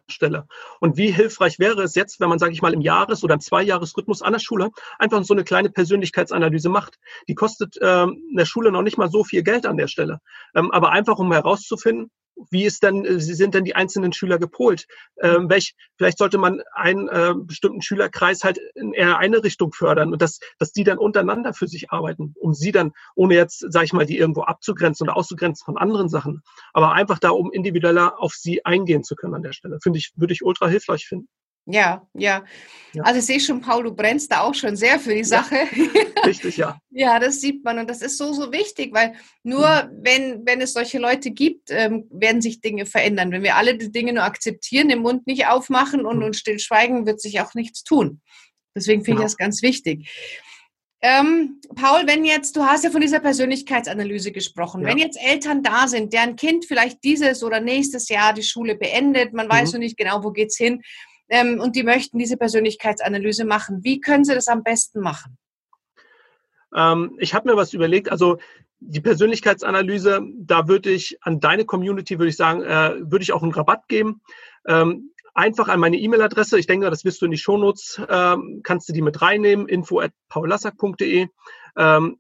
Stelle. 0.09 0.46
Und 0.80 0.96
wie 0.96 1.11
hilfreich 1.11 1.59
wäre 1.59 1.83
es 1.83 1.94
jetzt, 1.94 2.20
wenn 2.20 2.28
man, 2.28 2.38
sage 2.38 2.52
ich 2.52 2.62
mal, 2.62 2.74
im 2.74 2.80
Jahres- 2.80 3.24
oder 3.24 3.35
im 3.35 3.40
Zweijahresrhythmus 3.40 4.22
an 4.22 4.33
der 4.33 4.40
Schule 4.40 4.70
einfach 4.98 5.22
so 5.24 5.35
eine 5.35 5.44
kleine 5.44 5.70
Persönlichkeitsanalyse 5.70 6.68
macht. 6.68 6.98
Die 7.28 7.35
kostet 7.35 7.76
ähm, 7.80 8.22
der 8.37 8.46
Schule 8.46 8.72
noch 8.72 8.83
nicht 8.83 8.98
mal 8.98 9.11
so 9.11 9.24
viel 9.24 9.42
Geld 9.42 9.66
an 9.66 9.76
der 9.76 9.88
Stelle. 9.88 10.20
Ähm, 10.54 10.70
aber 10.70 10.90
einfach, 10.90 11.18
um 11.18 11.33
herauszufinden, 11.33 12.11
wie 12.51 12.64
ist 12.64 12.83
denn, 12.83 13.05
äh, 13.05 13.16
wie 13.16 13.35
sind 13.35 13.55
denn 13.55 13.64
die 13.64 13.75
einzelnen 13.75 14.12
Schüler 14.12 14.38
gepolt? 14.38 14.87
Ähm, 15.20 15.49
welch, 15.49 15.75
vielleicht 15.97 16.18
sollte 16.18 16.38
man 16.38 16.62
einen 16.73 17.09
äh, 17.09 17.35
bestimmten 17.37 17.83
Schülerkreis 17.83 18.44
halt 18.44 18.59
in 18.75 18.92
eher 18.92 19.18
eine 19.18 19.42
Richtung 19.42 19.73
fördern 19.73 20.12
und 20.12 20.23
dass, 20.23 20.40
dass 20.59 20.73
die 20.73 20.85
dann 20.85 20.99
untereinander 20.99 21.55
für 21.55 21.68
sich 21.68 21.90
arbeiten, 21.90 22.35
um 22.38 22.55
sie 22.55 22.73
dann, 22.73 22.92
ohne 23.14 23.35
jetzt, 23.35 23.64
sage 23.73 23.87
ich 23.87 23.92
mal, 23.92 24.07
die 24.07 24.18
irgendwo 24.18 24.42
abzugrenzen 24.42 25.07
oder 25.07 25.16
auszugrenzen 25.16 25.64
von 25.64 25.79
anderen 25.79 26.09
Sachen, 26.09 26.42
aber 26.73 26.92
einfach 26.92 27.18
da, 27.18 27.31
um 27.31 27.53
individueller 27.53 28.20
auf 28.20 28.35
sie 28.35 28.64
eingehen 28.64 29.05
zu 29.05 29.14
können 29.16 29.35
an 29.35 29.42
der 29.42 29.53
Stelle. 29.53 29.79
Finde 29.83 29.99
ich, 29.99 30.12
würde 30.16 30.33
ich 30.33 30.44
ultra 30.44 30.68
hilfreich 30.68 31.07
finden. 31.07 31.29
Ja, 31.66 32.07
ja, 32.12 32.44
ja. 32.92 33.03
Also 33.05 33.20
ich 33.20 33.27
sehe 33.27 33.40
schon, 33.40 33.61
Paul, 33.62 33.85
du 33.85 33.94
brennst 33.94 34.31
da 34.31 34.40
auch 34.40 34.55
schon 34.55 34.77
sehr 34.77 35.00
für 35.00 35.14
die 35.14 35.24
Sache. 35.24 35.57
Ja, 35.57 36.22
richtig, 36.27 36.59
ja. 36.59 36.79
ja, 36.90 37.18
das 37.18 37.40
sieht 37.40 37.64
man 37.64 37.79
und 37.79 37.88
das 37.88 38.03
ist 38.03 38.18
so, 38.18 38.35
so 38.35 38.53
wichtig, 38.53 38.92
weil 38.92 39.14
nur 39.42 39.66
mhm. 39.66 39.98
wenn, 40.03 40.46
wenn 40.46 40.61
es 40.61 40.74
solche 40.74 40.98
Leute 40.98 41.31
gibt, 41.31 41.70
ähm, 41.70 42.07
werden 42.11 42.42
sich 42.42 42.61
Dinge 42.61 42.85
verändern. 42.85 43.33
Wenn 43.33 43.42
wir 43.42 43.57
alle 43.57 43.79
die 43.79 43.90
Dinge 43.90 44.12
nur 44.12 44.24
akzeptieren, 44.24 44.90
den 44.90 45.00
Mund 45.00 45.27
nicht 45.27 45.46
aufmachen 45.46 46.05
und, 46.05 46.18
mhm. 46.18 46.24
und 46.24 46.37
still 46.37 46.59
schweigen, 46.59 47.07
wird 47.07 47.20
sich 47.20 47.40
auch 47.40 47.55
nichts 47.55 47.83
tun. 47.83 48.20
Deswegen 48.77 49.03
finde 49.03 49.16
genau. 49.16 49.27
ich 49.27 49.33
das 49.33 49.37
ganz 49.38 49.62
wichtig. 49.62 50.11
Ähm, 51.00 51.61
Paul, 51.77 52.07
wenn 52.07 52.24
jetzt, 52.24 52.57
du 52.57 52.64
hast 52.64 52.85
ja 52.85 52.90
von 52.90 53.00
dieser 53.00 53.20
Persönlichkeitsanalyse 53.20 54.33
gesprochen, 54.33 54.83
ja. 54.83 54.88
wenn 54.88 54.98
jetzt 54.98 55.18
Eltern 55.22 55.62
da 55.62 55.87
sind, 55.87 56.12
deren 56.12 56.37
Kind 56.37 56.64
vielleicht 56.64 57.05
dieses 57.05 57.42
oder 57.42 57.61
nächstes 57.61 58.09
Jahr 58.09 58.33
die 58.33 58.42
Schule 58.42 58.74
beendet, 58.74 59.33
man 59.33 59.46
mhm. 59.46 59.53
weiß 59.53 59.72
noch 59.72 59.81
nicht 59.81 59.96
genau, 59.96 60.24
wo 60.24 60.31
geht's 60.31 60.57
hin, 60.57 60.83
ähm, 61.28 61.60
und 61.60 61.76
die 61.76 61.82
möchten 61.82 62.18
diese 62.18 62.37
Persönlichkeitsanalyse 62.37 63.44
machen. 63.44 63.82
Wie 63.82 64.00
können 64.00 64.24
sie 64.24 64.34
das 64.34 64.48
am 64.48 64.62
besten 64.62 65.00
machen? 65.00 65.38
Ähm, 66.74 67.16
ich 67.18 67.34
habe 67.34 67.50
mir 67.50 67.56
was 67.56 67.72
überlegt. 67.72 68.10
Also 68.10 68.38
die 68.80 69.00
Persönlichkeitsanalyse, 69.00 70.20
da 70.37 70.68
würde 70.68 70.90
ich 70.90 71.18
an 71.22 71.40
deine 71.40 71.64
Community, 71.64 72.18
würde 72.18 72.28
ich 72.28 72.37
sagen, 72.37 72.62
äh, 72.62 72.96
würde 72.98 73.22
ich 73.22 73.32
auch 73.32 73.42
einen 73.42 73.52
Rabatt 73.52 73.88
geben. 73.88 74.20
Ähm, 74.66 75.10
einfach 75.34 75.68
an 75.68 75.80
meine 75.80 75.96
E-Mail-Adresse. 75.96 76.58
Ich 76.58 76.66
denke, 76.66 76.90
das 76.90 77.04
wirst 77.04 77.22
du 77.22 77.26
in 77.26 77.32
die 77.32 77.38
Shownotes, 77.38 78.00
ähm, 78.08 78.60
kannst 78.62 78.88
du 78.88 78.92
die 78.92 79.02
mit 79.02 79.22
reinnehmen, 79.22 79.68
info 79.68 80.00
at. 80.00 80.12
Ähm, 81.76 82.18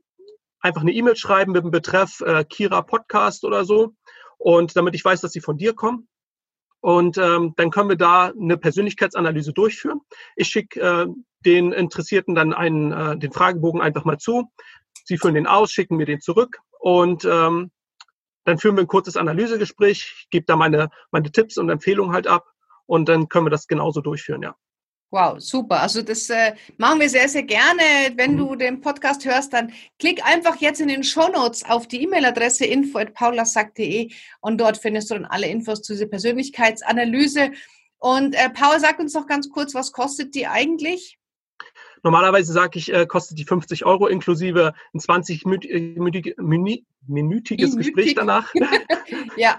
einfach 0.60 0.80
eine 0.80 0.92
E-Mail 0.92 1.16
schreiben 1.16 1.52
mit 1.52 1.62
dem 1.62 1.70
Betreff 1.70 2.20
äh, 2.22 2.44
Kira 2.44 2.82
Podcast 2.82 3.44
oder 3.44 3.64
so. 3.64 3.94
Und 4.38 4.76
damit 4.76 4.94
ich 4.94 5.04
weiß, 5.04 5.20
dass 5.20 5.32
sie 5.32 5.40
von 5.40 5.56
dir 5.56 5.74
kommen. 5.74 6.08
Und 6.84 7.16
ähm, 7.16 7.54
dann 7.56 7.70
können 7.70 7.88
wir 7.88 7.96
da 7.96 8.26
eine 8.38 8.58
Persönlichkeitsanalyse 8.58 9.54
durchführen. 9.54 10.02
Ich 10.36 10.48
schicke 10.48 10.80
äh, 10.80 11.06
den 11.42 11.72
Interessierten 11.72 12.34
dann 12.34 12.52
einen, 12.52 12.92
äh, 12.92 13.16
den 13.16 13.32
Fragebogen 13.32 13.80
einfach 13.80 14.04
mal 14.04 14.18
zu. 14.18 14.52
Sie 15.06 15.16
füllen 15.16 15.34
den 15.34 15.46
aus, 15.46 15.72
schicken 15.72 15.96
mir 15.96 16.04
den 16.04 16.20
zurück 16.20 16.58
und 16.80 17.24
ähm, 17.24 17.70
dann 18.44 18.58
führen 18.58 18.76
wir 18.76 18.82
ein 18.82 18.86
kurzes 18.86 19.16
Analysegespräch, 19.16 20.26
gebe 20.28 20.44
da 20.44 20.56
meine, 20.56 20.90
meine 21.10 21.32
Tipps 21.32 21.56
und 21.56 21.70
Empfehlungen 21.70 22.12
halt 22.12 22.26
ab 22.26 22.52
und 22.84 23.08
dann 23.08 23.30
können 23.30 23.46
wir 23.46 23.50
das 23.50 23.66
genauso 23.66 24.02
durchführen, 24.02 24.42
ja. 24.42 24.54
Wow, 25.10 25.38
super. 25.38 25.80
Also 25.80 26.02
das 26.02 26.28
äh, 26.28 26.54
machen 26.76 26.98
wir 26.98 27.08
sehr, 27.08 27.28
sehr 27.28 27.44
gerne. 27.44 27.82
Wenn 28.16 28.32
mhm. 28.32 28.38
du 28.38 28.56
den 28.56 28.80
Podcast 28.80 29.24
hörst, 29.24 29.52
dann 29.52 29.72
klick 29.98 30.24
einfach 30.24 30.56
jetzt 30.56 30.80
in 30.80 30.88
den 30.88 31.04
Show 31.04 31.28
Notes 31.28 31.64
auf 31.64 31.86
die 31.86 32.02
E-Mail-Adresse 32.02 32.64
info.paulasack.de 32.64 34.10
und 34.40 34.58
dort 34.58 34.76
findest 34.76 35.10
du 35.10 35.14
dann 35.14 35.24
alle 35.24 35.46
Infos 35.46 35.82
zu 35.82 35.92
dieser 35.92 36.06
Persönlichkeitsanalyse. 36.06 37.52
Und 37.98 38.34
äh, 38.34 38.50
Paul, 38.50 38.80
sag 38.80 38.98
uns 38.98 39.14
noch 39.14 39.26
ganz 39.26 39.48
kurz, 39.50 39.72
was 39.74 39.92
kostet 39.92 40.34
die 40.34 40.48
eigentlich? 40.48 41.16
Normalerweise 42.02 42.52
sage 42.52 42.78
ich, 42.78 42.92
äh, 42.92 43.06
kostet 43.06 43.38
die 43.38 43.44
50 43.44 43.86
Euro 43.86 44.08
inklusive 44.08 44.74
ein 44.92 45.00
20-minütiges 45.00 47.76
Gespräch 47.76 48.14
danach. 48.14 48.52
ja. 49.36 49.58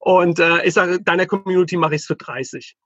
Und 0.00 0.40
äh, 0.40 0.66
ich 0.66 0.74
sage, 0.74 1.00
deiner 1.00 1.26
Community 1.26 1.76
mache 1.76 1.94
ich 1.94 2.00
es 2.00 2.06
für 2.06 2.16
30. 2.16 2.76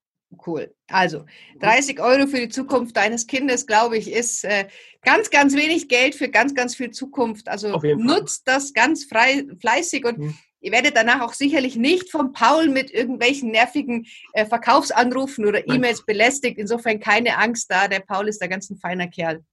Cool. 0.45 0.75
Also 0.89 1.25
30 1.61 2.01
Euro 2.01 2.27
für 2.27 2.41
die 2.41 2.49
Zukunft 2.49 2.97
deines 2.97 3.27
Kindes, 3.27 3.67
glaube 3.67 3.97
ich, 3.97 4.13
ist 4.13 4.45
äh, 4.45 4.67
ganz, 5.03 5.31
ganz 5.31 5.55
wenig 5.55 5.89
Geld 5.89 6.15
für 6.15 6.29
ganz, 6.29 6.55
ganz 6.55 6.75
viel 6.75 6.91
Zukunft. 6.91 7.49
Also 7.49 7.79
nutzt 7.97 8.43
das 8.47 8.73
ganz 8.73 9.05
frei, 9.05 9.47
fleißig 9.61 10.05
und 10.05 10.19
mhm. 10.19 10.39
ihr 10.61 10.73
werdet 10.73 10.97
danach 10.97 11.21
auch 11.21 11.33
sicherlich 11.33 11.77
nicht 11.77 12.11
von 12.11 12.33
Paul 12.33 12.69
mit 12.69 12.91
irgendwelchen 12.91 13.51
nervigen 13.51 14.07
äh, 14.33 14.45
Verkaufsanrufen 14.47 15.47
oder 15.47 15.67
E-Mails 15.69 16.05
belästigt. 16.05 16.59
Insofern 16.59 16.99
keine 16.99 17.39
Angst 17.39 17.71
da. 17.71 17.87
Der 17.87 18.01
Paul 18.01 18.29
ist 18.29 18.43
da 18.43 18.49
ganz 18.49 18.69
ein 18.69 18.79
feiner 18.79 19.07
Kerl. 19.07 19.45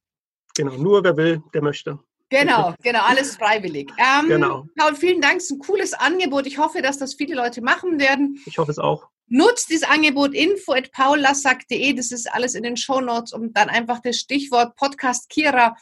Genau, 0.55 0.75
nur 0.77 1.03
wer 1.03 1.15
will, 1.17 1.43
der 1.53 1.61
möchte. 1.61 1.99
Genau, 2.29 2.73
genau, 2.81 3.01
alles 3.03 3.35
freiwillig. 3.35 3.91
Ähm, 3.99 4.27
genau. 4.27 4.65
Paul, 4.75 4.95
vielen 4.95 5.21
Dank, 5.21 5.37
es 5.37 5.45
ist 5.45 5.51
ein 5.51 5.59
cooles 5.59 5.93
Angebot. 5.93 6.47
Ich 6.47 6.57
hoffe, 6.57 6.81
dass 6.81 6.97
das 6.97 7.13
viele 7.13 7.35
Leute 7.35 7.61
machen 7.61 7.99
werden. 7.99 8.41
Ich 8.47 8.57
hoffe 8.57 8.71
es 8.71 8.79
auch. 8.79 9.07
Nutzt 9.27 9.69
dieses 9.69 9.87
Angebot 9.87 10.33
info 10.33 10.73
at 10.73 10.91
paullassack.de, 10.91 11.93
das 11.93 12.11
ist 12.11 12.31
alles 12.31 12.55
in 12.55 12.63
den 12.63 12.77
Show 12.77 13.01
Notes 13.01 13.33
und 13.33 13.57
dann 13.57 13.69
einfach 13.69 13.99
das 13.99 14.17
Stichwort 14.17 14.75
Podcast 14.75 15.29
Kira 15.29 15.75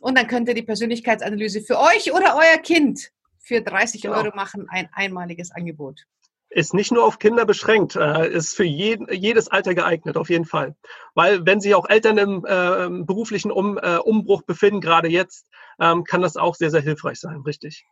und 0.00 0.16
dann 0.18 0.26
könnt 0.26 0.48
ihr 0.48 0.54
die 0.54 0.62
Persönlichkeitsanalyse 0.62 1.60
für 1.60 1.78
euch 1.78 2.12
oder 2.12 2.36
euer 2.36 2.58
Kind 2.58 3.10
für 3.38 3.62
30 3.62 4.02
genau. 4.02 4.16
Euro 4.16 4.34
machen, 4.34 4.66
ein 4.68 4.88
einmaliges 4.92 5.50
Angebot. 5.50 6.04
Ist 6.50 6.72
nicht 6.72 6.92
nur 6.92 7.04
auf 7.04 7.18
Kinder 7.18 7.44
beschränkt, 7.44 7.94
äh, 7.94 8.30
ist 8.30 8.56
für 8.56 8.64
jeden, 8.64 9.06
jedes 9.12 9.48
Alter 9.48 9.74
geeignet, 9.74 10.16
auf 10.16 10.30
jeden 10.30 10.46
Fall. 10.46 10.76
Weil 11.14 11.44
wenn 11.44 11.60
sich 11.60 11.74
auch 11.74 11.88
Eltern 11.88 12.16
im 12.16 12.44
äh, 12.46 12.88
beruflichen 13.04 13.50
um, 13.50 13.76
äh, 13.78 13.98
Umbruch 13.98 14.42
befinden, 14.42 14.80
gerade 14.80 15.08
jetzt, 15.08 15.46
ähm, 15.78 16.04
kann 16.04 16.22
das 16.22 16.36
auch 16.36 16.54
sehr, 16.54 16.70
sehr 16.70 16.80
hilfreich 16.80 17.20
sein, 17.20 17.42
richtig. 17.44 17.84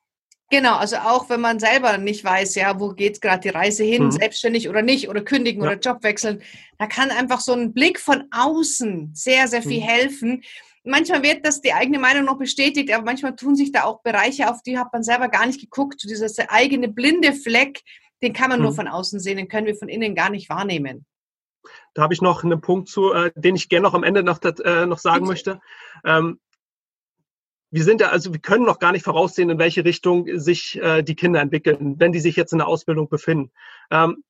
Genau, 0.49 0.77
also 0.77 0.97
auch 0.97 1.29
wenn 1.29 1.41
man 1.41 1.59
selber 1.59 1.99
nicht 1.99 2.23
weiß, 2.25 2.55
ja, 2.55 2.79
wo 2.79 2.91
geht 2.91 3.21
gerade 3.21 3.41
die 3.41 3.49
Reise 3.49 3.83
hin, 3.83 4.05
mhm. 4.05 4.11
selbstständig 4.13 4.69
oder 4.69 4.81
nicht, 4.81 5.09
oder 5.09 5.21
kündigen 5.21 5.63
ja. 5.63 5.71
oder 5.71 5.79
Job 5.79 6.05
wechseln, 6.05 6.41
da 6.79 6.87
kann 6.87 7.11
einfach 7.11 7.41
so 7.41 7.53
ein 7.53 7.73
Blick 7.73 7.99
von 7.99 8.25
außen 8.31 9.11
sehr, 9.13 9.49
sehr 9.49 9.63
viel 9.63 9.81
mhm. 9.81 9.87
helfen. 9.87 10.43
Manchmal 10.85 11.25
wird 11.25 11.45
das 11.45 11.63
die 11.63 11.73
eigene 11.73 11.99
Meinung 11.99 12.25
noch 12.27 12.39
bestätigt, 12.39 12.93
aber 12.93 13.05
manchmal 13.05 13.35
tun 13.35 13.57
sich 13.57 13.73
da 13.73 13.83
auch 13.83 14.03
Bereiche, 14.03 14.49
auf 14.49 14.63
die 14.63 14.79
hat 14.79 14.93
man 14.93 15.03
selber 15.03 15.29
gar 15.29 15.47
nicht 15.47 15.61
geguckt. 15.61 16.01
So 16.01 16.09
dieser 16.09 16.29
eigene 16.49 16.87
blinde 16.87 17.33
Fleck, 17.33 17.81
den 18.23 18.33
kann 18.33 18.51
man 18.51 18.61
mhm. 18.61 18.67
nur 18.67 18.75
von 18.75 18.87
außen 18.87 19.19
sehen, 19.19 19.39
den 19.39 19.49
können 19.49 19.67
wir 19.67 19.75
von 19.75 19.89
innen 19.89 20.15
gar 20.15 20.31
nicht 20.31 20.49
wahrnehmen. 20.49 21.07
Da 21.95 22.03
habe 22.03 22.15
ich 22.15 22.23
noch 22.23 22.45
einen 22.45 22.61
Punkt 22.61 22.89
zu, 22.89 23.13
äh, 23.13 23.33
den 23.35 23.57
ich 23.57 23.69
gerne 23.69 23.83
noch 23.83 23.95
am 23.95 24.05
Ende 24.05 24.23
noch, 24.23 24.41
äh, 24.43 24.87
noch 24.87 24.99
sagen 24.99 25.27
Bitte. 25.27 25.29
möchte. 25.29 25.61
Ähm, 26.05 26.39
wir 27.71 27.85
sind 27.85 28.01
ja, 28.01 28.11
also 28.11 28.33
wir 28.33 28.41
können 28.41 28.65
noch 28.65 28.79
gar 28.79 28.93
nicht 28.93 29.05
voraussehen, 29.05 29.51
in 29.51 29.59
welche 29.59 29.85
Richtung 29.85 30.27
sich 30.39 30.81
äh, 30.81 31.03
die 31.03 31.17
Kinder 31.17 31.41
entwickeln, 31.41 31.97
wenn 31.99 32.13
die 32.13 32.21
sich 32.21 32.37
jetzt 32.37 32.53
in 32.53 32.59
der 32.59 32.69
Ausbildung 32.69 33.09
befinden. 33.09 33.51
Ähm, 33.91 34.23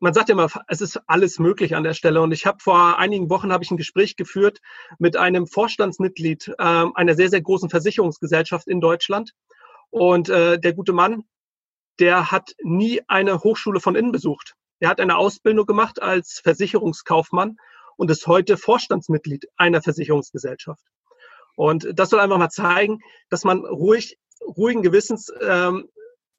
man 0.00 0.12
sagt 0.12 0.28
ja 0.28 0.34
immer, 0.34 0.48
es 0.68 0.80
ist 0.80 1.00
alles 1.06 1.38
möglich 1.38 1.76
an 1.76 1.82
der 1.82 1.94
Stelle. 1.94 2.20
Und 2.20 2.32
ich 2.32 2.46
habe 2.46 2.58
vor 2.60 2.98
einigen 2.98 3.30
Wochen 3.30 3.52
habe 3.52 3.64
ich 3.64 3.70
ein 3.70 3.76
Gespräch 3.76 4.16
geführt 4.16 4.60
mit 4.98 5.16
einem 5.16 5.46
Vorstandsmitglied 5.46 6.48
äh, 6.58 6.84
einer 6.94 7.14
sehr, 7.14 7.30
sehr 7.30 7.40
großen 7.40 7.70
Versicherungsgesellschaft 7.70 8.68
in 8.68 8.80
Deutschland. 8.80 9.32
Und 9.90 10.28
äh, 10.28 10.58
der 10.58 10.74
gute 10.74 10.92
Mann, 10.92 11.24
der 12.00 12.30
hat 12.30 12.54
nie 12.62 13.00
eine 13.08 13.40
Hochschule 13.40 13.80
von 13.80 13.94
innen 13.94 14.12
besucht. 14.12 14.54
Er 14.80 14.88
hat 14.88 15.00
eine 15.00 15.16
Ausbildung 15.16 15.66
gemacht 15.66 16.02
als 16.02 16.40
Versicherungskaufmann 16.42 17.56
und 17.96 18.10
ist 18.10 18.26
heute 18.26 18.56
Vorstandsmitglied 18.56 19.46
einer 19.56 19.80
Versicherungsgesellschaft. 19.80 20.84
Und 21.56 21.88
das 21.94 22.10
soll 22.10 22.20
einfach 22.20 22.38
mal 22.38 22.50
zeigen, 22.50 22.98
dass 23.30 23.44
man 23.44 23.64
ruhig, 23.64 24.18
ruhigen 24.40 24.82
Gewissens 24.82 25.32
ähm, 25.40 25.88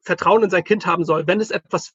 Vertrauen 0.02 0.44
in 0.44 0.50
sein 0.50 0.64
Kind 0.64 0.86
haben 0.86 1.04
soll, 1.04 1.28
wenn 1.28 1.42
es 1.42 1.52
etwas 1.52 1.94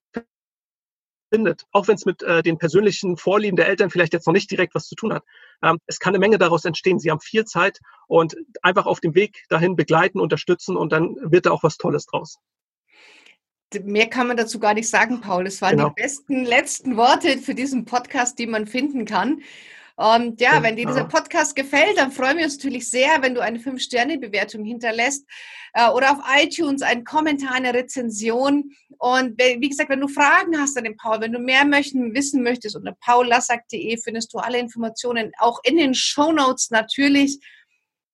findet, 1.32 1.64
auch 1.70 1.88
wenn 1.88 1.94
es 1.94 2.04
mit 2.04 2.22
äh, 2.22 2.42
den 2.42 2.58
persönlichen 2.58 3.16
Vorlieben 3.16 3.56
der 3.56 3.68
Eltern 3.68 3.90
vielleicht 3.90 4.12
jetzt 4.12 4.26
noch 4.26 4.34
nicht 4.34 4.50
direkt 4.50 4.74
was 4.74 4.88
zu 4.88 4.96
tun 4.96 5.12
hat. 5.12 5.24
Ähm, 5.62 5.78
es 5.86 5.98
kann 5.98 6.10
eine 6.10 6.18
Menge 6.18 6.38
daraus 6.38 6.64
entstehen. 6.64 6.98
Sie 6.98 7.10
haben 7.10 7.20
viel 7.20 7.44
Zeit 7.44 7.78
und 8.08 8.36
einfach 8.62 8.86
auf 8.86 9.00
dem 9.00 9.14
Weg 9.14 9.44
dahin 9.48 9.76
begleiten, 9.76 10.20
unterstützen 10.20 10.76
und 10.76 10.92
dann 10.92 11.16
wird 11.20 11.46
da 11.46 11.52
auch 11.52 11.62
was 11.62 11.76
Tolles 11.76 12.06
draus. 12.06 12.38
Mehr 13.84 14.08
kann 14.08 14.26
man 14.26 14.36
dazu 14.36 14.58
gar 14.58 14.74
nicht 14.74 14.90
sagen, 14.90 15.20
Paul. 15.20 15.46
Es 15.46 15.62
waren 15.62 15.76
genau. 15.76 15.90
die 15.90 16.02
besten 16.02 16.44
letzten 16.44 16.96
Worte 16.96 17.38
für 17.38 17.54
diesen 17.54 17.84
Podcast, 17.84 18.40
die 18.40 18.48
man 18.48 18.66
finden 18.66 19.04
kann. 19.04 19.42
Und 20.00 20.40
ja, 20.40 20.62
wenn 20.62 20.76
dir 20.76 20.86
dieser 20.86 21.04
Podcast 21.04 21.54
gefällt, 21.54 21.98
dann 21.98 22.10
freuen 22.10 22.38
wir 22.38 22.44
uns 22.44 22.56
natürlich 22.56 22.88
sehr, 22.88 23.20
wenn 23.20 23.34
du 23.34 23.42
eine 23.42 23.58
5-Sterne-Bewertung 23.58 24.64
hinterlässt 24.64 25.28
äh, 25.74 25.90
oder 25.90 26.12
auf 26.12 26.18
iTunes 26.38 26.80
einen 26.80 27.04
Kommentar, 27.04 27.52
eine 27.52 27.74
Rezension. 27.74 28.72
Und 28.96 29.38
wie 29.38 29.68
gesagt, 29.68 29.90
wenn 29.90 30.00
du 30.00 30.08
Fragen 30.08 30.58
hast 30.58 30.78
an 30.78 30.84
den 30.84 30.96
Paul, 30.96 31.20
wenn 31.20 31.32
du 31.32 31.38
mehr 31.38 31.66
möchten, 31.66 32.14
wissen 32.14 32.42
möchtest, 32.42 32.76
unter 32.76 32.96
paullassack.de 33.04 33.98
findest 33.98 34.32
du 34.32 34.38
alle 34.38 34.58
Informationen, 34.58 35.32
auch 35.38 35.60
in 35.64 35.76
den 35.76 35.92
Show 35.92 36.32
Notes 36.32 36.70
natürlich. 36.70 37.38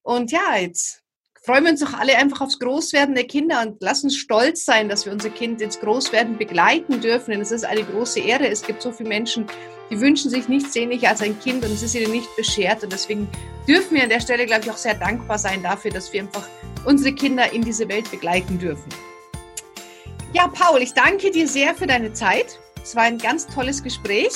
Und 0.03 0.33
ja, 0.33 0.57
jetzt 0.57 1.05
freuen 1.47 1.63
wir 1.63 1.71
uns 1.71 1.81
doch 1.81 1.95
alle 1.95 2.17
einfach 2.17 2.41
aufs 2.41 2.59
Großwerden 2.59 3.15
der 3.15 3.25
Kinder 3.25 3.63
und 3.63 3.81
lassen 3.81 4.07
uns 4.07 4.17
stolz 4.17 4.65
sein, 4.65 4.89
dass 4.89 5.07
wir 5.07 5.13
unser 5.13 5.31
Kind 5.31 5.61
ins 5.61 5.79
Großwerden 5.79 6.37
begleiten 6.37 7.01
dürfen. 7.01 7.31
Denn 7.31 7.41
es 7.41 7.53
ist 7.53 7.65
eine 7.65 7.85
große 7.85 8.19
Ehre. 8.19 8.49
Es 8.49 8.63
gibt 8.63 8.83
so 8.83 8.91
viele 8.91 9.09
Menschen, 9.09 9.47
die 9.89 10.01
wünschen 10.01 10.29
sich 10.29 10.49
nichts 10.49 10.73
sehnlicher 10.73 11.11
als 11.11 11.23
ein 11.23 11.39
Kind 11.39 11.65
und 11.65 11.71
es 11.71 11.85
ist 11.85 11.95
ihnen 11.95 12.11
nicht 12.11 12.35
beschert. 12.35 12.83
Und 12.83 12.93
deswegen 12.93 13.29
dürfen 13.69 13.95
wir 13.95 14.03
an 14.03 14.09
der 14.09 14.21
Stelle, 14.21 14.45
glaube 14.45 14.65
ich, 14.65 14.71
auch 14.73 14.77
sehr 14.77 14.95
dankbar 14.95 15.39
sein 15.39 15.63
dafür, 15.63 15.93
dass 15.93 16.13
wir 16.13 16.23
einfach 16.23 16.49
unsere 16.85 17.15
Kinder 17.15 17.53
in 17.53 17.63
diese 17.63 17.89
Welt 17.89 18.11
begleiten 18.11 18.59
dürfen. 18.59 18.89
Ja, 20.33 20.49
Paul, 20.49 20.83
ich 20.83 20.95
danke 20.95 21.31
dir 21.31 21.47
sehr 21.47 21.77
für 21.77 21.87
deine 21.87 22.13
Zeit. 22.13 22.59
Es 22.83 22.97
war 22.97 23.05
ein 23.05 23.19
ganz 23.19 23.47
tolles 23.47 23.85
Gespräch. 23.85 24.33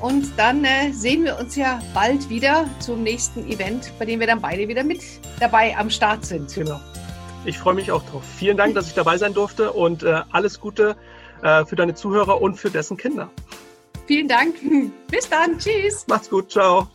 Und 0.00 0.32
dann 0.36 0.64
äh, 0.64 0.92
sehen 0.92 1.24
wir 1.24 1.38
uns 1.38 1.56
ja 1.56 1.80
bald 1.94 2.28
wieder 2.28 2.68
zum 2.80 3.02
nächsten 3.02 3.50
Event, 3.50 3.92
bei 3.98 4.04
dem 4.04 4.20
wir 4.20 4.26
dann 4.26 4.40
beide 4.40 4.68
wieder 4.68 4.84
mit 4.84 5.00
dabei 5.40 5.76
am 5.76 5.90
Start 5.90 6.24
sind. 6.24 6.54
Genau. 6.54 6.80
Ich 7.44 7.58
freue 7.58 7.74
mich 7.74 7.90
auch 7.92 8.04
drauf. 8.04 8.22
Vielen 8.38 8.56
Dank, 8.56 8.74
dass 8.74 8.88
ich 8.88 8.94
dabei 8.94 9.16
sein 9.18 9.32
durfte 9.32 9.72
und 9.72 10.02
äh, 10.02 10.22
alles 10.32 10.60
Gute 10.60 10.96
äh, 11.42 11.64
für 11.64 11.76
deine 11.76 11.94
Zuhörer 11.94 12.40
und 12.42 12.56
für 12.56 12.70
dessen 12.70 12.96
Kinder. 12.96 13.30
Vielen 14.06 14.28
Dank. 14.28 14.56
Bis 15.10 15.28
dann. 15.28 15.58
Tschüss. 15.58 16.06
Macht's 16.08 16.28
gut. 16.28 16.50
Ciao. 16.50 16.88